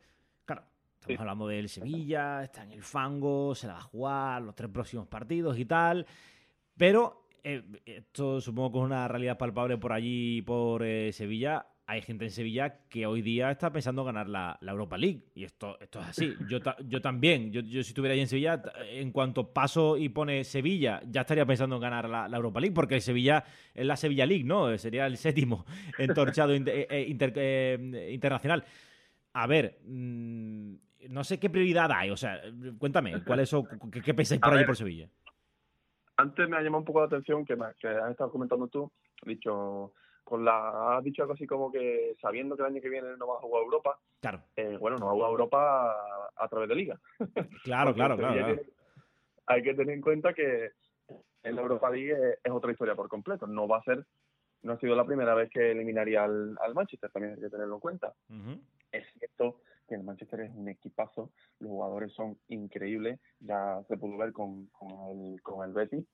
Claro, 0.45 0.63
estamos 0.99 1.19
hablando 1.19 1.47
del 1.47 1.67
Sevilla, 1.67 2.43
está 2.43 2.63
en 2.63 2.73
el 2.73 2.84
fango, 2.84 3.56
se 3.56 3.67
la 3.67 3.73
va 3.73 3.80
a 3.80 3.84
jugar 3.84 4.41
los 4.43 4.56
tres 4.56 4.69
próximos 4.69 5.08
partidos 5.08 5.58
y 5.58 5.65
tal. 5.65 6.06
Pero 6.77 7.25
eh, 7.47 7.61
esto 7.85 8.41
supongo 8.41 8.71
que 8.71 8.77
es 8.79 8.85
una 8.85 9.07
realidad 9.07 9.38
palpable 9.38 9.77
por 9.77 9.93
allí, 9.93 10.41
por 10.41 10.83
eh, 10.83 11.13
Sevilla. 11.13 11.67
hay 11.85 12.01
gente 12.01 12.25
en 12.25 12.31
Sevilla 12.31 12.79
que 12.89 13.05
hoy 13.05 13.21
día 13.21 13.51
está 13.51 13.71
pensando 13.71 14.03
ganar 14.03 14.27
la, 14.27 14.57
Europa 14.61 14.97
League. 14.97 15.25
Y 15.35 15.43
esto, 15.43 15.77
esto 15.79 15.99
es 16.01 16.07
así. 16.07 16.33
Yo, 16.49 16.57
yo 16.88 17.01
también. 17.01 17.51
Yo, 17.51 17.61
si 17.61 17.89
estuviera 17.89 18.13
ahí 18.13 18.21
en 18.21 18.27
Sevilla, 18.27 18.63
en 18.89 19.11
cuanto 19.11 19.53
paso 19.53 19.95
y 19.95 20.09
pone 20.09 20.43
Sevilla, 20.43 21.01
ya 21.05 21.21
estaría 21.21 21.45
pensando 21.45 21.75
en 21.75 21.83
ganar 21.83 22.09
la, 22.09 22.35
Europa 22.35 22.59
League, 22.59 22.73
porque 22.73 22.95
el 22.95 23.01
Sevilla 23.01 23.43
es 23.75 23.85
la 23.85 23.95
Sevilla 23.95 24.25
League, 24.25 24.43
¿no? 24.43 24.75
Sería 24.79 25.05
el 25.05 25.17
séptimo 25.17 25.65
entorchado 25.99 26.51
eh, 26.51 26.63
eh, 26.65 27.17
eh, 27.19 28.09
internacional. 28.11 28.65
A 29.33 29.45
ver, 29.45 29.81
mm, 29.85 30.73
no 31.09 31.23
sé 31.23 31.39
qué 31.39 31.51
prioridad 31.51 31.91
hay. 31.91 32.09
O 32.09 32.17
sea, 32.17 32.41
cuéntame, 32.79 33.23
¿cuál 33.23 33.41
es, 33.41 33.55
qué, 33.91 34.01
qué 34.01 34.13
pensáis 34.15 34.41
por 34.41 34.57
ahí 34.57 34.65
por 34.65 34.75
Sevilla? 34.75 35.07
Antes 36.17 36.49
me 36.49 36.58
ha 36.58 36.62
llamado 36.62 36.80
un 36.80 36.86
poco 36.86 37.01
la 37.01 37.08
atención 37.08 37.45
que, 37.45 37.56
me, 37.56 37.65
que 37.80 37.88
has 37.88 38.12
estado 38.12 38.32
comentando 38.32 38.67
tú, 38.67 38.91
dicho 39.25 39.93
con 40.25 40.43
la 40.43 40.97
has 40.97 41.04
dicho 41.04 41.21
algo 41.21 41.36
así 41.36 41.45
como 41.45 41.71
que 41.71 42.15
sabiendo 42.19 42.56
que 42.56 42.63
el 42.63 42.69
año 42.69 42.82
que 42.82 42.89
viene 42.89 43.15
no 43.15 43.28
va 43.28 43.36
a 43.36 43.41
jugar 43.41 43.63
Europa, 43.63 43.99
claro. 44.19 44.41
Eh, 44.56 44.75
bueno, 44.80 44.97
no 44.97 45.06
va 45.06 45.12
a 45.12 45.15
jugar 45.15 45.32
Europa 45.32 45.95
a, 46.36 46.47
través 46.49 46.67
de 46.67 46.75
liga. 46.75 46.99
Claro, 47.63 47.93
claro, 47.93 48.17
claro, 48.17 48.60
Hay 49.45 49.62
que 49.62 49.75
tener 49.75 49.93
en 49.93 50.01
cuenta 50.01 50.34
que 50.34 50.71
en 51.43 51.56
la 51.56 51.62
Europa 51.62 51.91
League 51.91 52.38
es, 52.43 52.51
otra 52.51 52.71
historia 52.71 52.95
por 52.95 53.08
completo. 53.08 53.45
No 53.45 53.67
va 53.67 53.78
a 53.78 53.84
ser, 53.84 54.04
no 54.63 54.73
ha 54.73 54.80
sido 54.80 54.95
la 54.95 55.06
primera 55.06 55.36
vez 55.36 55.49
que 55.51 55.71
eliminaría 55.71 56.23
al, 56.23 56.58
Manchester, 56.73 57.12
también 57.12 57.36
hay 57.36 57.41
que 57.41 57.49
tenerlo 57.49 57.75
en 57.75 57.82
cuenta. 57.82 58.13
Es 58.91 59.06
cierto 59.19 59.60
que 59.88 59.95
el 59.95 60.04
Manchester 60.04 60.41
es 60.41 60.52
un 60.54 60.69
equipazo, 60.69 61.32
los 61.60 61.69
jugadores 61.69 62.13
son 62.13 62.38
increíbles, 62.48 63.19
ya 63.39 63.82
se 63.88 63.98
pudo 63.98 64.17
ver 64.17 64.34
con, 64.34 64.67
con, 64.67 64.89
el, 65.10 65.41
con 65.41 65.67
el 65.67 65.74
Betis, 65.74 66.06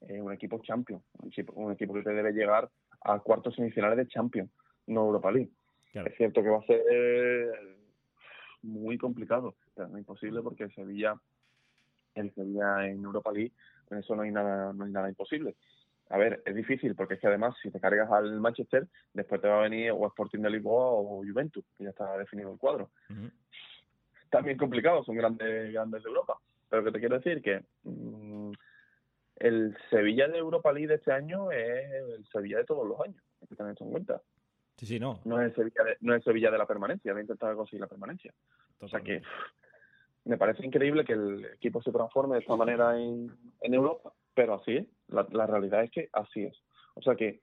es 0.00 0.20
un 0.20 0.32
equipo 0.32 0.60
champion, 0.62 1.02
un 1.18 1.28
equipo, 1.28 1.52
un 1.54 1.72
equipo 1.72 1.94
que 1.94 2.02
te 2.02 2.12
debe 2.12 2.32
llegar 2.32 2.70
a 3.02 3.18
cuartos 3.20 3.54
semifinales 3.54 3.96
de 3.96 4.08
Champions, 4.08 4.50
no 4.86 5.06
Europa 5.06 5.30
League. 5.30 5.50
Es 5.92 6.14
cierto 6.16 6.42
que 6.42 6.50
va 6.50 6.58
a 6.58 6.66
ser 6.66 7.76
muy 8.62 8.98
complicado, 8.98 9.54
pero 9.74 9.88
no 9.88 9.98
imposible 9.98 10.42
porque 10.42 10.68
Sevilla, 10.70 11.14
el 12.14 12.34
Sevilla 12.34 12.86
en 12.86 13.02
Europa 13.02 13.32
League, 13.32 13.52
en 13.90 13.98
eso 13.98 14.14
no 14.14 14.22
hay 14.22 14.30
nada, 14.30 14.72
no 14.74 14.84
hay 14.84 14.92
nada 14.92 15.08
imposible. 15.08 15.56
A 16.08 16.18
ver, 16.18 16.42
es 16.44 16.54
difícil 16.54 16.94
porque 16.94 17.14
es 17.14 17.20
que 17.20 17.26
además 17.26 17.56
si 17.60 17.70
te 17.70 17.80
cargas 17.80 18.10
al 18.10 18.40
Manchester, 18.40 18.86
después 19.12 19.40
te 19.40 19.48
va 19.48 19.58
a 19.58 19.62
venir 19.62 19.90
o 19.90 20.06
Sporting 20.06 20.40
de 20.40 20.50
Lisboa 20.50 20.92
o 20.92 21.24
Juventus, 21.24 21.64
que 21.76 21.84
ya 21.84 21.90
está 21.90 22.16
definido 22.16 22.52
el 22.52 22.58
cuadro. 22.58 22.90
También 24.30 24.56
complicado, 24.56 25.02
son 25.04 25.16
grandes, 25.16 25.72
grandes 25.72 26.02
de 26.02 26.08
Europa. 26.08 26.38
Pero 26.68 26.84
que 26.84 26.92
te 26.92 27.00
quiero 27.00 27.18
decir 27.18 27.42
que 27.42 27.64
mm, 27.84 28.52
el 29.36 29.76
Sevilla 29.90 30.28
de 30.28 30.38
Europa 30.38 30.72
League 30.72 30.88
de 30.88 30.94
este 30.96 31.12
año 31.12 31.50
es 31.50 31.92
el 31.92 32.26
Sevilla 32.32 32.58
de 32.58 32.64
todos 32.64 32.86
los 32.86 33.00
años, 33.00 33.22
hay 33.40 33.48
que 33.48 33.56
tener 33.56 33.72
eso 33.72 33.84
en 33.84 33.90
cuenta. 33.90 34.22
Sí, 34.76 34.86
sí, 34.86 35.00
no. 35.00 35.20
No 35.24 35.40
es 35.40 35.48
el 35.48 35.54
Sevilla 35.54 35.84
de, 35.84 35.96
no 36.00 36.14
es 36.14 36.24
Sevilla 36.24 36.50
de 36.50 36.58
la 36.58 36.66
permanencia, 36.66 37.14
de 37.14 37.20
intentar 37.20 37.54
conseguir 37.54 37.80
la 37.80 37.86
permanencia. 37.86 38.32
O 38.80 38.88
sea 38.88 39.00
que 39.00 39.22
me 40.24 40.36
parece 40.36 40.66
increíble 40.66 41.04
que 41.04 41.12
el 41.12 41.44
equipo 41.54 41.80
se 41.82 41.92
transforme 41.92 42.34
de 42.34 42.40
esta 42.40 42.56
manera 42.56 42.98
en, 42.98 43.30
Europa, 43.62 44.12
pero 44.34 44.54
así 44.54 44.76
es. 44.76 44.86
La, 45.08 45.46
realidad 45.46 45.84
es 45.84 45.90
que 45.90 46.08
así 46.12 46.44
es. 46.44 46.56
O 46.94 47.02
sea 47.02 47.14
que 47.14 47.40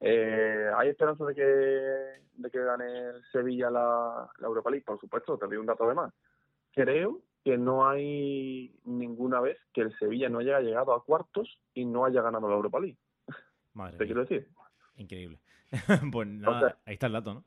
eh, 0.00 0.70
hay 0.76 0.88
esperanza 0.88 1.24
de 1.24 1.34
que, 1.34 1.42
de 1.42 2.50
que 2.50 2.58
gane 2.58 2.84
el 2.84 3.24
Sevilla 3.32 3.70
la, 3.70 4.30
la 4.38 4.46
Europa 4.46 4.70
League, 4.70 4.84
por 4.84 5.00
supuesto, 5.00 5.38
te 5.38 5.46
doy 5.46 5.56
un 5.56 5.66
dato 5.66 5.88
de 5.88 5.94
más. 5.94 6.12
Creo 6.72 7.22
que 7.44 7.56
no 7.56 7.88
hay 7.88 8.74
ninguna 8.84 9.40
vez 9.40 9.56
que 9.72 9.82
el 9.82 9.96
Sevilla 9.98 10.28
no 10.28 10.40
haya 10.40 10.60
llegado 10.60 10.92
a 10.92 11.04
cuartos 11.04 11.60
y 11.74 11.84
no 11.84 12.04
haya 12.04 12.20
ganado 12.20 12.48
la 12.48 12.56
Europa 12.56 12.80
League. 12.80 12.98
Madre 13.72 13.98
¿Te 13.98 14.04
quiero 14.06 14.22
decir? 14.22 14.48
Increíble. 14.96 15.38
pues 16.12 16.26
nada, 16.26 16.78
ahí 16.84 16.94
está 16.94 17.06
el 17.06 17.12
dato, 17.12 17.34
¿no? 17.34 17.44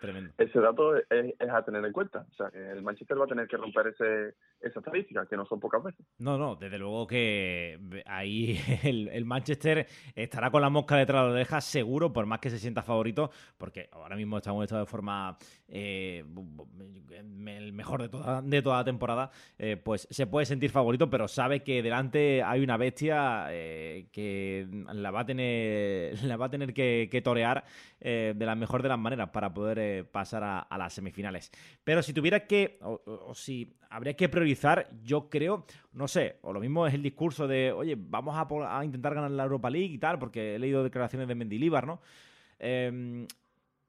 Tremendo. 0.00 0.32
Ese 0.36 0.60
dato 0.60 0.96
es, 0.96 1.34
a 1.50 1.64
tener 1.64 1.84
en 1.84 1.92
cuenta. 1.92 2.26
O 2.30 2.34
sea, 2.34 2.50
que 2.50 2.70
el 2.70 2.82
Manchester 2.82 3.18
va 3.18 3.24
a 3.24 3.28
tener 3.28 3.48
que 3.48 3.56
romper 3.56 3.88
ese, 3.88 4.34
esa 4.60 4.80
estadística, 4.80 5.26
que 5.26 5.36
no 5.36 5.46
son 5.46 5.58
pocas 5.58 5.82
veces. 5.82 6.04
No, 6.18 6.36
no, 6.36 6.56
desde 6.56 6.78
luego 6.78 7.06
que 7.06 7.78
ahí 8.04 8.58
el, 8.84 9.24
Manchester 9.24 9.86
estará 10.14 10.50
con 10.50 10.60
la 10.60 10.70
mosca 10.70 10.96
detrás 10.96 11.22
de 11.22 11.28
la 11.28 11.34
oreja, 11.34 11.60
seguro, 11.60 12.12
por 12.12 12.26
más 12.26 12.40
que 12.40 12.50
se 12.50 12.58
sienta 12.58 12.82
favorito, 12.82 13.30
porque 13.56 13.88
ahora 13.92 14.16
mismo 14.16 14.36
estamos 14.36 14.60
en 14.60 14.64
estado 14.64 14.82
de 14.82 14.90
forma 14.90 15.38
eh, 15.68 16.24
el 17.46 17.72
mejor 17.72 18.02
de 18.02 18.08
toda, 18.08 18.42
de 18.42 18.62
toda 18.62 18.78
la 18.78 18.84
temporada, 18.84 19.30
eh, 19.58 19.76
pues 19.76 20.06
se 20.10 20.26
puede 20.26 20.46
sentir 20.46 20.70
favorito, 20.70 21.08
pero 21.08 21.26
sabe 21.26 21.62
que 21.62 21.82
delante 21.82 22.42
hay 22.42 22.62
una 22.62 22.76
bestia 22.76 23.46
eh, 23.50 24.08
que 24.12 24.66
la 24.92 25.10
va 25.10 25.20
a 25.20 25.26
tener, 25.26 26.22
la 26.24 26.36
va 26.36 26.46
a 26.46 26.50
tener 26.50 26.74
que, 26.74 27.22
torear 27.24 27.64
de 27.98 28.34
la 28.38 28.54
mejor 28.54 28.82
de 28.82 28.90
las 28.90 28.98
maneras 28.98 29.30
para 29.30 29.52
poder 29.52 29.78
pasar 30.10 30.42
a, 30.44 30.78
las 30.78 30.92
semifinales. 30.92 31.50
Pero 31.84 32.02
si 32.02 32.12
tuviera 32.12 32.46
que, 32.46 32.78
o, 32.82 33.34
si 33.34 33.76
habría 33.90 34.14
que 34.14 34.28
priorizar, 34.28 34.88
yo 35.02 35.28
creo, 35.28 35.66
no 35.92 36.08
sé, 36.08 36.36
o 36.42 36.52
lo 36.52 36.60
mismo 36.60 36.86
es 36.86 36.94
el 36.94 37.02
discurso 37.02 37.46
de, 37.46 37.72
oye, 37.72 37.96
vamos 37.98 38.36
a, 38.36 38.84
intentar 38.84 39.14
ganar 39.14 39.30
la 39.30 39.44
Europa 39.44 39.70
League 39.70 39.94
y 39.94 39.98
tal, 39.98 40.18
porque 40.18 40.54
he 40.54 40.58
leído 40.58 40.84
declaraciones 40.84 41.28
de 41.28 41.34
Mendilíbar, 41.34 41.86
¿no? 41.86 42.00
Em, 42.58 43.26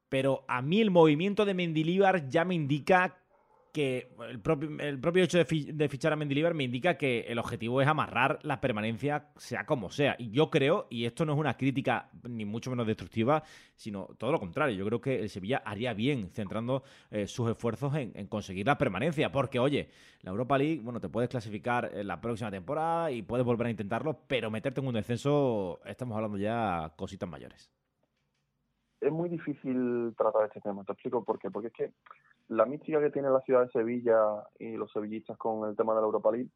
pero 0.10 0.46
a 0.48 0.62
mí 0.62 0.82
el 0.82 0.92
movimiento 0.92 1.46
de 1.46 1.54
Mendilíbar 1.54 2.30
ya 2.30 2.46
me 2.46 2.56
indica 2.56 3.18
que 3.78 4.10
el 4.28 4.40
propio, 4.40 4.72
el 4.80 5.00
propio 5.00 5.24
hecho 5.24 5.38
de, 5.38 5.46
fichar 5.88 6.12
a 6.12 6.16
Mendilibar 6.16 6.56
me 6.56 6.64
indica 6.64 6.98
que 6.98 7.20
el 7.28 7.38
objetivo 7.38 7.80
es 7.80 7.88
amarrar 7.88 8.40
la 8.42 8.60
permanencia 8.60 9.28
sea 9.36 9.68
como 9.68 9.92
sea. 9.92 10.16
Y 10.18 10.32
yo 10.32 10.50
creo, 10.50 10.88
y 10.90 11.06
esto 11.06 11.26
no 11.26 11.34
es 11.34 11.40
una 11.40 11.58
crítica 11.58 12.10
ni 12.28 12.44
mucho 12.44 12.72
menos 12.72 12.88
destructiva, 12.88 13.44
sino 13.76 14.08
todo 14.18 14.32
lo 14.32 14.40
contrario, 14.40 14.76
yo 14.76 14.84
creo 14.84 15.00
que 15.00 15.20
el 15.20 15.30
Sevilla 15.30 15.62
haría 15.64 15.94
bien 15.94 16.32
centrando 16.32 16.82
eh, 17.12 17.28
sus 17.28 17.52
esfuerzos 17.52 17.94
en, 17.94 18.26
conseguir 18.26 18.66
la 18.66 18.80
permanencia. 18.80 19.32
Porque, 19.32 19.60
oye, 19.60 19.92
la 20.24 20.32
Europa 20.32 20.58
League, 20.58 20.82
bueno, 20.84 21.00
te 21.00 21.10
puedes 21.10 21.30
clasificar 21.30 21.92
en 21.94 22.08
la 22.08 22.20
próxima 22.20 22.50
temporada 22.50 23.12
y 23.12 23.22
puedes 23.22 23.46
volver 23.46 23.68
a 23.68 23.70
intentarlo, 23.70 24.22
pero 24.26 24.50
meterte 24.50 24.82
en 24.82 24.88
un 24.88 24.96
descenso, 24.96 25.82
estamos 25.86 26.16
hablando 26.16 26.40
ya 26.40 26.94
cositas 26.96 27.30
mayores 27.30 27.70
es 29.00 29.12
muy 29.12 29.30
difícil 29.30 30.14
tratar 30.18 30.46
este 30.46 30.62
tema. 30.62 30.84
Te 30.84 30.94
explico 30.94 31.24
por 31.24 31.40
qué. 31.40 31.50
Porque 31.52 31.68
es 31.68 31.74
que 31.74 31.92
la 32.50 32.66
mística 32.66 33.00
que 33.00 33.12
tiene 33.12 33.30
la 33.30 33.42
ciudad 33.42 33.64
de 33.64 33.72
Sevilla 33.72 34.44
y 34.60 34.78
los 34.78 34.92
sevillistas 34.92 35.38
con 35.38 35.70
el 35.70 35.76
tema 35.76 35.94
de 35.94 36.02
la 36.02 36.06
Europa 36.06 36.32
League 36.32 36.50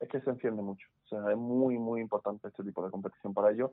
es 0.00 0.08
que 0.08 0.20
se 0.20 0.30
enciende 0.30 0.62
mucho. 0.62 0.86
O 1.04 1.08
sea, 1.08 1.30
es 1.30 1.36
muy, 1.36 1.76
muy 1.78 2.00
importante 2.00 2.48
este 2.48 2.62
tipo 2.62 2.84
de 2.84 2.90
competición 2.90 3.34
para 3.34 3.50
ellos. 3.50 3.70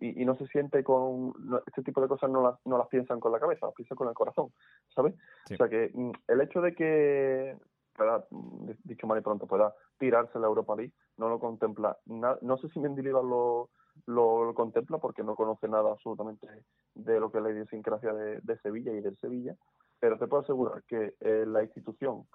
Y, 0.00 0.24
no 0.24 0.34
se 0.36 0.46
siente 0.48 0.84
con. 0.84 1.32
este 1.66 1.82
tipo 1.82 2.00
de 2.00 2.08
cosas 2.08 2.30
no 2.30 2.42
las, 2.42 2.58
no 2.66 2.76
las 2.76 2.88
piensan 2.88 3.20
con 3.20 3.32
la 3.32 3.40
cabeza, 3.40 3.66
las 3.66 3.74
piensan 3.74 3.96
con 3.96 4.08
el 4.08 4.14
corazón. 4.14 4.52
¿Sabes? 4.94 5.14
O 5.50 5.56
sea, 5.56 5.68
que 5.68 5.90
mm, 5.94 6.10
el 6.28 6.40
hecho 6.42 6.60
de 6.60 6.74
que. 6.74 7.56
dicho 8.84 9.06
mal 9.06 9.18
y 9.18 9.22
pronto, 9.22 9.46
pueda 9.46 9.74
tirarse 9.98 10.38
la 10.38 10.48
Europa 10.48 10.76
League, 10.76 10.92
no 11.16 11.28
lo 11.28 11.38
contempla. 11.38 11.96
no 12.06 12.58
sé 12.58 12.68
si 12.68 12.78
Mendilibar 12.78 13.24
lo, 13.24 13.70
lo, 14.06 14.52
contempla 14.54 14.98
porque 14.98 15.22
no 15.22 15.34
conoce 15.34 15.66
nada 15.66 15.90
absolutamente 15.90 16.46
de 16.94 17.20
lo 17.20 17.30
que 17.30 17.38
es 17.38 17.44
la 17.44 17.50
idiosincrasia 17.50 18.12
de, 18.12 18.40
de 18.42 18.58
Sevilla 18.58 18.92
y 18.92 19.00
del 19.00 19.16
Sevilla, 19.16 19.56
pero 20.00 20.18
te 20.18 20.26
puedo 20.26 20.42
asegurar 20.42 20.82
que 20.84 21.14
eh, 21.20 21.44
la 21.46 21.62
institución, 21.62 22.26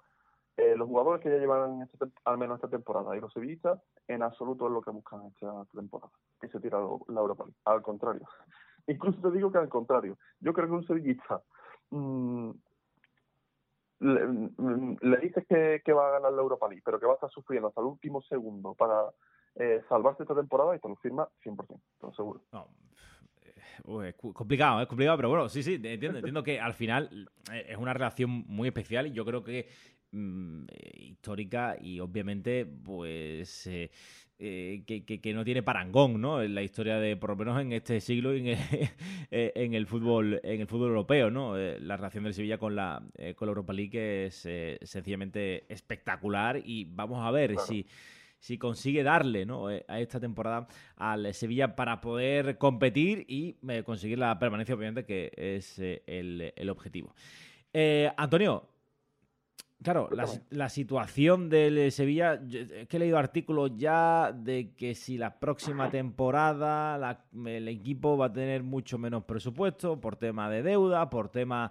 eh, 0.56 0.76
los 0.76 0.88
jugadores 0.88 1.22
que 1.22 1.30
ya 1.30 1.38
llevan 1.38 1.82
este 1.82 1.98
al 2.24 2.38
menos 2.38 2.56
esta 2.56 2.68
temporada 2.68 3.16
y 3.16 3.20
los 3.20 3.32
sevillistas, 3.32 3.80
en 4.08 4.22
absoluto 4.22 4.66
es 4.66 4.72
lo 4.72 4.82
que 4.82 4.90
buscan 4.90 5.26
esta 5.26 5.64
temporada, 5.74 6.12
que 6.40 6.48
se 6.48 6.60
tira 6.60 6.78
la 6.78 7.20
Europa 7.20 7.44
League. 7.44 7.58
Al 7.64 7.82
contrario. 7.82 8.26
Incluso 8.86 9.20
te 9.20 9.30
digo 9.30 9.50
que 9.50 9.58
al 9.58 9.68
contrario. 9.68 10.18
Yo 10.40 10.52
creo 10.52 10.66
que 10.66 10.74
un 10.74 10.86
sevillista 10.86 11.42
mm, 11.90 12.50
mm, 14.00 14.96
le, 15.00 15.16
dices 15.18 15.46
que, 15.48 15.82
que, 15.84 15.92
va 15.92 16.08
a 16.08 16.12
ganar 16.12 16.32
la 16.32 16.42
Europa 16.42 16.68
League, 16.68 16.82
pero 16.84 17.00
que 17.00 17.06
va 17.06 17.12
a 17.12 17.16
estar 17.16 17.30
sufriendo 17.30 17.68
hasta 17.68 17.80
el 17.80 17.86
último 17.86 18.20
segundo 18.22 18.74
para 18.74 19.10
eh, 19.56 19.82
salvarse 19.88 20.24
esta 20.24 20.34
temporada 20.34 20.74
y 20.74 20.80
te 20.80 20.88
lo 20.88 20.96
firma 20.96 21.28
100%, 21.44 21.66
te 21.66 22.06
lo 22.06 22.12
seguro. 22.14 22.40
No, 22.52 22.68
eh, 24.02 24.08
es 24.08 24.14
complicado, 24.14 24.80
es 24.80 24.86
complicado, 24.86 25.16
pero 25.16 25.28
bueno, 25.28 25.48
sí, 25.48 25.62
sí, 25.62 25.74
entiendo, 25.74 26.18
entiendo 26.18 26.42
que 26.42 26.60
al 26.60 26.74
final 26.74 27.30
eh, 27.52 27.66
es 27.70 27.76
una 27.76 27.92
relación 27.92 28.44
muy 28.46 28.68
especial 28.68 29.06
y 29.06 29.12
yo 29.12 29.24
creo 29.24 29.42
que 29.42 29.68
mm, 30.12 30.64
histórica 30.94 31.76
y 31.80 32.00
obviamente 32.00 32.66
pues 32.66 33.68
que, 34.36 35.32
no 35.34 35.44
tiene 35.44 35.62
parangón 35.62 36.20
¿no? 36.20 36.42
en 36.42 36.54
la 36.54 36.62
historia 36.62 36.98
de 36.98 37.16
por 37.16 37.30
lo 37.30 37.36
menos 37.36 37.60
en 37.60 37.72
este 37.72 38.00
siglo 38.00 38.34
y 38.34 38.40
en 38.40 38.46
el, 38.48 38.58
en 39.30 39.74
el 39.74 39.86
fútbol 39.86 40.40
en 40.42 40.60
el 40.60 40.66
fútbol 40.66 40.88
europeo 40.88 41.30
no 41.30 41.56
la 41.56 41.96
relación 41.96 42.24
del 42.24 42.34
Sevilla 42.34 42.58
con 42.58 42.74
la 42.74 43.02
con 43.36 43.46
la 43.46 43.50
Europa 43.50 43.72
League 43.72 44.26
es 44.26 44.46
sencillamente 44.82 45.64
espectacular 45.72 46.60
y 46.64 46.84
vamos 46.84 47.24
a 47.24 47.30
ver 47.30 47.56
si 47.58 47.86
si 48.44 48.58
consigue 48.58 49.02
darle 49.02 49.46
¿no? 49.46 49.70
Eh, 49.70 49.86
a 49.88 50.00
esta 50.00 50.20
temporada 50.20 50.66
al 50.96 51.32
Sevilla 51.32 51.74
para 51.74 52.02
poder 52.02 52.58
competir 52.58 53.24
y 53.26 53.56
eh, 53.66 53.82
conseguir 53.82 54.18
la 54.18 54.38
permanencia, 54.38 54.74
obviamente, 54.74 55.06
que 55.06 55.32
es 55.34 55.78
eh, 55.78 56.02
el, 56.06 56.68
objetivo. 56.68 57.14
Antonio, 58.16 58.68
Claro, 59.82 60.08
la, 60.12 60.26
la, 60.48 60.70
situación 60.70 61.50
del 61.50 61.92
Sevilla, 61.92 62.40
es 62.50 62.88
que 62.88 62.96
he 62.96 62.98
leído 62.98 63.18
artículos 63.18 63.72
ya 63.76 64.32
de 64.32 64.72
que 64.74 64.94
si 64.94 65.18
la 65.18 65.38
próxima 65.38 65.90
temporada 65.90 66.96
la, 66.96 67.26
el 67.44 67.68
equipo 67.68 68.16
va 68.16 68.26
a 68.26 68.32
tener 68.32 68.62
mucho 68.62 68.96
menos 68.96 69.24
presupuesto 69.24 70.00
por 70.00 70.16
tema 70.16 70.48
de 70.48 70.62
deuda, 70.62 71.10
por 71.10 71.28
tema 71.28 71.70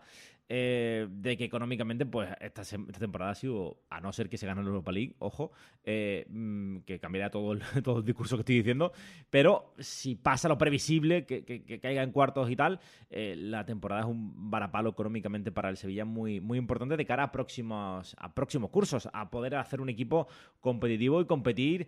eh, 0.49 1.07
de 1.09 1.37
que 1.37 1.45
económicamente, 1.45 2.05
pues 2.05 2.29
esta, 2.41 2.63
temporada 2.99 3.31
ha 3.31 3.35
sido, 3.35 3.77
a 3.89 4.01
no 4.01 4.11
ser 4.11 4.27
que 4.27 4.37
se 4.37 4.45
gane 4.45 4.61
la 4.61 4.67
Europa 4.67 4.91
League, 4.91 5.15
ojo, 5.19 5.51
eh, 5.85 6.25
mm, 6.29 6.79
que 6.79 6.99
cambiaría 6.99 7.31
todo 7.31 7.53
el, 7.53 7.61
todo 7.83 7.99
el 7.99 8.05
discurso 8.05 8.35
que 8.35 8.41
estoy 8.41 8.57
diciendo, 8.57 8.91
pero 9.29 9.73
si 9.79 10.15
pasa 10.15 10.49
lo 10.49 10.57
previsible, 10.57 11.25
que, 11.25 11.79
caiga 11.81 12.03
en 12.03 12.11
cuartos 12.11 12.51
y 12.51 12.55
tal, 12.57 12.81
eh, 13.09 13.35
la 13.37 13.65
temporada 13.65 14.01
es 14.01 14.07
un 14.07 14.51
varapalo 14.51 14.89
económicamente 14.89 15.51
para 15.51 15.69
el 15.69 15.77
Sevilla 15.77 16.03
muy, 16.03 16.41
muy 16.41 16.57
importante 16.57 16.97
de 16.97 17.05
cara 17.05 17.23
a 17.23 17.31
próximos, 17.31 18.15
a 18.19 18.35
próximos 18.35 18.69
cursos, 18.69 19.07
a 19.13 19.29
poder 19.29 19.55
hacer 19.55 19.79
un 19.79 19.89
equipo 19.89 20.27
competitivo 20.59 21.21
y 21.21 21.25
competir 21.25 21.87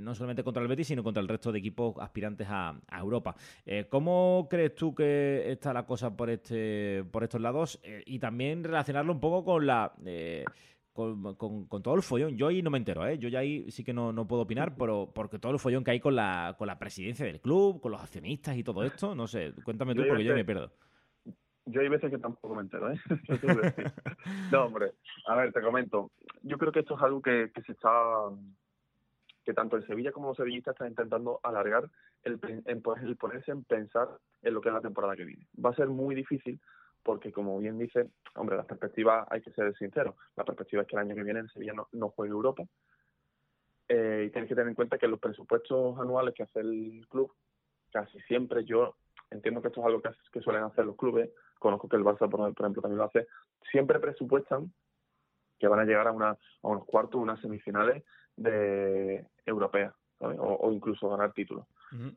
no 0.00 0.14
solamente 0.14 0.42
contra 0.42 0.62
el 0.62 0.68
Betis, 0.68 0.88
sino 0.88 1.02
contra 1.02 1.20
el 1.20 1.28
resto 1.28 1.52
de 1.52 1.58
equipos 1.58 1.94
aspirantes 2.00 2.46
a, 2.50 2.80
a 2.88 2.98
Europa. 2.98 3.36
¿Cómo 3.88 4.48
crees 4.50 4.74
tú 4.74 4.94
que 4.94 5.52
está 5.52 5.72
la 5.72 5.86
cosa 5.86 6.16
por, 6.16 6.30
este, 6.30 7.04
por 7.10 7.22
estos 7.22 7.40
lados? 7.40 7.73
Eh, 7.82 8.02
y 8.06 8.18
también 8.18 8.64
relacionarlo 8.64 9.12
un 9.12 9.20
poco 9.20 9.44
con 9.44 9.66
la... 9.66 9.92
Eh, 10.04 10.44
con, 10.94 11.82
todo 11.82 11.96
el 11.96 12.02
follón. 12.02 12.36
Yo 12.36 12.46
ahí 12.46 12.62
no 12.62 12.70
me 12.70 12.78
entero, 12.78 13.04
¿eh? 13.06 13.18
Yo 13.18 13.28
ya 13.28 13.40
ahí 13.40 13.68
sí 13.70 13.82
que 13.82 13.92
no, 13.92 14.12
no, 14.12 14.28
puedo 14.28 14.42
opinar, 14.42 14.76
pero 14.78 15.10
porque 15.12 15.40
todo 15.40 15.50
el 15.50 15.58
follón 15.58 15.82
que 15.82 15.90
hay 15.90 16.00
con 16.00 16.14
la, 16.14 16.54
con 16.56 16.68
la 16.68 16.78
presidencia 16.78 17.26
del 17.26 17.40
club, 17.40 17.80
con 17.80 17.90
los 17.90 18.00
accionistas 18.00 18.56
y 18.56 18.62
todo 18.62 18.84
esto, 18.84 19.12
no 19.14 19.26
sé, 19.26 19.52
cuéntame 19.64 19.94
tú 19.94 20.04
porque 20.06 20.22
yo 20.22 20.34
me 20.34 20.44
pierdo. 20.44 20.70
Yo 21.66 21.80
hay 21.80 21.88
veces 21.88 22.10
que 22.10 22.18
tampoco 22.18 22.54
me 22.54 22.62
entero, 22.62 22.92
¿eh? 22.92 23.00
no, 24.52 24.66
hombre, 24.66 24.92
a 25.26 25.34
ver, 25.34 25.52
te 25.52 25.62
comento. 25.62 26.12
Yo 26.42 26.58
creo 26.58 26.70
que 26.70 26.80
esto 26.80 26.94
es 26.94 27.02
algo 27.02 27.20
que, 27.20 27.50
que 27.52 27.62
se 27.62 27.72
está 27.72 27.90
que 29.44 29.52
tanto 29.52 29.76
el 29.76 29.86
Sevilla 29.86 30.12
como 30.12 30.28
los 30.28 30.36
sevillistas 30.36 30.74
están 30.74 30.88
intentando 30.88 31.40
alargar 31.42 31.90
el, 32.22 32.40
el 32.64 33.16
ponerse 33.16 33.50
en 33.50 33.64
pensar 33.64 34.08
en 34.42 34.54
lo 34.54 34.60
que 34.60 34.68
es 34.68 34.74
la 34.74 34.80
temporada 34.80 35.16
que 35.16 35.24
viene. 35.24 35.46
Va 35.62 35.70
a 35.70 35.74
ser 35.74 35.88
muy 35.88 36.14
difícil 36.14 36.60
porque 37.04 37.30
como 37.32 37.58
bien 37.58 37.78
dice, 37.78 38.08
hombre, 38.34 38.56
las 38.56 38.66
perspectivas 38.66 39.26
hay 39.30 39.42
que 39.42 39.52
ser 39.52 39.72
sinceros. 39.76 40.16
La 40.36 40.44
perspectiva 40.44 40.82
es 40.82 40.88
que 40.88 40.96
el 40.96 41.02
año 41.02 41.14
que 41.14 41.22
viene 41.22 41.40
el 41.40 41.50
Sevilla 41.50 41.74
no, 41.74 41.88
no 41.92 42.08
juegue 42.10 42.32
Europa. 42.32 42.64
Eh, 43.88 44.24
y 44.26 44.30
tienes 44.30 44.48
que 44.48 44.54
tener 44.54 44.68
en 44.68 44.74
cuenta 44.74 44.98
que 44.98 45.06
los 45.06 45.20
presupuestos 45.20 45.98
anuales 45.98 46.34
que 46.34 46.44
hace 46.44 46.60
el 46.60 47.06
club, 47.08 47.32
casi 47.92 48.18
siempre 48.22 48.64
yo 48.64 48.96
entiendo 49.30 49.60
que 49.60 49.68
esto 49.68 49.80
es 49.80 49.86
algo 49.86 50.02
que, 50.02 50.40
suelen 50.40 50.62
hacer 50.62 50.86
los 50.86 50.96
clubes, 50.96 51.30
conozco 51.58 51.88
que 51.88 51.96
el 51.96 52.04
Barça, 52.04 52.30
por, 52.30 52.48
ejemplo, 52.48 52.82
también 52.82 52.98
lo 52.98 53.04
hace, 53.04 53.26
siempre 53.70 53.98
presupuestan 53.98 54.72
que 55.58 55.68
van 55.68 55.80
a 55.80 55.84
llegar 55.84 56.06
a, 56.08 56.12
una, 56.12 56.30
a 56.30 56.68
unos 56.68 56.84
cuartos, 56.84 57.20
unas 57.20 57.40
semifinales 57.40 58.04
de 58.36 59.26
europeas, 59.44 59.94
o, 60.18 60.72
incluso 60.72 61.08
ganar 61.08 61.32
títulos. 61.32 61.66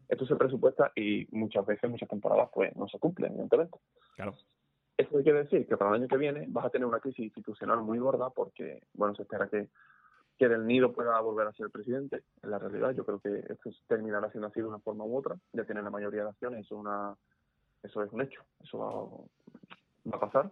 Esto 0.08 0.26
se 0.26 0.36
presupuesta 0.36 0.92
y 0.96 1.28
muchas 1.32 1.66
veces, 1.66 1.90
muchas 1.90 2.10
temporadas, 2.10 2.50
pues 2.52 2.76
no 2.76 2.88
se 2.88 2.98
cumplen, 2.98 3.34
evidentemente. 3.34 3.78
Claro. 4.16 4.36
Eso 4.98 5.22
quiere 5.22 5.44
decir 5.44 5.68
que 5.68 5.78
para 5.78 5.92
el 5.92 6.02
año 6.02 6.08
que 6.08 6.18
viene 6.18 6.46
vas 6.50 6.66
a 6.66 6.70
tener 6.72 6.88
una 6.88 7.00
crisis 7.00 7.26
institucional 7.26 7.82
muy 7.82 8.00
gorda 8.00 8.32
porque, 8.32 8.82
bueno, 8.94 9.14
se 9.14 9.22
espera 9.22 9.48
que, 9.48 9.70
que 10.40 10.50
Del 10.50 10.66
Nido 10.66 10.92
pueda 10.92 11.20
volver 11.22 11.46
a 11.48 11.54
ser 11.54 11.70
presidente. 11.70 12.24
En 12.42 12.50
la 12.50 12.58
realidad, 12.58 12.96
yo 12.96 13.06
creo 13.06 13.20
que 13.20 13.46
esto 13.48 13.70
terminará 13.88 14.32
siendo 14.32 14.48
así 14.48 14.60
de 14.60 14.66
una 14.66 14.80
forma 14.80 15.06
u 15.06 15.16
otra. 15.16 15.36
Ya 15.54 15.66
tiene 15.66 15.84
la 15.84 15.92
mayoría 15.92 16.24
de 16.24 16.30
acciones, 16.30 16.66
eso 16.66 16.76
es, 16.76 16.82
una, 16.82 17.16
eso 17.84 18.02
es 18.02 18.12
un 18.12 18.22
hecho. 18.22 18.42
Eso 18.64 19.28
va, 20.06 20.16
a 20.16 20.20
pasar. 20.20 20.52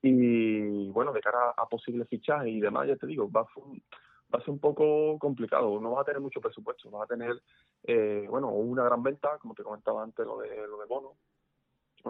Y 0.00 0.88
bueno, 0.90 1.12
de 1.12 1.20
cara 1.20 1.54
a 1.56 1.66
posibles 1.66 2.08
fichajes 2.08 2.52
y 2.52 2.60
demás, 2.60 2.86
ya 2.86 2.94
te 2.94 3.08
digo, 3.08 3.28
va 3.28 3.40
a, 3.40 3.44
va 3.44 4.38
a 4.38 4.42
ser 4.42 4.50
un 4.50 4.60
poco 4.60 5.18
complicado. 5.18 5.80
No 5.80 5.90
vas 5.90 6.02
a 6.02 6.04
tener 6.04 6.20
mucho 6.20 6.40
presupuesto. 6.40 6.88
Vas 6.88 7.02
a 7.02 7.14
tener, 7.14 7.42
eh, 7.82 8.28
bueno, 8.30 8.50
una 8.50 8.84
gran 8.84 9.02
venta, 9.02 9.38
como 9.38 9.54
te 9.54 9.64
comentaba 9.64 10.04
antes, 10.04 10.24
lo 10.24 10.38
de, 10.38 10.68
lo 10.68 10.78
de 10.78 10.86
Bono 10.86 11.14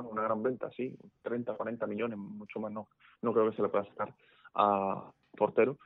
bueno, 0.02 0.10
una 0.10 0.22
gran 0.22 0.42
venta, 0.42 0.70
sí, 0.70 0.96
30, 1.22 1.54
40 1.54 1.86
millones, 1.86 2.18
mucho 2.18 2.60
más 2.60 2.72
no, 2.72 2.88
no 3.22 3.32
creo 3.32 3.50
que 3.50 3.56
se 3.56 3.62
le 3.62 3.68
pueda 3.68 3.84
sacar 3.84 4.14
a 4.54 5.10
portero. 5.36 5.78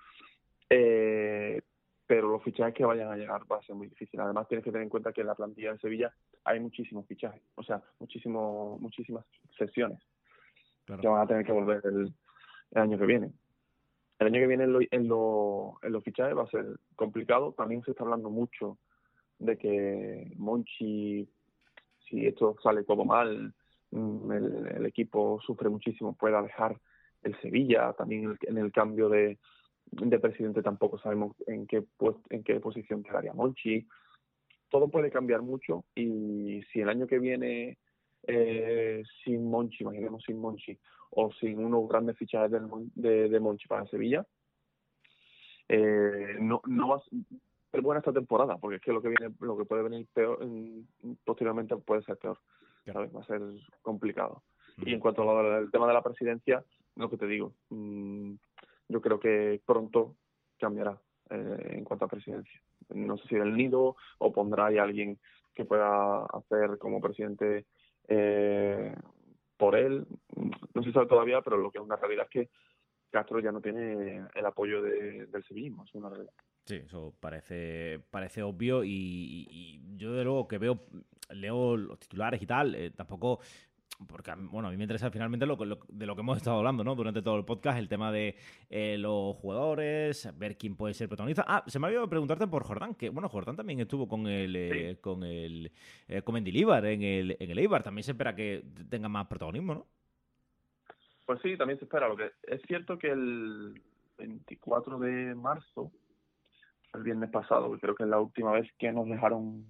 Eh, 0.69 1.61
pero 2.07 2.29
los 2.29 2.43
fichajes 2.43 2.75
que 2.75 2.85
vayan 2.85 3.11
a 3.11 3.17
llegar 3.17 3.43
va 3.51 3.57
a 3.57 3.63
ser 3.63 3.75
muy 3.75 3.89
difícil. 3.89 4.21
Además, 4.21 4.49
tienes 4.49 4.65
que 4.65 4.71
tener 4.71 4.83
en 4.83 4.91
cuenta 4.91 5.13
que 5.13 5.23
en 5.23 5.29
la 5.29 5.35
plantilla 5.35 5.73
de 5.73 5.79
Sevilla 5.79 6.15
hay 6.45 6.61
muchísimos 6.61 7.07
fichajes, 7.07 7.43
o 7.55 7.63
sea, 7.63 7.83
muchísimo, 7.99 8.79
muchísimas 8.81 9.25
sesiones 9.57 9.99
que 11.01 11.09
van 11.09 11.23
a 11.23 11.27
tener 11.27 11.47
que 11.47 11.53
volver 11.53 11.81
el, 11.85 12.13
año 12.75 12.99
que 12.99 13.07
viene. 13.07 13.33
El 14.19 14.27
año 14.29 14.41
que 14.41 14.47
viene 14.47 14.65
en, 14.65 14.73
lo, 14.73 14.81
en, 14.83 15.09
lo, 15.09 15.79
en 15.83 15.93
los 15.93 16.05
fichajes 16.05 16.37
va 16.37 16.43
a 16.43 16.51
ser 16.51 16.67
complicado. 16.97 17.53
También 17.53 17.83
se 17.83 17.93
está 17.93 18.05
hablando 18.05 18.31
mucho 18.31 18.79
de 19.39 19.59
que 19.59 20.33
Monchi, 20.37 21.29
si 22.09 22.27
esto 22.27 22.57
sale 22.63 22.85
todo 22.85 23.05
mal, 23.05 23.55
Mm, 23.93 24.32
el, 24.32 24.86
equipo 24.86 25.40
sufre 25.47 25.68
muchísimo, 25.68 26.14
pueda 26.14 26.43
dejar 26.43 26.78
el 27.22 27.38
Sevilla, 27.40 27.93
también 27.93 28.36
en 28.43 28.59
el 28.59 28.72
cambio 28.72 29.09
de, 29.09 29.38
de 29.90 30.18
presidente 30.18 30.62
tampoco 30.62 30.99
sabemos 30.99 31.36
en 31.47 31.66
qué, 31.66 31.84
en 32.30 32.43
qué 32.43 32.59
posición 32.59 33.03
quedaría 33.03 33.34
Monchi. 33.34 33.86
Todo 34.70 34.88
puede 34.88 35.11
cambiar 35.11 35.43
mucho 35.43 35.84
y 35.95 36.62
si 36.72 36.80
el 36.80 36.88
año 36.88 37.07
que 37.07 37.18
viene 37.18 37.78
eh, 38.26 39.03
sin 39.22 39.49
Monchi, 39.51 39.84
imaginemos 39.84 40.24
sin 40.24 40.38
Monchi, 40.38 40.78
o 41.11 41.30
sin 41.34 41.62
unos 41.62 41.86
grandes 41.86 42.16
fichajes 42.16 42.51
de, 42.95 43.28
de, 43.28 43.40
Monchi 43.40 43.68
para 43.68 43.86
Sevilla, 43.86 44.26
eh, 45.68 46.36
no, 46.40 46.62
no 46.66 46.88
va 46.88 46.97
a 46.97 47.03
ser 47.70 47.82
buena 47.82 47.99
esta 47.99 48.12
temporada, 48.14 48.57
porque 48.57 48.76
es 48.76 48.82
que 48.82 48.93
lo 48.93 49.03
que 49.03 49.09
viene, 49.09 49.34
lo 49.40 49.59
que 49.59 49.66
puede 49.66 49.82
venir 49.82 50.07
peor, 50.14 50.38
posteriormente 51.24 51.76
puede 51.76 52.03
ser 52.03 52.16
peor. 52.16 52.38
Va 52.89 53.20
a 53.20 53.26
ser 53.26 53.41
complicado. 53.80 54.43
Y 54.78 54.93
en 54.93 55.01
cuanto 55.01 55.28
al 55.39 55.70
tema 55.70 55.87
de 55.87 55.95
la 55.95 56.03
presidencia, 56.03 56.64
lo 56.97 57.09
que 57.09 57.16
te 57.16 57.26
digo, 57.26 57.55
mm, 57.70 58.35
yo 58.89 59.01
creo 59.01 59.20
que 59.20 59.61
pronto 59.64 60.16
cambiará 60.59 61.01
eh, 61.30 61.74
en 61.76 61.85
cuanto 61.85 62.05
a 62.05 62.09
presidencia. 62.09 62.61
No 62.91 63.16
sé 63.18 63.28
si 63.28 63.37
del 63.37 63.55
nido 63.57 63.97
o 64.18 64.33
pondrá 64.33 64.66
ahí 64.66 64.78
alguien 64.78 65.18
que 65.55 65.64
pueda 65.64 66.24
hacer 66.26 66.78
como 66.78 67.01
presidente 67.01 67.66
eh, 68.09 68.95
por 69.57 69.76
él. 69.76 70.07
No 70.74 70.83
se 70.83 70.93
sabe 70.93 71.07
todavía, 71.07 71.41
pero 71.43 71.57
lo 71.57 71.70
que 71.70 71.78
es 71.78 71.85
una 71.85 71.97
realidad 71.97 72.26
es 72.28 72.30
que 72.30 72.51
Castro 73.11 73.41
ya 73.41 73.53
no 73.53 73.61
tiene 73.61 74.26
el 74.35 74.47
apoyo 74.47 74.83
de, 74.83 75.26
del 75.26 75.45
civilismo, 75.45 75.85
es 75.85 75.95
una 75.95 76.09
realidad. 76.09 76.33
Sí, 76.64 76.76
eso 76.76 77.14
parece, 77.20 78.01
parece 78.11 78.43
obvio 78.43 78.85
y, 78.85 79.83
yo 79.97 80.12
de 80.14 80.24
luego 80.24 80.49
que 80.49 80.59
veo, 80.59 80.80
leo 81.35 81.76
los 81.76 81.99
titulares 81.99 82.41
y 82.43 82.47
tal, 82.47 82.74
eh, 82.74 82.91
tampoco 82.91 83.41
porque 84.09 84.33
bueno, 84.37 84.66
a 84.66 84.70
mí 84.72 84.76
me 84.76 84.85
interesa 84.85 85.11
finalmente 85.12 85.47
lo, 85.47 85.57
de 85.57 86.07
lo 86.07 86.14
que 86.16 86.20
hemos 86.22 86.37
estado 86.37 86.59
hablando, 86.59 86.83
¿no? 86.83 86.97
Durante 86.97 87.22
todo 87.22 87.37
el 87.37 87.45
podcast, 87.45 87.78
el 87.78 87.89
tema 87.89 88.11
de 88.11 88.37
eh, 88.68 88.97
los 88.99 89.37
jugadores, 89.37 90.28
ver 90.39 90.57
quién 90.57 90.74
puede 90.74 90.95
ser 90.95 91.09
protagonista. 91.09 91.45
Ah, 91.47 91.62
se 91.66 91.78
me 91.78 91.87
había 91.87 92.05
preguntarte 92.09 92.49
por 92.49 92.64
Jordán, 92.64 92.97
que 92.97 93.11
bueno, 93.11 93.28
Jordán 93.28 93.55
también 93.55 93.78
estuvo 93.78 94.09
con 94.09 94.26
el 94.26 94.57
eh, 94.57 94.97
con 95.01 95.22
el 95.22 95.70
con 96.24 96.35
Mendilibar 96.35 96.85
en 96.87 97.03
el 97.03 97.37
en 97.39 97.51
el 97.51 97.59
Eibar, 97.59 97.85
también 97.85 98.03
se 98.03 98.11
espera 98.12 98.35
que 98.35 98.64
tenga 98.89 99.09
más 99.09 99.26
protagonismo, 99.28 99.74
¿no? 99.74 99.87
Pues 101.24 101.41
sí, 101.43 101.57
también 101.57 101.78
se 101.78 101.85
espera. 101.85 102.09
Lo 102.09 102.16
que 102.16 102.33
es 102.43 102.61
cierto 102.66 102.99
que 102.99 103.11
el 103.11 103.80
24 104.18 104.99
de 104.99 105.35
marzo 105.37 105.93
el 106.95 107.03
viernes 107.03 107.30
pasado, 107.30 107.72
que 107.72 107.80
creo 107.80 107.95
que 107.95 108.03
es 108.05 108.09
la 108.09 108.20
última 108.20 108.53
vez 108.53 108.70
que 108.78 108.93
nos 108.93 109.07
dejaron 109.07 109.64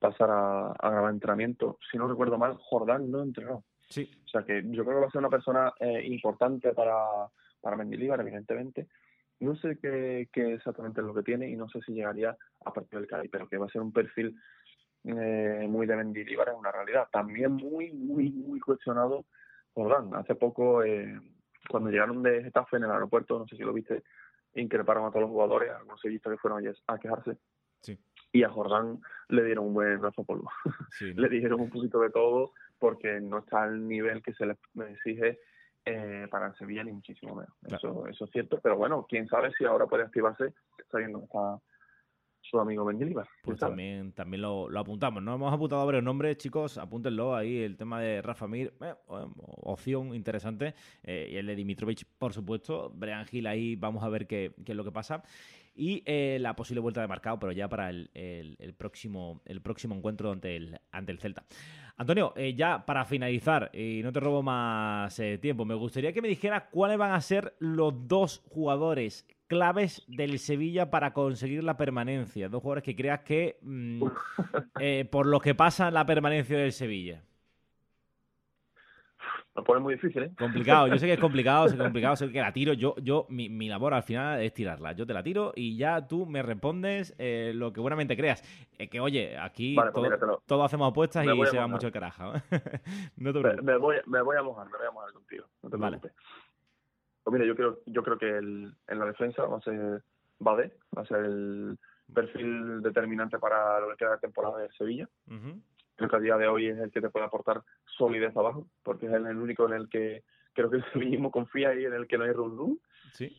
pasar 0.00 0.30
a, 0.30 0.74
grabar 0.90 1.12
entrenamiento. 1.12 1.78
Si 1.90 1.98
no 1.98 2.08
recuerdo 2.08 2.38
mal, 2.38 2.56
Jordán 2.58 3.10
no 3.10 3.22
entrenó. 3.22 3.64
Sí. 3.88 4.10
O 4.24 4.28
sea 4.28 4.42
que 4.42 4.62
yo 4.64 4.84
creo 4.84 4.96
que 4.96 5.02
va 5.02 5.06
a 5.06 5.10
ser 5.10 5.20
una 5.20 5.28
persona 5.28 5.72
eh, 5.78 6.02
importante 6.06 6.72
para, 6.72 6.96
para 7.60 7.76
Mendilibar, 7.76 8.20
evidentemente. 8.20 8.88
No 9.40 9.54
sé 9.56 9.78
qué, 9.80 10.28
qué, 10.32 10.54
exactamente 10.54 11.00
es 11.00 11.06
lo 11.06 11.14
que 11.14 11.22
tiene 11.22 11.48
y 11.48 11.56
no 11.56 11.68
sé 11.68 11.80
si 11.82 11.92
llegaría 11.92 12.36
a 12.64 12.72
partir 12.72 12.98
del 12.98 13.08
Cádiz, 13.08 13.30
pero 13.30 13.48
que 13.48 13.56
va 13.56 13.66
a 13.66 13.70
ser 13.70 13.82
un 13.82 13.92
perfil 13.92 14.36
eh, 15.04 15.66
muy 15.68 15.86
de 15.86 15.96
Mendilibar 15.96 16.48
en 16.48 16.56
una 16.56 16.72
realidad. 16.72 17.08
También 17.12 17.52
muy, 17.52 17.92
muy, 17.92 18.30
muy 18.30 18.60
cuestionado 18.60 19.26
Jordán. 19.74 20.14
Hace 20.14 20.34
poco, 20.34 20.82
eh, 20.82 21.20
cuando 21.68 21.90
llegaron 21.90 22.22
de 22.22 22.42
Getafe 22.42 22.76
en 22.76 22.84
el 22.84 22.90
aeropuerto, 22.90 23.38
no 23.38 23.46
sé 23.46 23.56
si 23.56 23.62
lo 23.62 23.72
viste, 23.72 24.02
increparon 24.54 25.04
a 25.04 25.10
todos 25.10 25.22
los 25.22 25.30
jugadores, 25.30 25.70
algunos 25.70 26.00
que 26.00 26.36
fueron 26.38 26.66
a 26.86 26.98
quejarse. 26.98 27.38
Y 28.32 28.42
a 28.44 28.50
Jordán 28.50 29.00
le 29.28 29.44
dieron 29.44 29.66
un 29.66 29.74
buen 29.74 30.00
brazo 30.00 30.24
polvo. 30.24 30.50
le 31.00 31.28
dijeron 31.28 31.60
un 31.60 31.70
poquito 31.70 32.00
de 32.00 32.10
todo 32.10 32.52
porque 32.78 33.20
no 33.20 33.38
está 33.38 33.64
al 33.64 33.86
nivel 33.86 34.22
que 34.22 34.32
se 34.34 34.46
le 34.46 34.56
exige 34.90 35.38
eh, 35.84 36.26
para 36.30 36.48
el 36.48 36.54
Sevilla 36.54 36.84
ni 36.84 36.92
muchísimo 36.92 37.34
menos. 37.34 37.52
Eso, 37.66 38.06
eso 38.06 38.24
es 38.24 38.30
cierto, 38.30 38.60
pero 38.62 38.76
bueno, 38.76 39.06
quién 39.08 39.26
sabe 39.28 39.50
si 39.56 39.64
ahora 39.64 39.86
puede 39.86 40.04
activarse 40.04 40.54
sabiendo 40.90 41.18
que 41.18 41.24
está 41.26 41.58
su 42.42 42.58
amigo 42.58 42.84
Mendilibar. 42.84 43.28
Pues 43.42 43.58
también, 43.58 44.12
también 44.12 44.42
lo, 44.42 44.68
lo, 44.68 44.80
apuntamos. 44.80 45.22
No 45.22 45.34
hemos 45.34 45.52
apuntado 45.52 45.84
varios 45.86 46.02
nombres, 46.02 46.36
chicos. 46.36 46.78
Apúntenlo 46.78 47.34
ahí. 47.34 47.58
El 47.58 47.76
tema 47.76 48.00
de 48.00 48.22
Rafa 48.22 48.48
Mir, 48.48 48.72
eh, 48.80 48.94
opción 49.62 50.14
interesante. 50.14 50.74
Eh, 51.02 51.30
y 51.32 51.36
el 51.36 51.46
de 51.46 51.54
Dimitrovich, 51.54 52.04
por 52.18 52.32
supuesto. 52.32 52.90
Brian 52.94 53.26
Hill 53.30 53.46
ahí, 53.46 53.76
vamos 53.76 54.02
a 54.02 54.08
ver 54.08 54.26
qué, 54.26 54.52
qué 54.64 54.72
es 54.72 54.76
lo 54.76 54.84
que 54.84 54.92
pasa. 54.92 55.22
Y 55.74 56.02
eh, 56.04 56.38
la 56.40 56.56
posible 56.56 56.80
vuelta 56.80 57.00
de 57.00 57.06
marcado, 57.06 57.38
pero 57.38 57.52
ya 57.52 57.68
para 57.68 57.90
el, 57.90 58.10
el, 58.14 58.56
el, 58.58 58.74
próximo, 58.74 59.40
el 59.46 59.62
próximo 59.62 59.94
encuentro 59.94 60.32
ante 60.32 60.56
el, 60.56 60.80
ante 60.90 61.12
el 61.12 61.18
Celta. 61.18 61.44
Antonio, 62.00 62.32
eh, 62.34 62.54
ya 62.54 62.86
para 62.86 63.04
finalizar, 63.04 63.70
y 63.74 64.00
no 64.02 64.10
te 64.10 64.20
robo 64.20 64.42
más 64.42 65.18
eh, 65.18 65.36
tiempo, 65.36 65.66
me 65.66 65.74
gustaría 65.74 66.14
que 66.14 66.22
me 66.22 66.28
dijeras 66.28 66.64
cuáles 66.70 66.96
van 66.96 67.12
a 67.12 67.20
ser 67.20 67.54
los 67.58 68.08
dos 68.08 68.42
jugadores 68.48 69.26
claves 69.46 70.02
del 70.06 70.38
Sevilla 70.38 70.90
para 70.90 71.12
conseguir 71.12 71.62
la 71.62 71.76
permanencia. 71.76 72.48
Dos 72.48 72.62
jugadores 72.62 72.84
que 72.84 72.96
creas 72.96 73.20
que, 73.20 73.58
eh, 74.80 75.08
por 75.10 75.26
lo 75.26 75.40
que 75.40 75.54
pasa 75.54 75.90
la 75.90 76.06
permanencia 76.06 76.56
del 76.56 76.72
Sevilla. 76.72 77.22
Lo 79.54 79.64
pone 79.64 79.80
muy 79.80 79.94
difícil, 79.94 80.22
¿eh? 80.22 80.32
Complicado, 80.38 80.86
yo 80.86 80.96
sé 80.96 81.06
que 81.06 81.14
es 81.14 81.20
complicado, 81.20 81.68
sé 81.68 81.74
que 81.74 81.82
es 81.82 81.86
complicado, 81.86 82.16
sé 82.16 82.30
que 82.30 82.40
la 82.40 82.52
tiro. 82.52 82.72
Yo, 82.72 82.94
yo 83.02 83.26
mi, 83.28 83.48
mi, 83.48 83.68
labor 83.68 83.94
al 83.94 84.04
final 84.04 84.40
es 84.40 84.54
tirarla. 84.54 84.92
Yo 84.92 85.06
te 85.06 85.12
la 85.12 85.22
tiro 85.22 85.52
y 85.56 85.76
ya 85.76 86.06
tú 86.06 86.24
me 86.24 86.42
respondes 86.42 87.14
eh, 87.18 87.52
lo 87.54 87.72
que 87.72 87.80
buenamente 87.80 88.16
creas. 88.16 88.42
Eh, 88.78 88.88
que 88.88 89.00
oye, 89.00 89.36
aquí 89.36 89.74
vale, 89.74 89.90
todo, 89.92 90.08
pues 90.08 90.38
todos 90.46 90.64
hacemos 90.64 90.90
apuestas 90.90 91.26
y 91.26 91.46
se 91.46 91.58
va 91.58 91.66
mucho 91.66 91.88
el 91.88 91.92
carajo. 91.92 92.32
no 93.16 93.32
te 93.32 93.40
me, 93.40 93.62
me, 93.62 93.76
voy, 93.76 93.96
me 94.06 94.22
voy 94.22 94.36
a 94.36 94.42
mojar, 94.42 94.66
me 94.66 94.78
voy 94.78 94.86
a 94.86 94.90
mojar 94.92 95.12
contigo. 95.12 95.46
No 95.62 95.70
te 95.70 95.76
vale. 95.76 95.98
preocupes. 95.98 96.24
Pues 97.24 97.34
mira, 97.34 97.44
yo 97.44 97.56
creo, 97.56 97.78
yo 97.86 98.02
creo 98.02 98.18
que 98.18 98.38
el, 98.38 98.72
en 98.86 98.98
la 98.98 99.04
defensa 99.06 99.44
va 99.44 99.58
a 99.58 99.60
ser 99.60 100.02
Bade, 100.38 100.72
va 100.96 101.02
a 101.02 101.06
ser 101.06 101.24
el 101.24 101.78
perfil 102.14 102.82
determinante 102.82 103.38
para 103.38 103.80
lo 103.80 103.90
que 103.90 103.96
queda 103.96 104.12
de 104.12 104.18
temporada 104.18 104.58
de 104.58 104.70
Sevilla. 104.72 105.08
Uh 105.28 105.34
-huh. 105.34 105.62
Creo 106.00 106.08
que 106.08 106.16
a 106.16 106.20
día 106.20 106.38
de 106.38 106.48
hoy 106.48 106.66
es 106.68 106.78
el 106.78 106.90
que 106.90 107.02
te 107.02 107.10
puede 107.10 107.26
aportar 107.26 107.62
solidez 107.84 108.34
abajo, 108.34 108.66
porque 108.82 109.04
es 109.04 109.12
el, 109.12 109.26
el 109.26 109.36
único 109.36 109.66
en 109.66 109.74
el 109.74 109.88
que 109.90 110.24
creo 110.54 110.70
que 110.70 110.76
el 110.78 110.92
sevillismo 110.94 111.30
confía 111.30 111.74
y 111.74 111.84
en 111.84 111.92
el 111.92 112.06
que 112.06 112.16
no 112.16 112.24
hay 112.24 112.32
run. 112.32 112.80
Sí. 113.12 113.36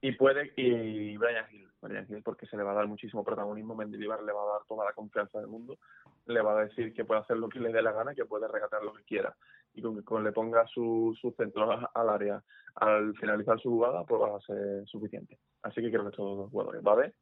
Y 0.00 0.12
puede, 0.12 0.54
y 0.56 1.18
Brian 1.18 1.44
Hill, 1.52 1.68
Brian 1.82 2.06
Hill, 2.08 2.22
porque 2.22 2.46
se 2.46 2.56
le 2.56 2.62
va 2.62 2.70
a 2.70 2.76
dar 2.76 2.86
muchísimo 2.86 3.22
protagonismo, 3.22 3.74
Mendilibar 3.74 4.22
le 4.22 4.32
va 4.32 4.42
a 4.42 4.52
dar 4.52 4.62
toda 4.66 4.86
la 4.86 4.94
confianza 4.94 5.38
del 5.38 5.48
mundo, 5.48 5.76
le 6.24 6.40
va 6.40 6.58
a 6.58 6.64
decir 6.64 6.94
que 6.94 7.04
puede 7.04 7.20
hacer 7.20 7.36
lo 7.36 7.50
que 7.50 7.60
le 7.60 7.72
dé 7.72 7.82
la 7.82 7.92
gana, 7.92 8.14
que 8.14 8.24
puede 8.24 8.48
regatar 8.48 8.82
lo 8.82 8.94
que 8.94 9.02
quiera, 9.02 9.36
y 9.74 9.82
con 9.82 9.96
que 9.96 10.04
con 10.04 10.24
le 10.24 10.32
ponga 10.32 10.66
su, 10.68 11.14
su 11.20 11.32
centro 11.32 11.90
al 11.92 12.08
área 12.08 12.42
al 12.76 13.14
finalizar 13.16 13.60
su 13.60 13.68
jugada, 13.68 14.04
pues 14.04 14.22
va 14.22 14.34
a 14.34 14.40
ser 14.40 14.86
suficiente. 14.86 15.36
Así 15.62 15.82
que 15.82 15.90
creo 15.90 16.04
que 16.04 16.10
estos 16.10 16.38
dos 16.38 16.50
jugadores, 16.50 16.82
Bade 16.82 17.12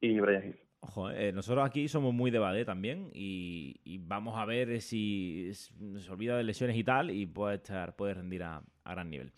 y 0.00 0.18
Brian 0.18 0.48
Hill. 0.48 0.63
Ojo, 0.86 1.10
eh, 1.10 1.32
nosotros 1.32 1.64
aquí 1.64 1.88
somos 1.88 2.12
muy 2.12 2.30
de 2.30 2.64
también 2.66 3.10
y, 3.14 3.80
y, 3.84 3.96
vamos 3.96 4.36
a 4.36 4.44
ver 4.44 4.82
si 4.82 5.50
se 5.54 6.12
olvida 6.12 6.36
de 6.36 6.44
lesiones 6.44 6.76
y 6.76 6.84
tal 6.84 7.10
y 7.10 7.24
puede 7.24 7.56
estar 7.56 7.96
puede 7.96 8.12
rendir 8.12 8.42
a, 8.42 8.62
a, 8.84 8.90
gran 8.92 9.08
nivel. 9.08 9.32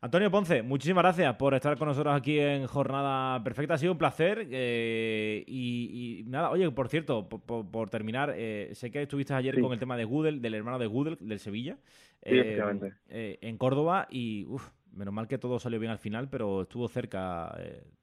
Antonio 0.00 0.32
Ponce, 0.32 0.62
muchísimas 0.62 1.04
gracias 1.04 1.36
por 1.36 1.54
estar 1.54 1.78
con 1.78 1.86
nosotros 1.86 2.12
aquí 2.12 2.40
en 2.40 2.66
Jornada 2.66 3.40
Perfecta. 3.44 3.74
Ha 3.74 3.78
sido 3.78 3.92
un 3.92 3.98
placer. 3.98 4.48
Eh, 4.50 5.44
y, 5.46 6.22
y, 6.22 6.24
nada, 6.24 6.50
oye, 6.50 6.68
por 6.72 6.88
cierto, 6.88 7.28
por, 7.28 7.40
por, 7.42 7.70
por 7.70 7.88
terminar, 7.88 8.34
eh, 8.36 8.70
sé 8.72 8.90
que 8.90 9.02
estuviste 9.02 9.32
ayer 9.32 9.54
Sí. 9.54 9.60
con 9.60 9.72
el 9.72 9.78
tema 9.78 9.96
de 9.96 10.04
Gudel, 10.04 10.42
del 10.42 10.54
hermano 10.54 10.80
de 10.80 10.86
Gudel, 10.86 11.18
del 11.20 11.38
Sevilla, 11.38 11.78
eh, 12.22 13.38
en 13.40 13.58
Córdoba 13.58 14.08
y 14.10 14.44
uf, 14.46 14.70
menos 14.92 15.14
mal 15.14 15.28
que 15.28 15.38
todo 15.38 15.60
salió 15.60 15.78
bien 15.78 15.92
al 15.92 15.98
final, 15.98 16.28
pero 16.28 16.62
estuvo 16.62 16.88
cerca 16.88 17.56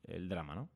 el 0.07 0.29
drama, 0.29 0.55
¿no? 0.55 0.69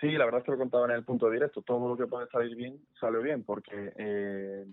Sí, 0.00 0.12
la 0.12 0.24
verdad 0.24 0.40
es 0.40 0.44
que 0.44 0.52
lo 0.52 0.58
contaba 0.58 0.84
en 0.86 0.92
el 0.92 1.04
punto 1.04 1.28
directo. 1.30 1.62
Todo 1.62 1.88
lo 1.88 1.96
que 1.96 2.06
puede 2.06 2.28
salir 2.28 2.54
bien, 2.56 2.80
salió 3.00 3.20
bien, 3.20 3.42
porque 3.44 3.92
eh, 3.96 4.66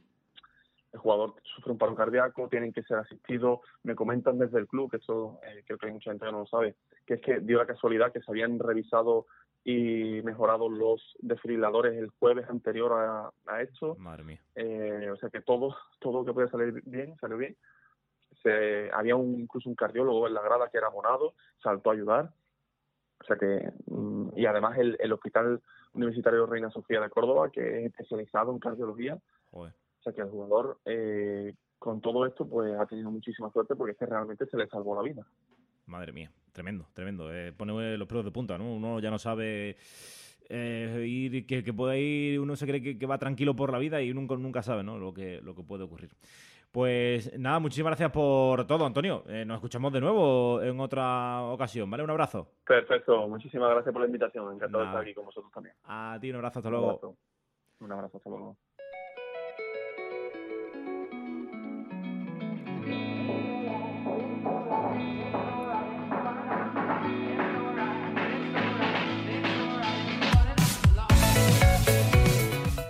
el 0.93 0.99
jugador 0.99 1.35
sufre 1.43 1.71
un 1.71 1.77
paro 1.77 1.95
cardíaco, 1.95 2.47
tienen 2.47 2.71
que 2.71 2.83
ser 2.83 2.97
asistidos. 2.97 3.59
Me 3.83 3.95
comentan 3.95 4.37
desde 4.37 4.59
el 4.59 4.67
club, 4.67 4.91
que 4.91 4.97
eso 4.97 5.39
eh, 5.43 5.63
creo 5.65 5.79
que 5.79 5.87
hay 5.87 5.93
mucha 5.93 6.11
gente 6.11 6.25
que 6.25 6.31
no 6.31 6.39
lo 6.39 6.47
sabe, 6.47 6.75
que 7.05 7.15
es 7.15 7.21
que 7.21 7.39
dio 7.39 7.57
la 7.57 7.65
casualidad 7.65 8.11
que 8.11 8.21
se 8.21 8.31
habían 8.31 8.59
revisado 8.59 9.25
y 9.63 10.21
mejorado 10.21 10.69
los 10.69 11.01
desfibriladores 11.19 11.97
el 11.97 12.11
jueves 12.19 12.47
anterior 12.47 12.93
a, 12.93 13.31
a 13.47 13.61
esto. 13.61 13.95
Madre 13.95 14.23
mía. 14.23 14.39
Eh, 14.53 15.09
o 15.11 15.17
sea 15.17 15.29
que 15.31 15.41
todo, 15.41 15.75
todo 15.99 16.19
lo 16.19 16.25
que 16.25 16.33
puede 16.33 16.49
salir 16.49 16.83
bien, 16.85 17.17
salió 17.19 17.37
bien. 17.37 17.57
Se, 18.43 18.91
había 18.91 19.15
un, 19.15 19.39
incluso 19.39 19.67
un 19.67 19.75
cardiólogo 19.75 20.27
en 20.27 20.35
la 20.35 20.43
grada 20.43 20.69
que 20.69 20.77
era 20.77 20.87
abonado, 20.87 21.33
saltó 21.63 21.89
a 21.89 21.93
ayudar. 21.93 22.29
O 23.25 23.27
sea 23.27 23.37
que, 23.37 23.71
y 24.35 24.45
además 24.45 24.77
el, 24.77 24.95
el 24.99 25.11
Hospital 25.11 25.59
Universitario 25.93 26.45
Reina 26.45 26.69
Sofía 26.69 27.01
de 27.01 27.09
Córdoba, 27.09 27.49
que 27.51 27.79
es 27.79 27.85
especializado 27.87 28.51
en 28.51 28.59
cardiología. 28.59 29.17
Joder. 29.49 29.73
O 29.99 30.03
sea 30.03 30.13
que 30.13 30.21
el 30.21 30.29
jugador, 30.29 30.77
eh, 30.85 31.55
con 31.79 32.01
todo 32.01 32.27
esto, 32.27 32.47
pues 32.47 32.79
ha 32.79 32.85
tenido 32.85 33.09
muchísima 33.09 33.49
suerte 33.49 33.75
porque 33.75 33.93
es 33.93 33.97
que 33.97 34.05
realmente 34.05 34.45
se 34.45 34.57
le 34.57 34.67
salvó 34.67 34.95
la 34.95 35.01
vida. 35.01 35.25
Madre 35.87 36.11
mía, 36.11 36.31
tremendo, 36.51 36.85
tremendo. 36.93 37.33
Eh, 37.33 37.51
pone 37.51 37.97
los 37.97 38.07
pelos 38.07 38.25
de 38.25 38.31
punta, 38.31 38.59
¿no? 38.59 38.75
Uno 38.75 38.99
ya 38.99 39.09
no 39.09 39.17
sabe 39.17 39.77
eh, 40.47 41.05
ir, 41.07 41.47
que, 41.47 41.63
que, 41.63 41.73
puede 41.73 41.99
ir, 41.99 42.39
uno 42.39 42.55
se 42.55 42.67
cree 42.67 42.81
que, 42.83 42.99
que, 42.99 43.05
va 43.07 43.17
tranquilo 43.17 43.55
por 43.55 43.71
la 43.71 43.79
vida 43.79 44.03
y 44.03 44.13
nunca, 44.13 44.35
nunca 44.35 44.61
sabe, 44.61 44.83
¿no? 44.83 44.99
Lo 44.99 45.15
que, 45.15 45.41
lo 45.41 45.55
que 45.55 45.63
puede 45.63 45.83
ocurrir. 45.83 46.11
Pues 46.75 47.31
nada, 47.39 47.59
muchísimas 47.59 47.91
gracias 47.91 48.11
por 48.11 48.67
todo, 48.67 48.85
Antonio. 48.85 49.23
Eh, 49.29 49.45
nos 49.45 49.55
escuchamos 49.55 49.93
de 49.93 50.01
nuevo 50.01 50.61
en 50.61 50.77
otra 50.81 51.41
ocasión, 51.43 51.89
¿vale? 51.89 52.03
Un 52.03 52.09
abrazo. 52.09 52.49
Perfecto, 52.67 53.29
muchísimas 53.29 53.69
gracias 53.69 53.93
por 53.93 54.01
la 54.01 54.07
invitación. 54.07 54.53
Encantado 54.53 54.83
de 54.83 54.89
estar 54.89 55.01
aquí 55.01 55.13
con 55.13 55.23
vosotros 55.23 55.49
también. 55.53 55.73
A 55.85 56.17
ti 56.19 56.29
un 56.31 56.35
abrazo, 56.35 56.59
hasta 56.59 56.67
un 56.67 56.73
luego. 56.73 56.89
Abrazo. 56.89 57.15
Un 57.79 57.91
abrazo, 57.93 58.17
hasta 58.17 58.29
luego. 58.29 58.57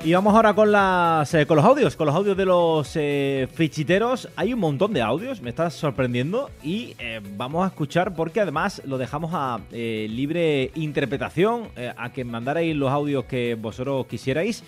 Y 0.05 0.13
vamos 0.13 0.35
ahora 0.35 0.53
con 0.53 0.71
las 0.71 1.33
eh, 1.33 1.47
con 1.47 1.57
los 1.57 1.65
audios, 1.65 1.95
con 1.95 2.05
los 2.05 2.15
audios 2.15 2.37
de 2.37 2.45
los 2.45 2.91
eh, 2.93 3.47
fichiteros. 3.51 4.29
Hay 4.35 4.53
un 4.53 4.59
montón 4.59 4.93
de 4.93 5.01
audios, 5.01 5.41
me 5.41 5.49
estás 5.49 5.73
sorprendiendo 5.73 6.51
y 6.61 6.93
eh, 6.99 7.21
vamos 7.35 7.65
a 7.65 7.69
escuchar 7.69 8.13
porque 8.13 8.39
además 8.39 8.83
lo 8.85 8.99
dejamos 8.99 9.31
a 9.33 9.61
libre 9.71 10.69
interpretación, 10.75 11.69
a 11.97 12.13
que 12.13 12.23
mandarais 12.23 12.75
los 12.75 12.91
audios 12.91 13.25
que 13.25 13.55
vosotros 13.55 14.05
quisierais. 14.05 14.63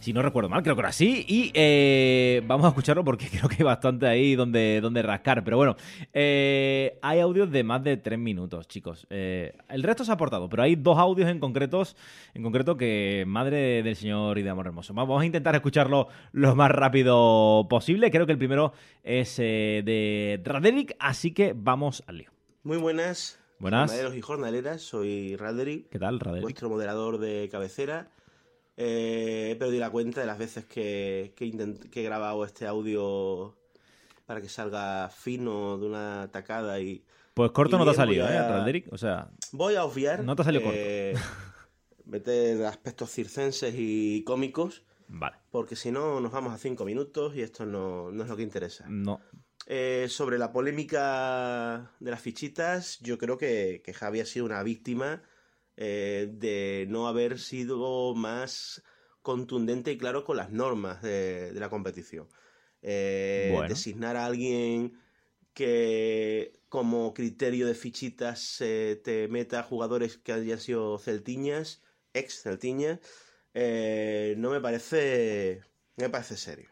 Si 0.00 0.14
no 0.14 0.22
recuerdo 0.22 0.48
mal, 0.48 0.62
creo 0.62 0.74
que 0.74 0.80
era 0.80 0.88
así. 0.88 1.26
Y 1.28 1.50
eh, 1.52 2.42
vamos 2.46 2.64
a 2.64 2.68
escucharlo 2.68 3.04
porque 3.04 3.28
creo 3.30 3.48
que 3.48 3.56
hay 3.58 3.64
bastante 3.64 4.06
ahí 4.06 4.34
donde, 4.34 4.80
donde 4.80 5.02
rascar. 5.02 5.44
Pero 5.44 5.58
bueno, 5.58 5.76
eh, 6.14 6.98
hay 7.02 7.20
audios 7.20 7.50
de 7.50 7.62
más 7.64 7.84
de 7.84 7.98
tres 7.98 8.18
minutos, 8.18 8.66
chicos. 8.66 9.06
Eh, 9.10 9.52
el 9.68 9.82
resto 9.82 10.04
se 10.04 10.10
ha 10.10 10.14
aportado, 10.14 10.48
pero 10.48 10.62
hay 10.62 10.74
dos 10.74 10.98
audios 10.98 11.28
en, 11.28 11.38
concretos, 11.38 11.96
en 12.32 12.42
concreto 12.42 12.78
que 12.78 13.24
madre 13.26 13.82
del 13.82 13.94
Señor 13.94 14.38
y 14.38 14.42
de 14.42 14.48
Amor 14.48 14.68
Hermoso. 14.68 14.94
Vamos 14.94 15.20
a 15.20 15.26
intentar 15.26 15.54
escucharlo 15.54 16.08
lo 16.32 16.56
más 16.56 16.70
rápido 16.70 17.66
posible. 17.68 18.10
Creo 18.10 18.24
que 18.24 18.32
el 18.32 18.38
primero 18.38 18.72
es 19.04 19.36
de 19.36 20.40
Raderick, 20.42 20.96
así 20.98 21.32
que 21.32 21.52
vamos 21.54 22.02
al 22.06 22.18
lío. 22.18 22.30
Muy 22.62 22.78
buenas. 22.78 23.38
Buenas. 23.58 23.90
Jornaleros 23.90 24.16
y 24.16 24.20
jornaleras, 24.22 24.80
soy 24.80 25.36
Raderick. 25.36 25.90
¿Qué 25.90 25.98
tal, 25.98 26.18
Raderick? 26.18 26.44
Vuestro 26.44 26.70
moderador 26.70 27.18
de 27.18 27.50
cabecera. 27.52 28.08
Eh, 28.82 29.50
he 29.50 29.56
perdido 29.56 29.80
la 29.80 29.90
cuenta 29.90 30.22
de 30.22 30.26
las 30.26 30.38
veces 30.38 30.64
que, 30.64 31.34
que, 31.36 31.44
intent, 31.44 31.90
que, 31.90 32.00
he 32.00 32.02
grabado 32.02 32.46
este 32.46 32.66
audio 32.66 33.54
para 34.24 34.40
que 34.40 34.48
salga 34.48 35.10
fino 35.10 35.76
de 35.76 35.86
una 35.86 36.30
tacada 36.32 36.80
y. 36.80 37.04
Pues 37.34 37.50
corto 37.50 37.76
y 37.76 37.78
no 37.78 37.84
te 37.84 37.90
ha 37.90 37.94
salido, 37.94 38.24
a, 38.24 38.70
¿eh? 38.70 38.84
O 38.90 38.96
sea. 38.96 39.28
Voy 39.52 39.74
a 39.74 39.84
obviar. 39.84 40.24
No 40.24 40.34
te 40.34 40.40
ha 40.40 40.44
salido 40.46 40.70
eh, 40.72 41.12
corto. 41.12 41.28
meter 42.06 42.64
aspectos 42.64 43.10
circenses 43.10 43.74
y 43.76 44.24
cómicos. 44.24 44.82
Vale. 45.08 45.36
Porque 45.50 45.76
si 45.76 45.90
no, 45.90 46.18
nos 46.20 46.32
vamos 46.32 46.54
a 46.54 46.56
cinco 46.56 46.86
minutos 46.86 47.36
y 47.36 47.42
esto 47.42 47.66
no, 47.66 48.10
no 48.10 48.22
es 48.22 48.30
lo 48.30 48.36
que 48.36 48.44
interesa. 48.44 48.86
No. 48.88 49.20
Eh, 49.66 50.06
sobre 50.08 50.38
la 50.38 50.52
polémica 50.52 51.90
de 52.00 52.10
las 52.10 52.22
fichitas, 52.22 52.98
yo 53.00 53.18
creo 53.18 53.36
que, 53.36 53.82
que 53.84 53.92
Javi 53.92 54.20
ha 54.20 54.26
sido 54.26 54.46
una 54.46 54.62
víctima 54.62 55.22
eh, 55.82 56.28
de 56.30 56.84
no 56.90 57.08
haber 57.08 57.38
sido 57.38 58.14
más 58.14 58.82
contundente 59.22 59.90
y 59.92 59.96
claro 59.96 60.24
con 60.24 60.36
las 60.36 60.50
normas 60.50 61.00
de, 61.00 61.52
de 61.52 61.58
la 61.58 61.70
competición. 61.70 62.28
Eh, 62.82 63.48
bueno. 63.52 63.68
Designar 63.68 64.16
a 64.16 64.26
alguien 64.26 64.92
que 65.54 66.60
como 66.68 67.14
criterio 67.14 67.66
de 67.66 67.74
fichitas 67.74 68.60
eh, 68.60 69.00
te 69.02 69.26
meta 69.28 69.62
jugadores 69.62 70.18
que 70.18 70.32
hayan 70.32 70.60
sido 70.60 70.98
celtiñas, 70.98 71.82
ex 72.12 72.42
celtiñas, 72.42 73.00
eh, 73.54 74.34
no 74.36 74.50
me 74.50 74.60
parece, 74.60 75.62
me 75.96 76.10
parece 76.10 76.36
serio. 76.36 76.68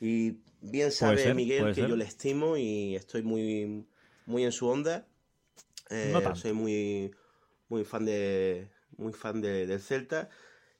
Y 0.00 0.38
bien 0.60 0.90
sabe 0.90 1.18
ser, 1.18 1.36
Miguel 1.36 1.66
que 1.66 1.74
ser. 1.74 1.88
yo 1.88 1.96
le 1.96 2.04
estimo 2.04 2.56
y 2.56 2.96
estoy 2.96 3.22
muy, 3.22 3.86
muy 4.26 4.44
en 4.44 4.52
su 4.52 4.66
onda. 4.66 5.06
no 5.88 6.34
soy 6.34 6.52
muy 6.52 7.12
muy 7.70 7.84
fan 7.84 8.04
de 8.04 8.68
muy 8.98 9.12
fan 9.14 9.40
de, 9.40 9.66
del 9.66 9.80
Celta 9.80 10.28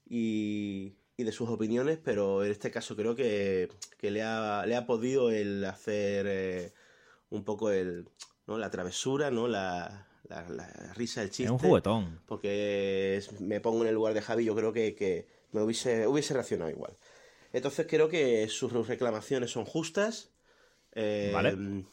y, 0.09 0.95
y 1.16 1.24
de 1.24 1.32
sus 1.32 1.49
opiniones, 1.49 1.99
pero 2.03 2.45
en 2.45 2.51
este 2.51 2.70
caso 2.70 2.97
creo 2.97 3.14
que, 3.14 3.70
que 3.99 4.11
le, 4.11 4.22
ha, 4.22 4.64
le 4.66 4.76
ha 4.76 4.86
podido 4.86 5.30
el 5.30 5.64
hacer 5.64 6.26
eh, 6.28 6.72
un 7.30 7.45
poco 7.45 7.70
el, 7.70 8.09
¿no? 8.47 8.59
la 8.59 8.70
travesura, 8.70 9.30
¿no? 9.30 9.49
La, 9.49 10.07
la, 10.28 10.49
la 10.51 10.93
risa, 10.95 11.22
el 11.22 11.30
chiste. 11.30 11.45
Es 11.45 11.51
un 11.51 11.59
juguetón. 11.59 12.20
Porque 12.26 13.16
es- 13.16 13.41
me 13.41 13.61
pongo 13.61 13.82
en 13.82 13.88
el 13.88 13.95
lugar 13.95 14.14
de 14.14 14.22
Javi, 14.22 14.45
yo 14.45 14.55
creo 14.57 14.72
que, 14.72 14.95
que 14.95 15.26
me 15.53 15.62
hubiese, 15.62 16.07
hubiese 16.07 16.34
reaccionado 16.34 16.70
igual. 16.70 16.97
Entonces 17.53 17.86
creo 17.88 18.09
que 18.09 18.49
sus 18.49 18.72
reclamaciones 18.88 19.51
son 19.51 19.64
justas. 19.64 20.30
eh, 20.93 21.30
Vale. 21.32 21.84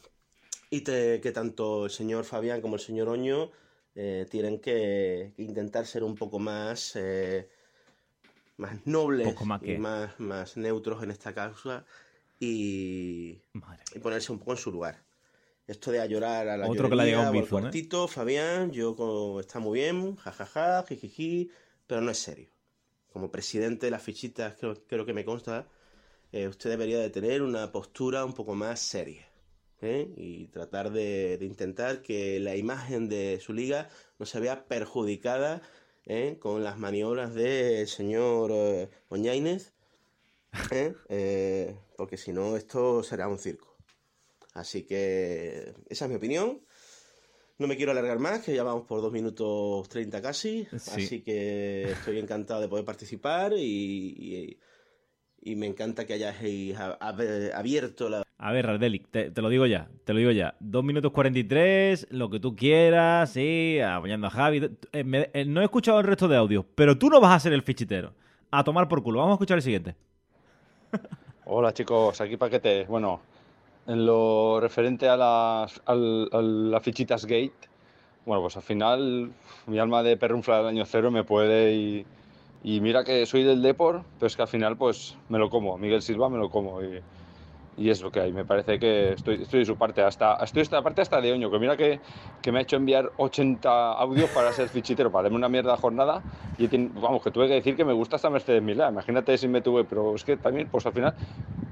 Y 0.70 0.82
te- 0.82 1.22
que 1.22 1.32
tanto 1.32 1.86
el 1.86 1.92
señor 1.92 2.26
Fabián 2.26 2.62
como 2.62 2.76
el 2.76 2.82
señor 2.82 3.08
Oño 3.10 3.52
eh, 3.98 4.26
tienen 4.30 4.60
que, 4.60 5.34
que 5.36 5.44
intentar 5.44 5.86
ser 5.88 6.04
un 6.04 6.16
poco 6.16 6.40
más, 6.40 6.96
eh, 6.96 7.50
más 8.58 8.86
nobles 8.86 9.28
Poco 9.28 9.46
más 9.46 9.62
y 9.64 9.78
más, 9.78 10.20
más 10.20 10.58
neutros 10.58 11.04
en 11.04 11.12
esta 11.12 11.34
causa 11.34 11.86
y, 12.40 13.42
ponerse 14.02 14.32
un 14.32 14.40
poco 14.40 14.52
en 14.52 14.58
su 14.58 14.72
lugar. 14.72 14.96
Esto 15.68 15.92
de 15.92 16.00
a 16.00 16.06
llorar 16.06 16.48
a 16.48 16.58
la 16.58 16.68
Otro 16.68 16.90
que 16.90 16.96
llegado 16.96 17.34
un 17.34 17.42
bizum, 17.42 17.58
¿eh? 17.60 17.62
cuartito, 17.62 18.08
Fabián, 18.08 18.72
yo 18.72 18.96
co- 18.96 19.40
está 19.40 19.60
muy 19.60 19.80
bien, 19.80 20.16
jajaja, 20.16 20.84
jijiji, 20.88 21.52
pero 21.88 22.02
no 22.02 22.12
es 22.12 22.20
serio. 22.20 22.50
Como 23.14 23.32
presidente 23.32 23.88
de 23.88 23.92
las 23.92 24.04
fichitas, 24.04 24.56
creo, 24.60 24.76
creo 24.88 25.06
que 25.06 25.14
me 25.14 25.26
consta, 25.26 25.68
eh, 26.32 26.48
usted 26.48 26.70
debería 26.72 27.00
de 27.00 27.10
tener 27.10 27.42
una 27.44 27.72
postura 27.72 28.26
un 28.26 28.34
poco 28.34 28.56
más 28.56 28.80
seria. 28.80 29.26
¿Eh? 29.82 30.10
Y 30.18 30.48
tratar 30.48 30.92
de, 30.92 31.38
de 31.38 31.46
intentar 31.46 32.02
que 32.02 32.40
la 32.40 32.56
imagen 32.56 33.10
de 33.10 33.40
su 33.42 33.54
liga 33.54 33.90
no 34.20 34.26
se 34.26 34.40
vea 34.40 34.66
perjudicada 34.68 35.62
¿eh? 36.06 36.38
con 36.40 36.64
las 36.64 36.78
maniobras 36.78 37.34
del 37.36 37.88
señor 37.88 38.52
eh, 38.54 38.90
Oñainez, 39.10 39.74
¿eh? 40.72 40.94
Eh, 41.10 41.76
porque 41.96 42.18
si 42.18 42.32
no 42.34 42.56
esto 42.58 43.04
será 43.04 43.28
un 43.28 43.38
circo. 43.40 43.76
Así 44.54 44.84
que 44.84 45.74
esa 45.90 46.06
es 46.06 46.10
mi 46.10 46.16
opinión. 46.18 46.62
No 47.60 47.66
me 47.68 47.76
quiero 47.76 47.92
alargar 47.92 48.20
más, 48.20 48.44
que 48.44 48.54
ya 48.56 48.62
vamos 48.64 48.86
por 48.88 49.02
2 49.02 49.12
minutos 49.12 49.90
30 49.90 50.22
casi. 50.22 50.66
Sí. 50.80 50.92
Así 50.92 51.22
que 51.22 51.92
estoy 51.92 52.20
encantado 52.20 52.62
de 52.62 52.68
poder 52.68 52.86
participar 52.86 53.54
y, 53.54 53.60
y- 54.18 54.60
y 55.42 55.56
me 55.56 55.66
encanta 55.68 56.06
que 56.06 56.14
hayáis 56.14 56.76
abierto 56.78 58.10
la... 58.10 58.24
A 58.40 58.52
ver, 58.52 58.68
Radelic, 58.68 59.08
te, 59.10 59.32
te 59.32 59.42
lo 59.42 59.50
digo 59.50 59.66
ya, 59.66 59.88
te 60.06 60.14
lo 60.14 60.20
digo 60.20 60.30
ya. 60.32 60.56
2 60.60 60.84
minutos 60.84 61.12
43, 61.12 62.08
lo 62.12 62.30
que 62.30 62.40
tú 62.40 62.56
quieras, 62.56 63.32
sí, 63.32 63.80
apoyando 63.80 64.28
a 64.28 64.30
Javi. 64.30 64.58
Eh, 64.94 65.30
eh, 65.34 65.46
no 65.46 65.62
he 65.62 65.64
escuchado 65.64 66.00
el 66.00 66.06
resto 66.06 66.28
de 66.28 66.38
audios, 66.38 66.64
pero 66.76 66.98
tú 67.00 67.10
no 67.10 67.20
vas 67.20 67.36
a 67.36 67.40
ser 67.40 67.54
el 67.54 67.64
fichitero. 67.64 68.14
A 68.52 68.64
tomar 68.64 68.88
por 68.88 69.02
culo. 69.02 69.20
Vamos 69.20 69.32
a 69.34 69.36
escuchar 69.36 69.58
el 69.58 69.64
siguiente. 69.64 69.96
Hola 71.46 71.74
chicos, 71.74 72.22
aquí 72.22 72.38
Paquete. 72.38 72.86
Bueno, 72.88 73.22
en 73.88 74.06
lo 74.06 74.60
referente 74.60 75.10
a 75.10 75.18
las, 75.18 75.82
al- 75.86 76.30
a 76.32 76.42
las 76.42 76.84
fichitas 76.84 77.26
Gate, 77.26 77.54
bueno, 78.26 78.42
pues 78.44 78.56
al 78.56 78.64
final 78.64 79.32
mi 79.66 79.80
alma 79.80 80.04
de 80.04 80.16
perrunfla 80.16 80.58
del 80.58 80.68
año 80.68 80.86
cero 80.86 81.10
me 81.10 81.24
puede 81.24 81.74
y, 81.74 82.06
y 82.64 82.82
mira 82.82 83.04
que 83.04 83.26
soy 83.26 83.44
del 83.44 83.62
Depor, 83.64 84.04
pero 84.20 84.28
es 84.28 84.36
que 84.36 84.42
al 84.44 84.48
final 84.48 84.78
pues 84.78 85.18
me 85.30 85.40
lo 85.40 85.50
como, 85.50 85.78
Miguel 85.78 86.02
Silva 86.02 86.30
me 86.30 86.38
lo 86.38 86.50
como 86.50 86.84
y, 86.84 87.02
y 87.78 87.90
es 87.90 88.02
lo 88.02 88.12
que 88.12 88.20
hay. 88.20 88.34
Me 88.34 88.44
parece 88.44 88.80
que 88.80 89.14
estoy, 89.14 89.42
estoy 89.44 89.60
de 89.60 89.66
su 89.66 89.78
parte, 89.78 90.02
hasta, 90.02 90.36
estoy 90.44 90.62
de 90.62 90.64
esta 90.64 90.82
parte 90.82 91.02
hasta 91.02 91.22
de 91.22 91.32
Oño, 91.32 91.50
que 91.52 91.60
mira 91.60 91.78
que, 91.78 92.02
que 92.42 92.52
me 92.52 92.60
ha 92.60 92.62
hecho 92.64 92.76
enviar 92.76 93.12
80 93.18 93.94
audios 93.94 94.30
para 94.32 94.52
ser 94.52 94.68
fichitero, 94.70 95.12
para 95.12 95.24
darme 95.24 95.38
una 95.38 95.48
mierda 95.50 95.72
de 95.72 95.78
jornada 95.78 96.24
y 96.58 96.68
vamos, 97.00 97.24
que 97.24 97.32
tuve 97.32 97.48
que 97.48 97.54
decir 97.54 97.76
que 97.76 97.86
me 97.86 97.94
gusta 97.94 98.16
esta 98.16 98.30
Mercedes 98.30 98.64
Milá, 98.64 98.90
imagínate 98.90 99.38
si 99.38 99.48
me 99.48 99.62
tuve, 99.62 99.84
pero 99.86 100.16
es 100.16 100.24
que 100.24 100.38
también 100.38 100.68
pues 100.72 100.86
al 100.86 100.94
final 100.94 101.14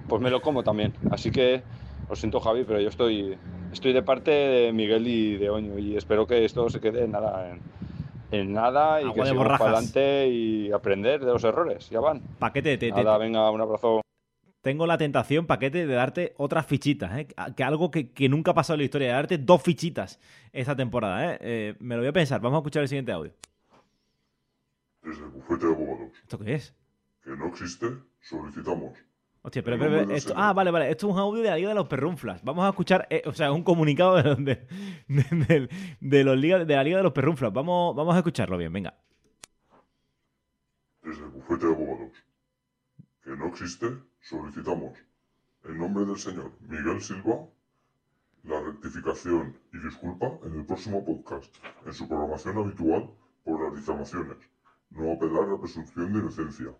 pues 0.08 0.22
me 0.22 0.30
lo 0.30 0.42
como 0.42 0.64
también. 0.64 0.94
Así 1.10 1.32
que 1.32 1.64
lo 2.08 2.16
siento 2.16 2.40
Javi, 2.40 2.64
pero 2.64 2.80
yo 2.80 2.90
estoy, 2.90 3.38
estoy 3.72 3.92
de 3.94 4.04
parte 4.04 4.30
de 4.32 4.72
Miguel 4.72 5.08
y 5.08 5.38
de 5.38 5.50
Oño 5.50 5.80
y 5.80 5.98
espero 5.98 6.28
que 6.28 6.46
esto 6.46 6.70
se 6.70 6.80
quede 6.80 7.08
nada, 7.08 7.50
en, 7.52 7.62
en 8.32 8.54
nada 8.54 9.02
y 9.02 9.06
Agua 9.06 9.16
que 9.16 9.22
de 9.22 9.28
sigamos 9.30 9.48
para 9.58 9.72
adelante 9.72 10.28
y 10.28 10.72
aprender 10.72 11.26
de 11.26 11.32
los 11.34 11.44
errores. 11.44 11.90
Ya 11.90 12.00
van. 12.00 12.22
Paquete, 12.38 12.78
te, 12.78 12.92
te- 12.92 13.04
Nada, 13.04 13.18
venga, 13.18 13.50
un 13.50 13.62
abrazo. 13.62 14.05
Tengo 14.66 14.88
la 14.88 14.98
tentación, 14.98 15.46
Paquete, 15.46 15.86
de 15.86 15.94
darte 15.94 16.34
otras 16.38 16.66
fichitas. 16.66 17.16
¿eh? 17.20 17.28
Que 17.56 17.64
algo 17.64 17.92
que, 17.92 18.10
que 18.12 18.28
nunca 18.28 18.50
ha 18.50 18.54
pasado 18.56 18.74
en 18.74 18.80
la 18.80 18.86
historia, 18.86 19.10
de 19.10 19.14
darte 19.14 19.38
dos 19.38 19.62
fichitas 19.62 20.20
esta 20.52 20.76
temporada. 20.76 21.34
¿eh? 21.34 21.38
Eh, 21.40 21.76
me 21.80 21.94
lo 21.94 22.02
voy 22.02 22.08
a 22.10 22.14
pensar. 22.14 22.42
Vamos 22.42 22.58
a 22.58 22.62
escuchar 22.62 22.82
el 22.82 22.90
siguiente 22.90 23.12
audio. 23.12 23.32
Desde 25.04 25.22
el 25.24 25.30
bufete 25.30 25.68
de 25.68 25.72
abogados, 25.72 26.12
¿Esto 26.20 26.40
qué 26.40 26.56
es? 26.56 26.74
que 27.24 27.30
no 27.38 27.46
existe, 27.48 27.86
solicitamos. 28.22 28.98
Hostia, 29.44 29.62
pero, 29.62 29.78
pero, 29.78 30.10
esto, 30.12 30.34
ah, 30.36 30.52
vale, 30.54 30.72
vale. 30.72 30.90
Esto 30.90 31.08
es 31.10 31.14
un 31.14 31.20
audio 31.20 31.44
de 31.44 31.50
la 31.52 31.58
Liga 31.58 31.70
de 31.70 31.76
los 31.76 31.88
Perrunflas. 31.88 32.44
Vamos 32.44 32.66
a 32.66 32.70
escuchar, 32.70 33.08
o 33.28 33.34
sea, 33.34 33.52
un 33.52 33.62
comunicado 33.62 34.16
de- 34.36 34.66
de- 35.08 35.70
de 36.00 36.24
los 36.24 36.36
liga- 36.40 36.66
de 36.66 36.76
la 36.76 36.84
Liga 36.84 36.98
de 36.98 37.04
los 37.04 37.14
Perrunflas. 37.14 37.54
Vamos, 37.54 37.96
vamos 37.96 38.16
a 38.16 38.18
escucharlo 38.18 38.58
bien, 38.58 38.74
venga. 38.74 38.96
Desde 41.04 41.22
el 41.24 41.30
bufete 41.30 41.68
de 41.68 41.72
abogados, 41.76 42.12
que 43.24 43.30
no 43.30 43.46
existe, 43.50 43.86
solicitamos, 44.26 44.98
en 45.66 45.78
nombre 45.78 46.04
del 46.04 46.18
señor 46.18 46.52
Miguel 46.62 47.00
Silva, 47.00 47.48
la 48.44 48.60
rectificación 48.60 49.56
y 49.72 49.78
disculpa 49.78 50.40
en 50.42 50.56
el 50.56 50.66
próximo 50.66 51.06
podcast, 51.06 51.54
en 51.86 51.94
su 51.94 52.08
programación 52.08 52.58
habitual 52.58 53.12
por 53.44 53.64
las 53.64 53.76
difamaciones, 53.76 54.38
no 54.90 55.12
apelar 55.12 55.48
a 55.52 55.60
presunción 55.60 56.12
de 56.12 56.20
inocencia, 56.22 56.74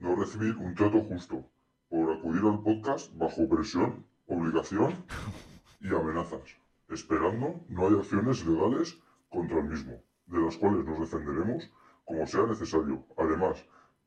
no 0.00 0.16
recibir 0.16 0.56
un 0.56 0.74
trato 0.74 1.00
justo, 1.04 1.48
por 1.88 2.10
acudir 2.10 2.42
al 2.42 2.60
podcast 2.64 3.16
bajo 3.16 3.48
presión, 3.48 4.04
obligación 4.26 4.92
y 5.80 5.94
amenazas, 5.94 6.56
esperando 6.88 7.60
no 7.68 7.86
haya 7.86 8.00
acciones 8.00 8.44
legales 8.44 8.98
contra 9.28 9.60
el 9.60 9.68
mismo, 9.68 10.02
de 10.26 10.40
las 10.40 10.56
cuales 10.56 10.84
nos 10.84 10.98
defenderemos 10.98 11.70
como 12.04 12.26
sea 12.26 12.46
necesario, 12.46 13.06
además 13.16 13.64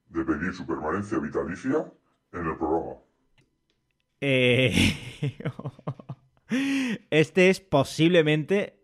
de 0.10 0.26
pedir 0.26 0.54
su 0.54 0.68
permanencia 0.68 1.18
vitalicia 1.18 1.90
en 2.34 2.48
el 2.48 2.58
programa. 2.58 2.96
Eh, 4.22 4.96
Este 7.10 7.50
es 7.50 7.62
posiblemente, 7.62 8.76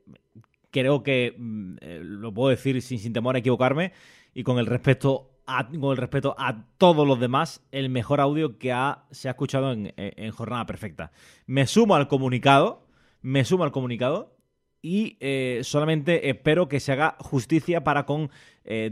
creo 0.72 1.04
que 1.04 1.36
mm, 1.38 1.76
eh, 1.82 2.00
lo 2.02 2.34
puedo 2.34 2.50
decir 2.50 2.82
sin, 2.82 3.00
sin 3.00 3.14
temor 3.14 3.36
a 3.36 3.40
equivocarme 3.40 3.92
y 4.34 4.44
con 4.44 4.58
el 4.58 4.66
respeto 4.66 5.32
a, 5.46 5.68
con 5.68 5.92
el 5.92 5.98
respeto 5.98 6.36
a 6.38 6.66
todos 6.78 7.08
los 7.08 7.20
demás, 7.20 7.66
el 7.72 7.90
mejor 7.90 8.22
audio 8.22 8.58
que 8.58 8.74
se 9.12 9.28
ha 9.28 9.32
escuchado 9.32 9.72
en, 9.72 10.32
Jornada 10.32 10.66
Perfecta. 10.66 11.12
Me 11.46 11.68
sumo 11.68 11.96
al 11.96 12.08
comunicado, 12.08 12.86
me 13.22 13.46
sumo 13.46 13.64
al 13.64 13.72
comunicado 13.72 14.38
y 14.82 15.18
eh, 15.22 15.62
solamente 15.64 16.30
espero 16.30 16.68
que 16.68 16.82
se 16.82 16.92
haga 16.92 17.16
justicia 17.20 17.84
para 17.84 18.06
con 18.06 18.30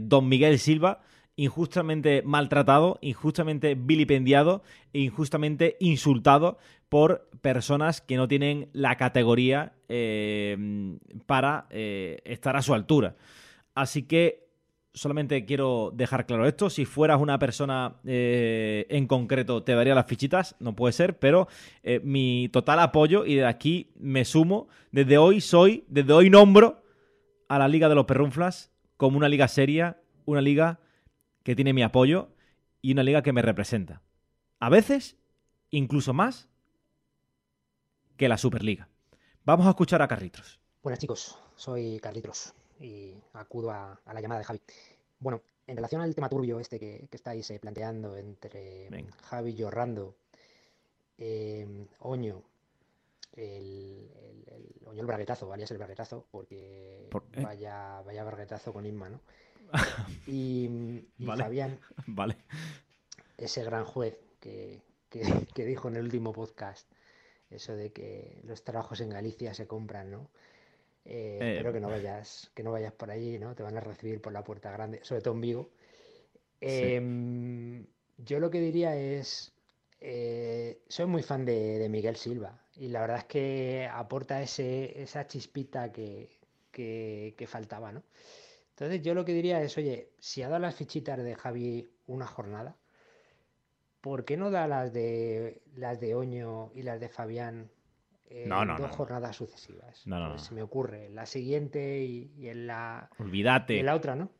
Don 0.00 0.28
Miguel 0.28 0.58
Silva, 0.58 1.02
injustamente 1.36 2.22
maltratado, 2.22 2.98
injustamente 3.02 3.74
vilipendiado 3.74 4.62
e 4.92 5.00
injustamente 5.00 5.76
insultado 5.80 6.58
por 6.88 7.28
personas 7.42 8.00
que 8.00 8.16
no 8.16 8.26
tienen 8.26 8.68
la 8.72 8.96
categoría 8.96 9.74
eh, 9.88 10.96
para 11.26 11.66
eh, 11.70 12.20
estar 12.24 12.56
a 12.56 12.62
su 12.62 12.72
altura. 12.74 13.16
Así 13.74 14.04
que 14.04 14.46
solamente 14.94 15.44
quiero 15.44 15.92
dejar 15.94 16.24
claro 16.24 16.46
esto. 16.46 16.70
Si 16.70 16.86
fueras 16.86 17.20
una 17.20 17.38
persona 17.38 17.96
eh, 18.06 18.86
en 18.88 19.06
concreto, 19.06 19.62
te 19.62 19.74
daría 19.74 19.94
las 19.94 20.06
fichitas, 20.06 20.56
no 20.58 20.74
puede 20.74 20.92
ser, 20.92 21.18
pero 21.18 21.48
mi 22.02 22.48
total 22.50 22.80
apoyo 22.80 23.26
y 23.26 23.34
de 23.34 23.44
aquí 23.44 23.90
me 23.98 24.24
sumo. 24.24 24.68
Desde 24.90 25.18
hoy 25.18 25.42
soy, 25.42 25.84
desde 25.88 26.14
hoy 26.14 26.30
nombro 26.30 26.82
a 27.48 27.58
la 27.58 27.68
Liga 27.68 27.90
de 27.90 27.94
los 27.94 28.06
Perrunflas 28.06 28.72
como 28.96 29.18
una 29.18 29.28
liga 29.28 29.46
seria, 29.48 29.98
una 30.24 30.40
liga 30.40 30.80
que 31.46 31.54
tiene 31.54 31.72
mi 31.72 31.84
apoyo 31.84 32.30
y 32.82 32.90
una 32.90 33.04
liga 33.04 33.22
que 33.22 33.32
me 33.32 33.40
representa. 33.40 34.02
A 34.58 34.68
veces, 34.68 35.16
incluso 35.70 36.12
más 36.12 36.48
que 38.16 38.28
la 38.28 38.36
Superliga. 38.36 38.88
Vamos 39.44 39.64
a 39.68 39.70
escuchar 39.70 40.02
a 40.02 40.08
Carritos. 40.08 40.58
Buenas 40.82 40.98
chicos, 40.98 41.38
soy 41.54 42.00
Carlitos 42.00 42.52
y 42.80 43.14
acudo 43.32 43.70
a, 43.70 43.92
a 44.04 44.12
la 44.12 44.20
llamada 44.20 44.40
de 44.40 44.44
Javi. 44.44 44.60
Bueno, 45.20 45.40
en 45.68 45.76
relación 45.76 46.00
al 46.00 46.16
tema 46.16 46.28
turbio 46.28 46.58
este 46.58 46.80
que, 46.80 47.06
que 47.08 47.16
estáis 47.16 47.48
eh, 47.52 47.60
planteando 47.60 48.16
entre 48.16 48.90
Venga. 48.90 49.12
Javi 49.22 49.54
y 49.56 49.62
Orlando, 49.62 50.16
eh, 51.16 51.86
Oño, 52.00 52.42
el, 53.34 54.10
el, 54.16 54.44
el 54.52 54.88
Oño 54.88 55.00
el 55.00 55.06
braguetazo, 55.06 55.52
alias 55.52 55.70
el 55.70 55.78
braguetazo, 55.78 56.26
porque 56.32 57.06
Por- 57.08 57.22
¿eh? 57.34 57.40
vaya, 57.40 58.02
vaya 58.04 58.24
braguetazo 58.24 58.72
con 58.72 58.84
Inma, 58.84 59.10
¿no? 59.10 59.20
Y, 60.26 60.68
y 61.18 61.24
Vale. 61.24 61.42
Fabián, 61.44 61.78
Vale. 62.06 62.36
ese 63.38 63.62
gran 63.64 63.84
juez 63.84 64.16
que, 64.40 64.82
que, 65.08 65.22
que 65.54 65.64
dijo 65.64 65.88
en 65.88 65.96
el 65.96 66.02
último 66.04 66.32
podcast 66.32 66.86
eso 67.50 67.74
de 67.76 67.92
que 67.92 68.40
los 68.44 68.64
trabajos 68.64 69.00
en 69.00 69.10
Galicia 69.10 69.54
se 69.54 69.66
compran, 69.68 70.10
¿no? 70.10 70.30
Eh, 71.04 71.38
Eh, 71.40 71.52
espero 71.54 71.72
que 71.72 71.78
no 71.80 71.88
vayas, 71.88 72.50
que 72.54 72.64
no 72.64 72.72
vayas 72.72 72.92
por 72.92 73.10
allí, 73.12 73.38
¿no? 73.38 73.54
Te 73.54 73.62
van 73.62 73.76
a 73.76 73.80
recibir 73.80 74.20
por 74.20 74.32
la 74.32 74.42
puerta 74.42 74.72
grande, 74.72 74.98
sobre 75.04 75.22
todo 75.22 75.34
en 75.34 75.40
Vigo. 75.40 75.70
Em, 76.60 77.86
yo 78.18 78.40
lo 78.40 78.50
que 78.50 78.60
diría 78.60 78.96
es, 78.96 79.52
eh, 80.00 80.80
soy 80.88 81.06
muy 81.06 81.22
fan 81.22 81.44
de, 81.44 81.78
de 81.78 81.88
Miguel 81.88 82.16
Silva 82.16 82.58
y 82.76 82.88
la 82.88 83.00
verdad 83.00 83.18
es 83.18 83.24
que 83.26 83.88
aporta 83.92 84.42
ese, 84.42 85.00
esa 85.00 85.26
chispita 85.28 85.92
que, 85.92 86.28
que- 86.72 87.34
que 87.36 87.46
faltaba, 87.46 87.92
¿no? 87.92 88.02
Entonces 88.76 89.02
yo 89.02 89.14
lo 89.14 89.24
que 89.24 89.32
diría 89.32 89.62
es, 89.62 89.76
oye, 89.78 90.12
si 90.18 90.42
ha 90.42 90.48
dado 90.48 90.60
las 90.60 90.74
fichitas 90.76 91.18
de 91.18 91.34
Javi 91.34 91.90
una 92.06 92.26
jornada, 92.26 92.76
¿por 94.00 94.24
qué 94.24 94.36
no 94.36 94.50
da 94.50 94.68
las 94.68 94.92
de 94.92 95.62
las 95.74 96.00
de 96.00 96.14
Oño 96.14 96.70
y 96.74 96.82
las 96.82 97.00
de 97.00 97.08
Fabián 97.08 97.70
en 98.26 98.48
No, 98.48 98.64
no, 98.64 98.76
dos 98.76 98.90
no, 98.90 98.96
jornadas 98.96 99.36
sucesivas? 99.36 100.06
No, 100.06 100.18
no, 100.20 100.28
Pues 100.30 100.42
se 100.42 100.54
me 100.54 100.62
ocurre, 100.62 101.08
la 101.10 101.26
siguiente 101.26 102.00
y, 102.04 102.32
y 102.36 102.48
en 102.48 102.66
la, 102.66 103.10
Olvídate. 103.18 103.78
en 103.80 103.86
la 103.86 103.94
otra, 103.94 104.14
¿no? 104.16 104.30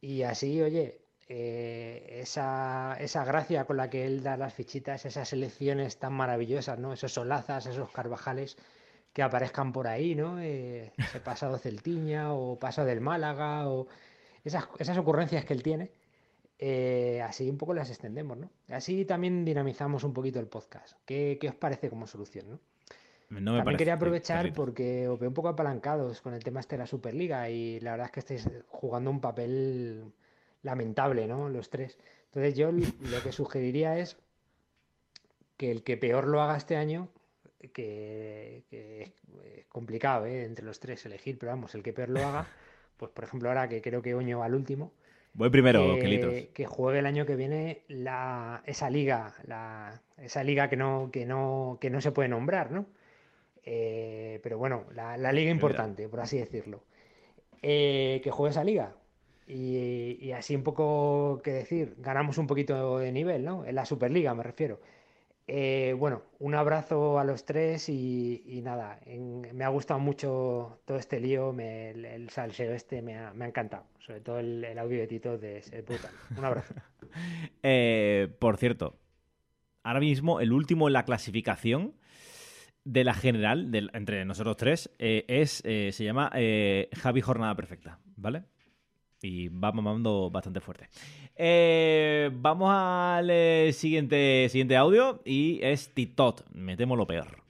Y 0.00 0.22
así, 0.22 0.60
oye, 0.62 1.00
eh, 1.28 2.18
esa, 2.22 2.96
esa 3.00 3.24
gracia 3.24 3.64
con 3.64 3.76
la 3.76 3.90
que 3.90 4.06
él 4.06 4.22
da 4.22 4.36
las 4.36 4.54
fichitas, 4.54 5.04
esas 5.06 5.32
elecciones 5.32 5.98
tan 5.98 6.12
maravillosas, 6.14 6.78
¿no? 6.78 6.92
Esos 6.92 7.12
solazas, 7.12 7.66
esos 7.66 7.90
carvajales 7.90 8.56
que 9.18 9.24
aparezcan 9.24 9.72
por 9.72 9.88
ahí, 9.88 10.14
¿no? 10.14 10.38
Eh, 10.38 10.92
ese 10.96 11.18
pasado 11.18 11.58
Celtiña 11.58 12.32
o 12.32 12.56
paso 12.56 12.84
del 12.84 13.00
Málaga 13.00 13.68
o 13.68 13.88
esas, 14.44 14.68
esas 14.78 14.96
ocurrencias 14.96 15.44
que 15.44 15.54
él 15.54 15.64
tiene, 15.64 15.90
eh, 16.56 17.20
así 17.26 17.50
un 17.50 17.58
poco 17.58 17.74
las 17.74 17.90
extendemos, 17.90 18.38
¿no? 18.38 18.48
Así 18.68 19.04
también 19.04 19.44
dinamizamos 19.44 20.04
un 20.04 20.12
poquito 20.12 20.38
el 20.38 20.46
podcast. 20.46 20.96
¿Qué, 21.04 21.36
qué 21.40 21.48
os 21.48 21.56
parece 21.56 21.90
como 21.90 22.06
solución, 22.06 22.48
¿no? 22.48 22.60
No 23.30 23.40
me 23.40 23.40
También 23.40 23.64
parece, 23.64 23.78
quería 23.78 23.94
aprovechar 23.94 24.52
porque 24.52 25.08
os 25.08 25.18
veo 25.18 25.30
un 25.30 25.34
poco 25.34 25.48
apalancados 25.48 26.20
con 26.20 26.32
el 26.32 26.44
tema 26.44 26.60
este 26.60 26.76
de 26.76 26.82
la 26.82 26.86
Superliga 26.86 27.50
y 27.50 27.80
la 27.80 27.90
verdad 27.90 28.06
es 28.06 28.12
que 28.12 28.20
estáis 28.20 28.48
jugando 28.68 29.10
un 29.10 29.20
papel 29.20 30.12
lamentable, 30.62 31.26
¿no? 31.26 31.48
Los 31.48 31.70
tres. 31.70 31.98
Entonces 32.26 32.56
yo 32.56 32.70
lo 32.70 33.22
que 33.24 33.32
sugeriría 33.32 33.98
es 33.98 34.16
que 35.56 35.72
el 35.72 35.82
que 35.82 35.96
peor 35.96 36.28
lo 36.28 36.40
haga 36.40 36.56
este 36.56 36.76
año, 36.76 37.08
que, 37.72 38.64
que 38.70 39.02
es 39.02 39.66
complicado, 39.68 40.26
¿eh? 40.26 40.44
Entre 40.44 40.64
los 40.64 40.80
tres 40.80 41.04
elegir, 41.06 41.38
pero 41.38 41.52
vamos, 41.52 41.74
el 41.74 41.82
que 41.82 41.92
peor 41.92 42.08
lo 42.08 42.24
haga, 42.24 42.46
pues 42.96 43.10
por 43.12 43.24
ejemplo 43.24 43.48
ahora 43.48 43.68
que 43.68 43.82
creo 43.82 44.02
que 44.02 44.14
Oño 44.14 44.40
va 44.40 44.46
al 44.46 44.54
último, 44.54 44.92
Voy 45.38 45.50
primero, 45.50 45.98
que, 46.00 46.50
que 46.52 46.66
juegue 46.66 46.98
el 46.98 47.06
año 47.06 47.24
que 47.24 47.36
viene 47.36 47.82
la, 47.86 48.62
esa 48.66 48.90
liga, 48.90 49.34
la, 49.46 50.02
esa 50.16 50.42
liga 50.42 50.68
que 50.68 50.76
no, 50.76 51.10
que 51.12 51.26
no, 51.26 51.78
que 51.80 51.90
no 51.90 52.00
se 52.00 52.10
puede 52.10 52.28
nombrar, 52.28 52.72
¿no? 52.72 52.86
Eh, 53.62 54.40
pero 54.42 54.58
bueno, 54.58 54.86
la, 54.94 55.16
la 55.16 55.30
liga 55.30 55.50
importante, 55.50 56.08
por 56.08 56.20
así 56.20 56.38
decirlo. 56.38 56.82
Eh, 57.62 58.20
que 58.24 58.32
juegue 58.32 58.50
esa 58.50 58.64
liga. 58.64 58.96
Y, 59.46 60.18
y 60.20 60.32
así 60.32 60.56
un 60.56 60.64
poco, 60.64 61.40
que 61.44 61.52
decir, 61.52 61.94
ganamos 61.98 62.38
un 62.38 62.48
poquito 62.48 62.98
de 62.98 63.12
nivel, 63.12 63.44
¿no? 63.44 63.64
En 63.64 63.76
la 63.76 63.84
Superliga 63.84 64.34
me 64.34 64.42
refiero. 64.42 64.80
Eh, 65.50 65.94
bueno, 65.98 66.24
un 66.40 66.54
abrazo 66.54 67.18
a 67.18 67.24
los 67.24 67.46
tres 67.46 67.88
y, 67.88 68.60
nada, 68.62 69.00
me 69.06 69.64
ha 69.64 69.68
gustado 69.68 69.98
mucho 69.98 70.78
todo 70.84 70.98
este 70.98 71.20
lío, 71.20 71.58
el, 71.58 72.28
salseo 72.28 72.74
este 72.74 73.00
me 73.00 73.16
ha, 73.16 73.32
encantado, 73.40 73.86
sobre 73.98 74.20
todo 74.20 74.40
el, 74.40 74.78
audio 74.78 75.00
de 75.00 75.06
Tito 75.06 75.38
de 75.38 75.56
es 75.56 75.70
brutal. 75.86 76.12
Un 76.36 76.44
abrazo. 76.44 76.74
Eh, 77.62 78.28
por 78.38 78.58
cierto, 78.58 78.98
ahora 79.82 80.00
mismo 80.00 80.40
el 80.40 80.52
último 80.52 80.88
en 80.88 80.92
la 80.92 81.06
clasificación 81.06 81.94
de 82.84 83.02
la 83.02 83.14
general, 83.14 83.74
entre 83.94 84.26
nosotros 84.26 84.58
tres, 84.58 84.90
eh, 84.98 85.24
es 85.26 85.62
se 85.62 86.04
llama 86.04 86.30
Javi 86.92 87.20
Jornada 87.22 87.54
Perfecta, 87.56 87.98
¿vale? 88.16 88.44
Y 89.20 89.48
va 89.48 89.72
mamando 89.72 90.30
bastante 90.30 90.60
fuerte. 90.60 90.88
Eh, 91.34 92.30
vamos 92.32 92.70
al 92.72 93.30
eh, 93.30 93.72
siguiente, 93.72 94.48
siguiente 94.48 94.76
audio 94.76 95.20
y 95.24 95.60
es 95.62 95.92
Titot. 95.92 96.44
Me 96.52 96.76
temo 96.76 96.96
lo 96.96 97.06
peor. 97.06 97.42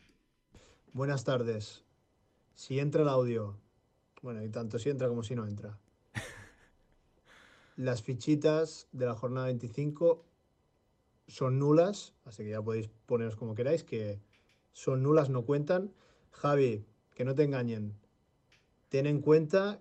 Buenas 0.93 1.25
tardes. 1.25 1.85
Si 2.55 2.79
entra 2.81 3.03
el 3.03 3.09
audio, 3.09 3.57
bueno, 4.23 4.43
y 4.43 4.49
tanto 4.49 4.79
si 4.79 4.91
entra 4.91 5.09
como 5.09 5.23
si 5.23 5.35
no 5.35 5.47
entra. 5.47 5.79
Las 7.77 8.03
fichitas 8.03 8.89
de 8.93 9.07
la 9.07 9.15
jornada 9.15 9.47
25 9.47 10.25
son 11.29 11.59
nulas, 11.59 12.15
así 12.25 12.45
que 12.45 12.51
ya 12.51 12.63
podéis 12.63 12.89
poneros 13.07 13.37
como 13.37 13.55
queráis, 13.55 13.85
que 13.85 14.21
son 14.73 15.03
nulas, 15.03 15.29
no 15.29 15.45
cuentan. 15.45 15.93
Javi, 16.31 16.85
que 17.15 17.25
no 17.25 17.35
te 17.35 17.45
engañen. 17.45 17.95
Ten 18.89 19.07
en 19.07 19.21
cuenta 19.21 19.81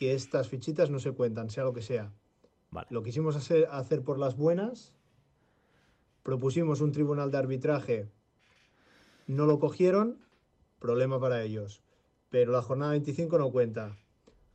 que 0.00 0.14
estas 0.14 0.48
fichitas 0.48 0.90
no 0.90 0.98
se 0.98 1.12
cuentan, 1.12 1.50
sea 1.50 1.62
lo 1.62 1.72
que 1.74 1.82
sea. 1.82 2.12
Vale. 2.70 2.88
Lo 2.90 3.02
quisimos 3.02 3.36
hacer, 3.36 3.68
hacer 3.70 4.02
por 4.02 4.18
las 4.18 4.34
buenas. 4.36 4.94
Propusimos 6.22 6.80
un 6.80 6.90
tribunal 6.92 7.30
de 7.30 7.38
arbitraje. 7.38 8.08
No 9.26 9.46
lo 9.46 9.58
cogieron. 9.58 10.18
Problema 10.78 11.20
para 11.20 11.42
ellos. 11.42 11.82
Pero 12.30 12.50
la 12.52 12.62
jornada 12.62 12.92
25 12.92 13.38
no 13.38 13.52
cuenta. 13.52 13.98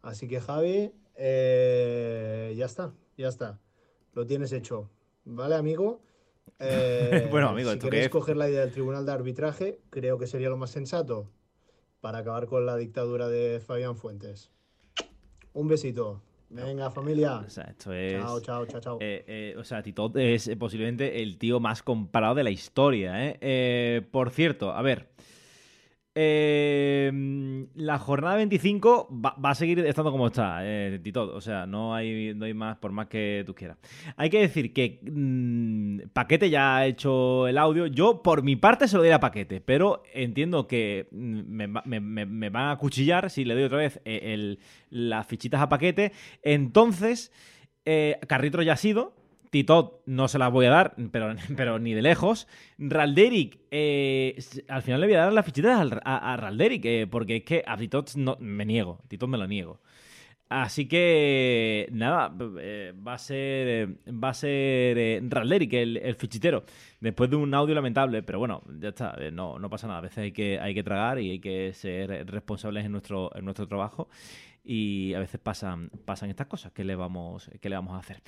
Así 0.01 0.27
que 0.27 0.41
Javi, 0.41 0.91
eh, 1.15 2.53
ya 2.57 2.65
está, 2.65 2.93
ya 3.17 3.27
está. 3.27 3.59
Lo 4.13 4.25
tienes 4.25 4.51
hecho. 4.51 4.89
¿Vale, 5.23 5.55
amigo? 5.55 6.01
Eh, 6.59 7.27
Bueno, 7.31 7.49
amigo, 7.49 7.71
si 7.71 7.77
¿esto 7.77 7.89
qué 7.89 7.89
queréis 7.89 8.05
es? 8.05 8.09
coger 8.09 8.37
la 8.37 8.47
idea 8.49 8.61
del 8.61 8.71
tribunal 8.71 9.05
de 9.05 9.11
arbitraje, 9.11 9.81
creo 9.89 10.17
que 10.17 10.27
sería 10.27 10.47
lo 10.49 10.57
más 10.57 10.69
sensato 10.69 11.29
para 12.01 12.19
acabar 12.19 12.45
con 12.45 12.65
la 12.65 12.77
dictadura 12.77 13.27
de 13.27 13.59
Fabián 13.59 13.97
Fuentes. 13.97 14.51
Un 15.55 15.69
besito. 15.69 16.21
Venga, 16.49 16.91
familia. 16.91 17.37
O 17.37 17.49
sea, 17.49 17.63
esto 17.63 17.93
es. 17.93 18.21
Chao, 18.21 18.39
chao, 18.41 18.65
chao, 18.65 18.81
chao. 18.81 18.97
Eh, 19.01 19.23
eh, 19.25 19.55
o 19.57 19.63
sea, 19.63 19.81
Titot 19.81 20.15
es 20.17 20.47
eh, 20.47 20.55
posiblemente 20.55 21.21
el 21.23 21.37
tío 21.37 21.59
más 21.59 21.81
comparado 21.81 22.35
de 22.35 22.43
la 22.43 22.51
historia. 22.51 23.25
¿eh? 23.25 23.37
Eh, 23.41 24.01
por 24.11 24.29
cierto, 24.31 24.71
a 24.71 24.81
ver. 24.81 25.07
Eh, 26.17 27.65
la 27.75 27.99
jornada 27.99 28.37
25 28.37 29.09
va, 29.23 29.35
a 29.43 29.55
seguir 29.55 29.79
estando 29.79 30.11
como 30.11 30.27
está, 30.27 30.59
eh, 30.61 30.99
Titot. 31.03 31.33
O 31.33 31.41
sea, 31.41 31.65
no 31.65 31.93
hay, 31.93 32.33
no 32.33 32.45
hay 32.45 32.53
más, 32.53 32.77
por 32.77 32.91
más 32.91 33.07
que 33.07 33.43
tú 33.45 33.53
quieras. 33.53 33.77
Hay 34.15 34.29
que 34.29 34.39
decir 34.39 34.73
que 34.73 34.99
mm, 35.03 36.07
Paquete 36.13 36.49
ya 36.49 36.77
ha 36.77 36.85
hecho 36.85 37.47
el 37.47 37.57
audio. 37.57 37.85
Yo, 37.87 38.21
por 38.23 38.43
mi 38.43 38.55
parte, 38.55 38.87
se 38.87 38.97
lo 38.97 39.03
diré 39.03 39.15
a 39.15 39.19
Paquete. 39.19 39.61
Pero 39.61 40.03
entiendo 40.13 40.67
que 40.67 41.07
mm, 41.11 41.41
me, 41.47 41.67
va- 41.67 41.83
me- 41.85 41.99
me- 41.99 42.25
me 42.25 42.49
van 42.49 42.69
a 42.69 42.77
cuchillar 42.77 43.29
si 43.29 43.43
le 43.45 43.53
doy 43.53 43.63
otra 43.63 43.77
vez 43.79 43.99
eh, 44.05 44.57
las 44.89 45.27
fichitas 45.27 45.61
a 45.61 45.69
Paquete. 45.69 46.11
Entonces. 46.43 47.31
Eh, 47.87 48.17
Carritro 48.27 48.63
ya 48.63 48.73
ha 48.73 48.77
sido. 48.77 49.13
Titot 49.55 50.01
no 50.05 50.27
se 50.27 50.37
las 50.37 50.51
voy 50.51 50.65
a 50.65 50.69
dar, 50.69 50.95
pero, 51.13 51.33
pero 51.55 51.79
ni 51.79 51.93
de 51.93 52.01
lejos. 52.01 52.45
Ralderic, 52.77 53.57
eh, 53.71 54.37
al 54.67 54.81
final 54.81 54.99
le 54.99 55.07
voy 55.07 55.15
a 55.15 55.19
dar 55.19 55.31
las 55.31 55.45
fichitas 55.45 55.93
a, 56.03 56.33
a 56.33 56.35
Ralderic, 56.35 56.83
eh, 56.83 57.07
porque 57.09 57.37
es 57.37 57.43
que 57.45 57.63
a 57.65 57.77
Titot 57.77 58.15
no, 58.15 58.35
me 58.41 58.65
niego. 58.65 58.99
Titot 59.07 59.29
me 59.29 59.37
lo 59.37 59.47
niego. 59.47 59.79
Así 60.49 60.89
que 60.89 61.87
nada, 61.93 62.35
eh, 62.59 62.93
va 62.95 63.13
a 63.13 63.17
ser 63.17 63.95
va 64.11 64.29
a 64.29 64.33
ser 64.33 64.97
eh, 64.97 65.21
Ralderic 65.23 65.71
el, 65.71 66.15
fichitero. 66.15 66.65
Después 66.99 67.29
de 67.29 67.37
un 67.37 67.53
audio 67.53 67.75
lamentable, 67.75 68.23
pero 68.23 68.39
bueno, 68.39 68.61
ya 68.81 68.89
está, 68.89 69.15
no, 69.31 69.57
no 69.57 69.69
pasa 69.69 69.87
nada. 69.87 69.99
A 69.99 70.01
veces 70.01 70.17
hay 70.17 70.31
que, 70.33 70.59
hay 70.59 70.73
que 70.73 70.83
tragar 70.83 71.17
y 71.19 71.31
hay 71.31 71.39
que 71.39 71.71
ser 71.71 72.29
responsables 72.29 72.83
en 72.83 72.91
nuestro, 72.91 73.31
en 73.33 73.45
nuestro 73.45 73.69
trabajo. 73.69 74.09
Y 74.67 75.13
a 75.13 75.19
veces 75.19 75.39
pasan, 75.39 75.91
pasan 76.05 76.31
estas 76.31 76.47
cosas. 76.47 76.71
¿Qué 76.71 76.83
le 76.83 76.95
vamos, 76.95 77.51
qué 77.61 77.69
le 77.69 77.75
vamos 77.75 77.93
a 77.93 77.99
hacer? 77.99 78.23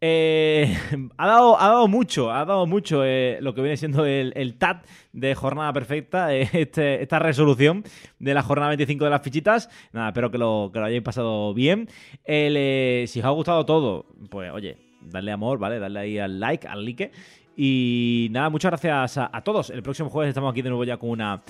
Eh, 0.00 0.76
ha, 1.16 1.26
dado, 1.26 1.60
ha 1.60 1.68
dado 1.68 1.86
mucho, 1.86 2.32
ha 2.32 2.44
dado 2.44 2.66
mucho 2.66 3.04
eh, 3.04 3.38
lo 3.40 3.54
que 3.54 3.62
viene 3.62 3.76
siendo 3.76 4.04
el, 4.04 4.32
el 4.34 4.58
TAT 4.58 4.84
de 5.12 5.34
jornada 5.36 5.72
perfecta, 5.72 6.34
eh, 6.34 6.48
este- 6.52 7.02
esta 7.02 7.20
resolución 7.20 7.84
de 8.18 8.34
la 8.34 8.42
jornada 8.42 8.70
25 8.70 9.04
de 9.04 9.10
las 9.10 9.22
fichitas. 9.22 9.70
Nada, 9.92 10.08
espero 10.08 10.32
que 10.32 10.38
lo, 10.38 10.70
que 10.72 10.80
lo 10.80 10.86
hayáis 10.86 11.02
pasado 11.02 11.54
bien. 11.54 11.88
Si 12.26 13.20
os 13.20 13.24
ha 13.24 13.30
gustado 13.30 13.64
todo, 13.64 14.06
pues 14.28 14.50
oye, 14.50 14.76
darle 15.02 15.30
amor, 15.30 15.58
¿vale? 15.58 15.78
Darle 15.78 16.00
ahí 16.00 16.18
al 16.18 16.40
like, 16.40 16.66
al 16.66 16.84
like. 16.84 17.12
Y 17.56 18.26
nada, 18.32 18.50
muchas 18.50 18.70
gracias 18.70 19.18
a, 19.18 19.40
todos. 19.42 19.70
El 19.70 19.84
próximo 19.84 20.10
jueves 20.10 20.30
estamos 20.30 20.50
aquí 20.50 20.62
de 20.62 20.68
nuevo 20.68 20.84
ya 20.84 20.96
con 20.98 21.10
una 21.10 21.42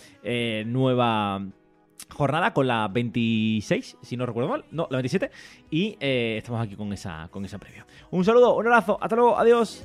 nueva 0.66 1.43
jornada 2.11 2.53
con 2.53 2.67
la 2.67 2.89
26, 2.89 3.99
si 4.03 4.17
no 4.17 4.27
recuerdo 4.27 4.49
mal, 4.51 4.65
no, 4.71 4.87
la 4.91 4.99
27, 4.99 5.31
y 5.71 5.97
eh, 6.01 6.37
estamos 6.39 6.61
aquí 6.61 6.77
con 6.77 6.93
esa, 6.93 7.29
con 7.31 7.45
esa 7.45 7.59
previa. 7.59 7.87
Un 8.11 8.25
saludo, 8.25 8.57
un 8.57 8.67
abrazo, 8.67 8.99
hasta 9.01 9.17
luego, 9.17 9.39
adiós. 9.39 9.85